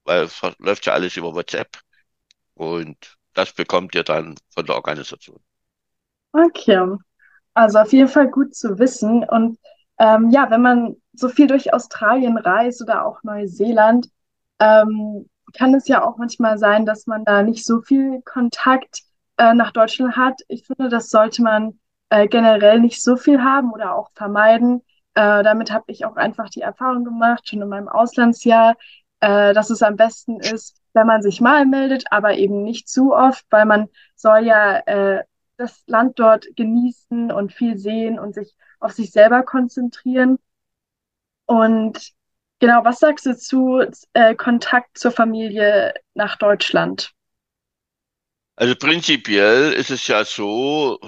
weil 0.04 0.24
es 0.24 0.40
läuft 0.58 0.86
ja 0.86 0.92
alles 0.92 1.16
über 1.16 1.34
WhatsApp 1.34 1.78
und 2.54 3.16
das 3.32 3.52
bekommt 3.52 3.94
ihr 3.94 4.04
dann 4.04 4.36
von 4.50 4.66
der 4.66 4.76
Organisation. 4.76 5.40
Okay, 6.32 6.96
also 7.54 7.78
auf 7.78 7.92
jeden 7.92 8.08
Fall 8.08 8.28
gut 8.28 8.54
zu 8.54 8.78
wissen. 8.78 9.24
Und 9.24 9.58
ähm, 9.98 10.30
ja, 10.30 10.50
wenn 10.50 10.62
man 10.62 10.96
so 11.12 11.28
viel 11.28 11.46
durch 11.46 11.72
Australien 11.72 12.36
reist 12.36 12.82
oder 12.82 13.06
auch 13.06 13.22
Neuseeland, 13.22 14.08
ähm, 14.60 15.28
kann 15.56 15.74
es 15.74 15.88
ja 15.88 16.04
auch 16.04 16.16
manchmal 16.16 16.58
sein, 16.58 16.86
dass 16.86 17.06
man 17.06 17.24
da 17.24 17.42
nicht 17.42 17.64
so 17.64 17.80
viel 17.80 18.22
Kontakt 18.22 19.02
äh, 19.38 19.54
nach 19.54 19.72
Deutschland 19.72 20.16
hat. 20.16 20.40
Ich 20.48 20.66
finde, 20.66 20.88
das 20.88 21.10
sollte 21.10 21.42
man 21.42 21.78
äh, 22.10 22.28
generell 22.28 22.80
nicht 22.80 23.02
so 23.02 23.16
viel 23.16 23.42
haben 23.42 23.72
oder 23.72 23.94
auch 23.96 24.10
vermeiden. 24.14 24.82
Äh, 25.14 25.42
damit 25.42 25.72
habe 25.72 25.84
ich 25.88 26.04
auch 26.04 26.16
einfach 26.16 26.50
die 26.50 26.60
Erfahrung 26.60 27.04
gemacht, 27.04 27.48
schon 27.48 27.62
in 27.62 27.68
meinem 27.68 27.88
Auslandsjahr, 27.88 28.76
äh, 29.20 29.54
dass 29.54 29.70
es 29.70 29.82
am 29.82 29.96
besten 29.96 30.40
ist, 30.40 30.80
wenn 30.92 31.06
man 31.06 31.22
sich 31.22 31.40
mal 31.40 31.66
meldet, 31.66 32.04
aber 32.10 32.34
eben 32.34 32.62
nicht 32.62 32.88
zu 32.88 33.14
oft, 33.14 33.44
weil 33.50 33.66
man 33.66 33.88
soll 34.16 34.44
ja 34.44 34.78
äh, 34.86 35.24
das 35.56 35.82
Land 35.86 36.18
dort 36.18 36.46
genießen 36.56 37.30
und 37.30 37.52
viel 37.52 37.78
sehen 37.78 38.18
und 38.18 38.34
sich 38.34 38.54
auf 38.80 38.92
sich 38.92 39.12
selber 39.12 39.42
konzentrieren. 39.42 40.38
Und 41.46 42.13
genau, 42.64 42.84
was 42.84 42.98
sagst 42.98 43.26
du 43.26 43.36
zu 43.36 43.84
äh, 44.14 44.34
Kontakt 44.34 44.96
zur 44.96 45.10
Familie 45.10 45.92
nach 46.14 46.36
Deutschland? 46.36 47.12
Also 48.56 48.74
prinzipiell 48.76 49.72
ist 49.72 49.90
es 49.90 50.06
ja 50.06 50.24
so, 50.24 50.98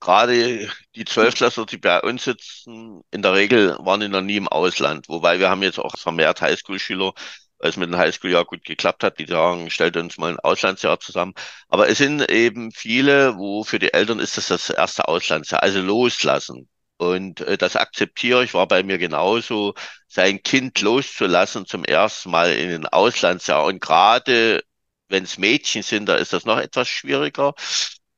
gerade 0.00 0.68
die 0.96 1.04
Zwölfklässler, 1.04 1.66
die 1.66 1.76
bei 1.76 2.00
uns 2.00 2.24
sitzen, 2.24 3.02
in 3.12 3.22
der 3.22 3.34
Regel 3.34 3.76
waren 3.80 4.00
die 4.00 4.08
noch 4.08 4.22
nie 4.22 4.36
im 4.36 4.48
Ausland. 4.48 5.08
Wobei 5.08 5.38
wir 5.38 5.50
haben 5.50 5.62
jetzt 5.62 5.78
auch 5.78 5.96
vermehrt 5.96 6.40
Highschool-Schüler, 6.40 7.12
weil 7.58 7.70
es 7.70 7.76
mit 7.76 7.90
dem 7.90 7.98
Highschool-Jahr 7.98 8.44
gut 8.44 8.64
geklappt 8.64 9.04
hat, 9.04 9.20
die 9.20 9.26
sagen, 9.26 9.70
stellt 9.70 9.96
uns 9.96 10.18
mal 10.18 10.32
ein 10.32 10.40
Auslandsjahr 10.40 10.98
zusammen. 10.98 11.34
Aber 11.68 11.88
es 11.88 11.98
sind 11.98 12.28
eben 12.28 12.72
viele, 12.72 13.36
wo 13.36 13.62
für 13.62 13.78
die 13.78 13.92
Eltern 13.92 14.18
ist 14.18 14.36
das 14.36 14.48
das 14.48 14.70
erste 14.70 15.06
Auslandsjahr, 15.06 15.62
also 15.62 15.80
loslassen. 15.80 16.68
Und 16.98 17.40
äh, 17.42 17.58
das 17.58 17.76
akzeptiere 17.76 18.44
ich, 18.44 18.54
war 18.54 18.68
bei 18.68 18.82
mir 18.84 18.98
genauso, 18.98 19.74
sein 20.08 20.42
Kind 20.42 20.80
loszulassen 20.82 21.66
zum 21.66 21.84
ersten 21.84 22.30
Mal 22.30 22.52
in 22.54 22.72
ein 22.72 22.86
Auslandsjahr. 22.86 23.64
Und 23.66 23.80
gerade 23.80 24.62
wenn 25.08 25.24
es 25.24 25.38
Mädchen 25.38 25.82
sind, 25.82 26.06
da 26.08 26.16
ist 26.16 26.32
das 26.34 26.44
noch 26.46 26.58
etwas 26.58 26.88
schwieriger 26.88 27.54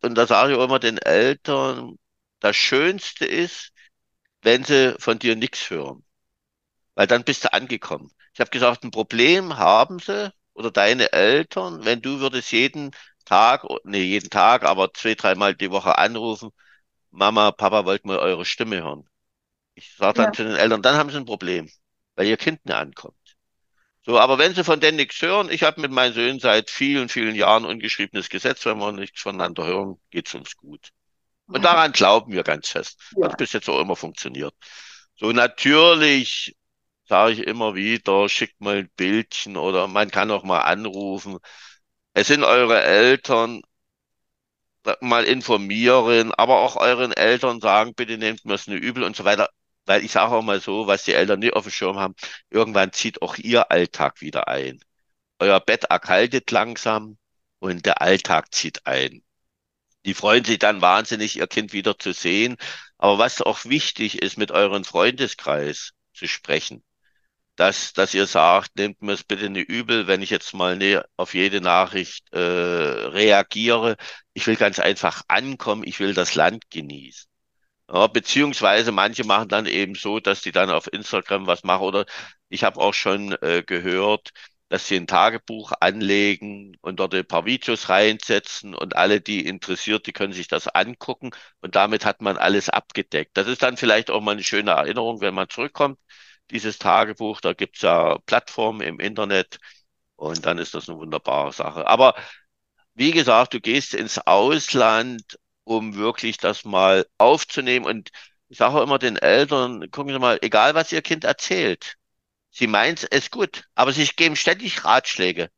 und 0.03 0.15
da 0.17 0.27
sage 0.27 0.55
ich 0.55 0.59
immer 0.61 0.79
den 0.79 0.99
Eltern, 0.99 1.97
das 2.41 2.57
Schönste 2.57 3.27
ist, 3.27 3.73
wenn 4.43 4.65
sie 4.65 4.97
von 5.01 5.19
dir 5.19 5.37
nichts 5.37 5.71
hören. 5.71 6.05
Weil 6.95 7.07
dann 7.07 7.25
bist 7.25 7.45
du 7.45 7.53
angekommen. 7.53 8.11
Ich 8.33 8.35
Ich 8.35 8.41
habe 8.41 8.51
gesagt, 8.51 8.85
ein 8.85 8.91
Problem 8.91 9.57
haben 9.59 9.99
sie 9.99 10.33
oder 10.55 10.71
deine 10.71 11.13
Eltern, 11.13 11.85
wenn 11.85 12.03
du 12.03 12.21
würdest 12.21 12.53
jeden 12.53 12.93
Tag, 13.25 13.65
nee, 13.85 14.03
jeden 14.03 14.31
Tag, 14.31 14.65
aber 14.65 14.93
zwei, 14.95 15.15
dreimal 15.15 15.55
die 15.55 15.71
Woche 15.71 15.99
anrufen, 15.99 16.51
Mama, 17.11 17.53
Papa, 17.53 17.85
wollt 17.85 18.05
mal 18.05 18.19
eure 18.19 18.45
Stimme 18.45 18.83
hören. 18.83 19.09
Ich 19.75 19.95
sage 19.97 20.15
dann 20.17 20.27
Ja. 20.27 20.35
zu 20.35 20.45
den 20.45 20.57
Eltern, 20.57 20.83
dann 20.83 20.97
haben 20.97 21.11
sie 21.11 21.19
ein 21.19 21.27
Problem, 21.27 21.71
weil 22.17 22.27
ihr 22.29 22.37
Kind 22.37 22.65
nicht 22.67 22.75
ankommt. 22.75 23.17
So, 24.03 24.19
aber 24.19 24.39
wenn 24.39 24.55
sie 24.55 24.65
von 24.65 24.81
denen 24.81 24.97
nichts 24.97 25.21
hören, 25.23 25.51
ich 25.51 25.63
habe 25.63 25.81
mit 25.81 25.91
meinen 25.91 26.15
Söhnen 26.15 26.41
seit 26.41 26.71
vielen, 26.71 27.09
vielen 27.09 27.35
Jahren 27.35 27.65
ungeschriebenes 27.65 28.31
Gesetz, 28.31 28.65
wenn 28.67 28.79
wir 28.79 28.93
nichts 28.93 29.21
voneinander 29.21 29.67
hören, 29.67 30.01
geht's 30.11 30.35
uns 30.35 30.57
gut. 30.57 30.91
Und 31.53 31.65
daran 31.65 31.93
glauben 31.93 32.33
wir 32.33 32.45
ganz 32.45 32.69
fest. 32.71 33.01
Hat 33.21 33.33
Ja. 33.33 33.37
bis 33.37 33.53
jetzt 33.53 33.69
auch 33.71 33.81
immer 33.81 33.97
funktioniert. 33.97 34.55
So 35.17 35.33
natürlich 35.33 36.57
sage 37.09 37.35
ich 37.35 37.41
immer 37.41 37.75
wieder, 37.75 38.29
schickt 38.29 38.61
mal 38.61 38.79
ein 38.79 38.91
Bildchen 38.97 39.57
oder 39.57 39.89
man 39.89 40.11
kann 40.11 40.31
auch 40.31 40.45
mal 40.45 40.61
anrufen. 40.63 41.39
Es 42.15 42.29
sind 42.29 42.45
eure 42.45 42.83
Eltern, 42.83 43.63
mal 45.01 45.25
informieren, 45.25 46.33
aber 46.35 46.61
auch 46.61 46.77
euren 46.77 47.13
Eltern 47.13 47.61
sagen, 47.61 47.95
bitte 47.95 48.19
nehmt 48.19 48.45
mir 48.45 48.55
es 48.55 48.67
nicht 48.67 48.83
übel 48.83 49.03
und 49.05 49.17
so 49.17 49.25
weiter. 49.25 49.51
Weil 49.87 50.05
ich 50.05 50.13
sage 50.13 50.33
auch 50.35 50.43
mal 50.43 50.61
so, 50.61 50.87
was 50.87 51.05
die 51.05 51.15
Eltern 51.15 51.41
nicht 51.41 51.55
auf 51.55 51.65
dem 51.65 51.73
Schirm 51.73 51.99
haben, 51.99 52.15
irgendwann 52.51 52.93
zieht 52.93 53.23
auch 53.23 53.37
ihr 53.37 53.71
Alltag 53.71 54.21
wieder 54.21 54.49
ein. 54.49 54.81
Euer 55.39 55.61
Bett 55.61 55.85
erkaltet 55.85 56.51
langsam 56.51 57.19
und 57.59 57.87
der 57.87 58.03
Alltag 58.03 58.55
zieht 58.55 58.87
ein. 58.87 59.23
Die 60.05 60.15
freuen 60.15 60.45
sich 60.45 60.59
dann 60.59 60.81
wahnsinnig, 60.81 61.37
ihr 61.37 61.47
Kind 61.47 61.73
wieder 61.73 61.99
zu 61.99 62.13
sehen. 62.13 62.57
Aber 62.99 63.19
was 63.19 63.43
auch 63.43 63.65
wichtig 63.65 64.23
ist, 64.23 64.39
mit 64.39 64.51
euren 64.51 64.85
Freundeskreis 64.85 65.93
zu 66.15 66.27
sprechen, 66.29 66.83
dass, 67.61 67.93
dass 67.93 68.15
ihr 68.15 68.27
sagt, 68.27 68.77
nehmt 68.77 69.03
mir 69.03 69.13
es 69.13 69.23
bitte 69.25 69.51
nicht 69.51 69.69
übel, 69.69 70.07
wenn 70.07 70.23
ich 70.23 70.31
jetzt 70.31 70.55
mal 70.55 70.77
ne, 70.79 71.05
auf 71.19 71.35
jede 71.35 71.61
Nachricht 71.61 72.33
äh, 72.33 72.39
reagiere. 72.39 73.97
Ich 74.33 74.47
will 74.47 74.57
ganz 74.57 74.79
einfach 74.79 75.23
ankommen, 75.29 75.85
ich 75.85 76.01
will 76.01 76.15
das 76.15 76.35
Land 76.35 76.71
genießen. 76.71 77.29
Ja, 77.93 78.07
beziehungsweise 78.07 78.93
manche 78.93 79.25
machen 79.25 79.49
dann 79.49 79.67
eben 79.67 79.95
so, 79.95 80.21
dass 80.21 80.43
die 80.43 80.53
dann 80.53 80.71
auf 80.71 80.93
Instagram 80.93 81.47
was 81.47 81.65
machen 81.65 81.83
oder 81.85 82.07
ich 82.49 82.65
habe 82.65 82.81
auch 82.81 82.95
schon 82.95 83.33
äh, 83.43 83.63
gehört, 83.67 84.31
dass 84.71 84.89
sie 84.89 84.97
ein 84.97 85.07
Tagebuch 85.07 85.73
anlegen 85.81 86.77
und 86.81 87.01
dort 87.01 87.15
ein 87.15 87.27
paar 87.27 87.45
Videos 87.47 87.89
reinsetzen 87.91 88.75
und 88.75 88.97
alle, 88.97 89.21
die 89.21 89.45
interessiert, 89.47 90.07
die 90.07 90.13
können 90.13 90.33
sich 90.33 90.49
das 90.49 90.69
angucken 90.69 91.31
und 91.61 91.75
damit 91.77 92.05
hat 92.07 92.23
man 92.23 92.39
alles 92.39 92.71
abgedeckt. 92.71 93.33
Das 93.37 93.49
ist 93.49 93.63
dann 93.63 93.77
vielleicht 93.77 94.11
auch 94.11 94.23
mal 94.23 94.33
eine 94.33 94.45
schöne 94.45 94.71
Erinnerung, 94.73 95.21
wenn 95.21 95.35
man 95.35 95.49
zurückkommt, 95.51 95.99
dieses 96.51 96.79
Tagebuch. 96.79 97.41
Da 97.41 97.53
gibt's 97.55 97.83
ja 97.83 98.19
Plattformen 98.27 98.81
im 98.83 99.01
Internet 99.01 99.59
und 100.17 100.47
dann 100.47 100.59
ist 100.59 100.75
das 100.75 100.89
eine 100.89 100.99
wunderbare 100.99 101.53
Sache. 101.53 101.87
Aber 101.87 102.15
wie 102.95 103.13
gesagt, 103.13 103.55
du 103.55 103.61
gehst 103.61 103.95
ins 103.95 104.19
Ausland, 104.19 105.39
um 105.65 105.95
wirklich 105.97 106.39
das 106.39 106.65
mal 106.65 107.07
aufzunehmen. 107.19 107.87
Und 107.87 108.11
ich 108.49 108.59
sage 108.59 108.77
auch 108.79 108.83
immer 108.83 108.99
den 108.99 109.17
Eltern, 109.17 109.91
gucken 109.91 110.13
Sie 110.13 110.19
mal, 110.19 110.39
egal 110.43 110.75
was 110.75 110.93
Ihr 110.93 111.03
Kind 111.03 111.25
erzählt, 111.25 111.97
sie 112.51 112.67
meint 112.67 113.07
es 113.13 113.31
gut, 113.31 113.65
aber 113.75 113.93
sie 113.93 114.07
geben 114.07 114.37
ständig 114.37 114.85
Ratschläge. 114.85 115.51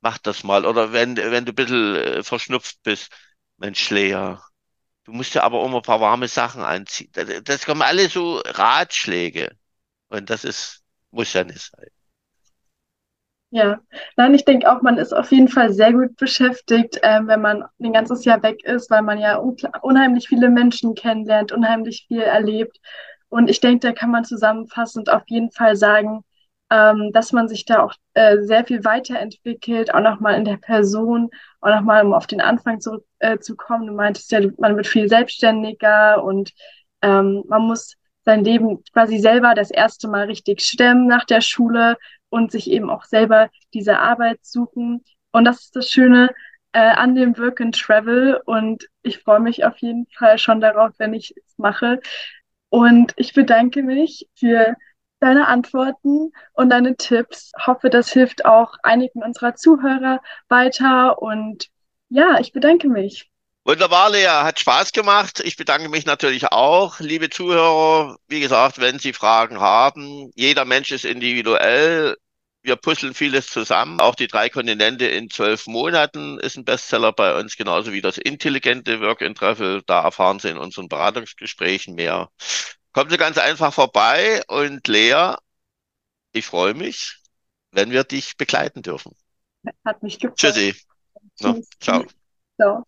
Mach 0.00 0.18
das 0.18 0.44
mal. 0.44 0.66
Oder 0.66 0.92
wenn, 0.92 1.16
wenn 1.16 1.44
du 1.44 1.52
ein 1.52 1.54
bisschen 1.54 1.96
äh, 1.96 2.22
verschnupft 2.24 2.82
bist, 2.82 3.10
Mensch, 3.58 3.90
Lea, 3.90 4.36
du 5.04 5.12
musst 5.12 5.34
ja 5.34 5.42
aber 5.44 5.58
auch 5.60 5.68
mal 5.68 5.78
ein 5.78 5.82
paar 5.82 6.00
warme 6.00 6.28
Sachen 6.28 6.62
anziehen. 6.62 7.10
Das, 7.12 7.28
das 7.44 7.66
kommen 7.66 7.82
alle 7.82 8.08
so 8.08 8.38
Ratschläge. 8.44 9.56
Und 10.10 10.28
das 10.28 10.44
ist, 10.44 10.82
muss 11.10 11.32
ja 11.32 11.44
nicht 11.44 11.60
sein. 11.60 11.88
Ja, 13.52 13.80
nein, 14.16 14.34
ich 14.34 14.44
denke 14.44 14.70
auch, 14.70 14.80
man 14.82 14.96
ist 14.98 15.12
auf 15.12 15.32
jeden 15.32 15.48
Fall 15.48 15.72
sehr 15.72 15.92
gut 15.92 16.16
beschäftigt, 16.16 17.00
ähm, 17.02 17.26
wenn 17.26 17.40
man 17.40 17.64
ein 17.80 17.92
ganzes 17.92 18.24
Jahr 18.24 18.40
weg 18.44 18.62
ist, 18.64 18.90
weil 18.90 19.02
man 19.02 19.18
ja 19.18 19.36
unheimlich 19.82 20.28
viele 20.28 20.48
Menschen 20.50 20.94
kennenlernt, 20.94 21.50
unheimlich 21.50 22.04
viel 22.06 22.20
erlebt. 22.20 22.78
Und 23.28 23.50
ich 23.50 23.60
denke, 23.60 23.88
da 23.88 23.92
kann 23.92 24.10
man 24.12 24.24
zusammenfassend 24.24 25.10
auf 25.10 25.22
jeden 25.26 25.50
Fall 25.50 25.74
sagen, 25.74 26.24
ähm, 26.70 27.10
dass 27.12 27.32
man 27.32 27.48
sich 27.48 27.64
da 27.64 27.82
auch 27.82 27.94
äh, 28.14 28.38
sehr 28.42 28.64
viel 28.64 28.84
weiterentwickelt, 28.84 29.92
auch 29.94 30.00
nochmal 30.00 30.36
in 30.36 30.44
der 30.44 30.56
Person, 30.56 31.30
auch 31.60 31.70
nochmal, 31.70 32.04
um 32.06 32.14
auf 32.14 32.28
den 32.28 32.40
Anfang 32.40 32.80
zurück 32.80 33.04
äh. 33.18 33.36
Du 33.38 33.56
meintest 33.92 34.30
ja, 34.30 34.40
man 34.58 34.76
wird 34.76 34.86
viel 34.86 35.08
selbstständiger 35.08 36.22
und 36.22 36.52
ähm, 37.02 37.42
man 37.48 37.62
muss 37.62 37.96
sein 38.30 38.44
Leben 38.44 38.84
quasi 38.92 39.18
selber 39.18 39.54
das 39.54 39.70
erste 39.72 40.06
Mal 40.08 40.26
richtig 40.26 40.60
stemmen 40.60 41.08
nach 41.08 41.24
der 41.24 41.40
Schule 41.40 41.96
und 42.28 42.52
sich 42.52 42.70
eben 42.70 42.88
auch 42.88 43.04
selber 43.04 43.50
diese 43.74 43.98
Arbeit 43.98 44.38
suchen. 44.42 45.02
Und 45.32 45.44
das 45.44 45.62
ist 45.62 45.76
das 45.76 45.90
Schöne 45.90 46.30
äh, 46.72 46.78
an 46.78 47.16
dem 47.16 47.36
Work 47.38 47.60
and 47.60 47.76
Travel. 47.76 48.40
Und 48.46 48.88
ich 49.02 49.18
freue 49.18 49.40
mich 49.40 49.64
auf 49.64 49.78
jeden 49.78 50.06
Fall 50.16 50.38
schon 50.38 50.60
darauf, 50.60 50.92
wenn 50.98 51.12
ich 51.12 51.34
es 51.36 51.58
mache. 51.58 52.00
Und 52.68 53.12
ich 53.16 53.34
bedanke 53.34 53.82
mich 53.82 54.28
für 54.36 54.76
deine 55.18 55.48
Antworten 55.48 56.32
und 56.52 56.70
deine 56.70 56.96
Tipps. 56.96 57.50
Hoffe, 57.66 57.90
das 57.90 58.12
hilft 58.12 58.44
auch 58.44 58.74
einigen 58.84 59.24
unserer 59.24 59.56
Zuhörer 59.56 60.20
weiter. 60.48 61.20
Und 61.20 61.68
ja, 62.10 62.38
ich 62.40 62.52
bedanke 62.52 62.88
mich. 62.88 63.29
Wunderbar, 63.64 64.10
Lea, 64.10 64.26
hat 64.26 64.58
Spaß 64.58 64.92
gemacht. 64.92 65.40
Ich 65.40 65.56
bedanke 65.56 65.88
mich 65.88 66.06
natürlich 66.06 66.46
auch. 66.50 66.98
Liebe 66.98 67.28
Zuhörer, 67.28 68.16
wie 68.26 68.40
gesagt, 68.40 68.80
wenn 68.80 68.98
Sie 68.98 69.12
Fragen 69.12 69.60
haben, 69.60 70.30
jeder 70.34 70.64
Mensch 70.64 70.90
ist 70.92 71.04
individuell. 71.04 72.16
Wir 72.62 72.76
puzzeln 72.76 73.14
vieles 73.14 73.48
zusammen. 73.48 74.00
Auch 74.00 74.14
die 74.14 74.28
drei 74.28 74.48
Kontinente 74.48 75.06
in 75.06 75.28
zwölf 75.30 75.66
Monaten 75.66 76.38
ist 76.40 76.56
ein 76.56 76.64
Bestseller 76.64 77.12
bei 77.12 77.38
uns, 77.38 77.56
genauso 77.56 77.92
wie 77.92 78.00
das 78.00 78.18
intelligente 78.18 79.00
Work 79.00 79.22
and 79.22 79.36
Travel. 79.36 79.82
Da 79.86 80.02
erfahren 80.02 80.38
Sie 80.38 80.48
in 80.48 80.58
unseren 80.58 80.88
Beratungsgesprächen 80.88 81.94
mehr. 81.94 82.30
Kommen 82.92 83.10
Sie 83.10 83.18
ganz 83.18 83.38
einfach 83.38 83.72
vorbei 83.72 84.42
und 84.48 84.88
Lea, 84.88 85.34
ich 86.32 86.46
freue 86.46 86.74
mich, 86.74 87.18
wenn 87.72 87.90
wir 87.90 88.04
dich 88.04 88.36
begleiten 88.36 88.82
dürfen. 88.82 89.12
Hat 89.84 90.02
mich 90.02 90.18
gefreut. 90.18 90.38
Tschüssi. 90.38 90.74
No, 91.40 91.54
Tschüss. 91.54 91.68
ciao. 91.80 92.04
Ciao. 92.56 92.84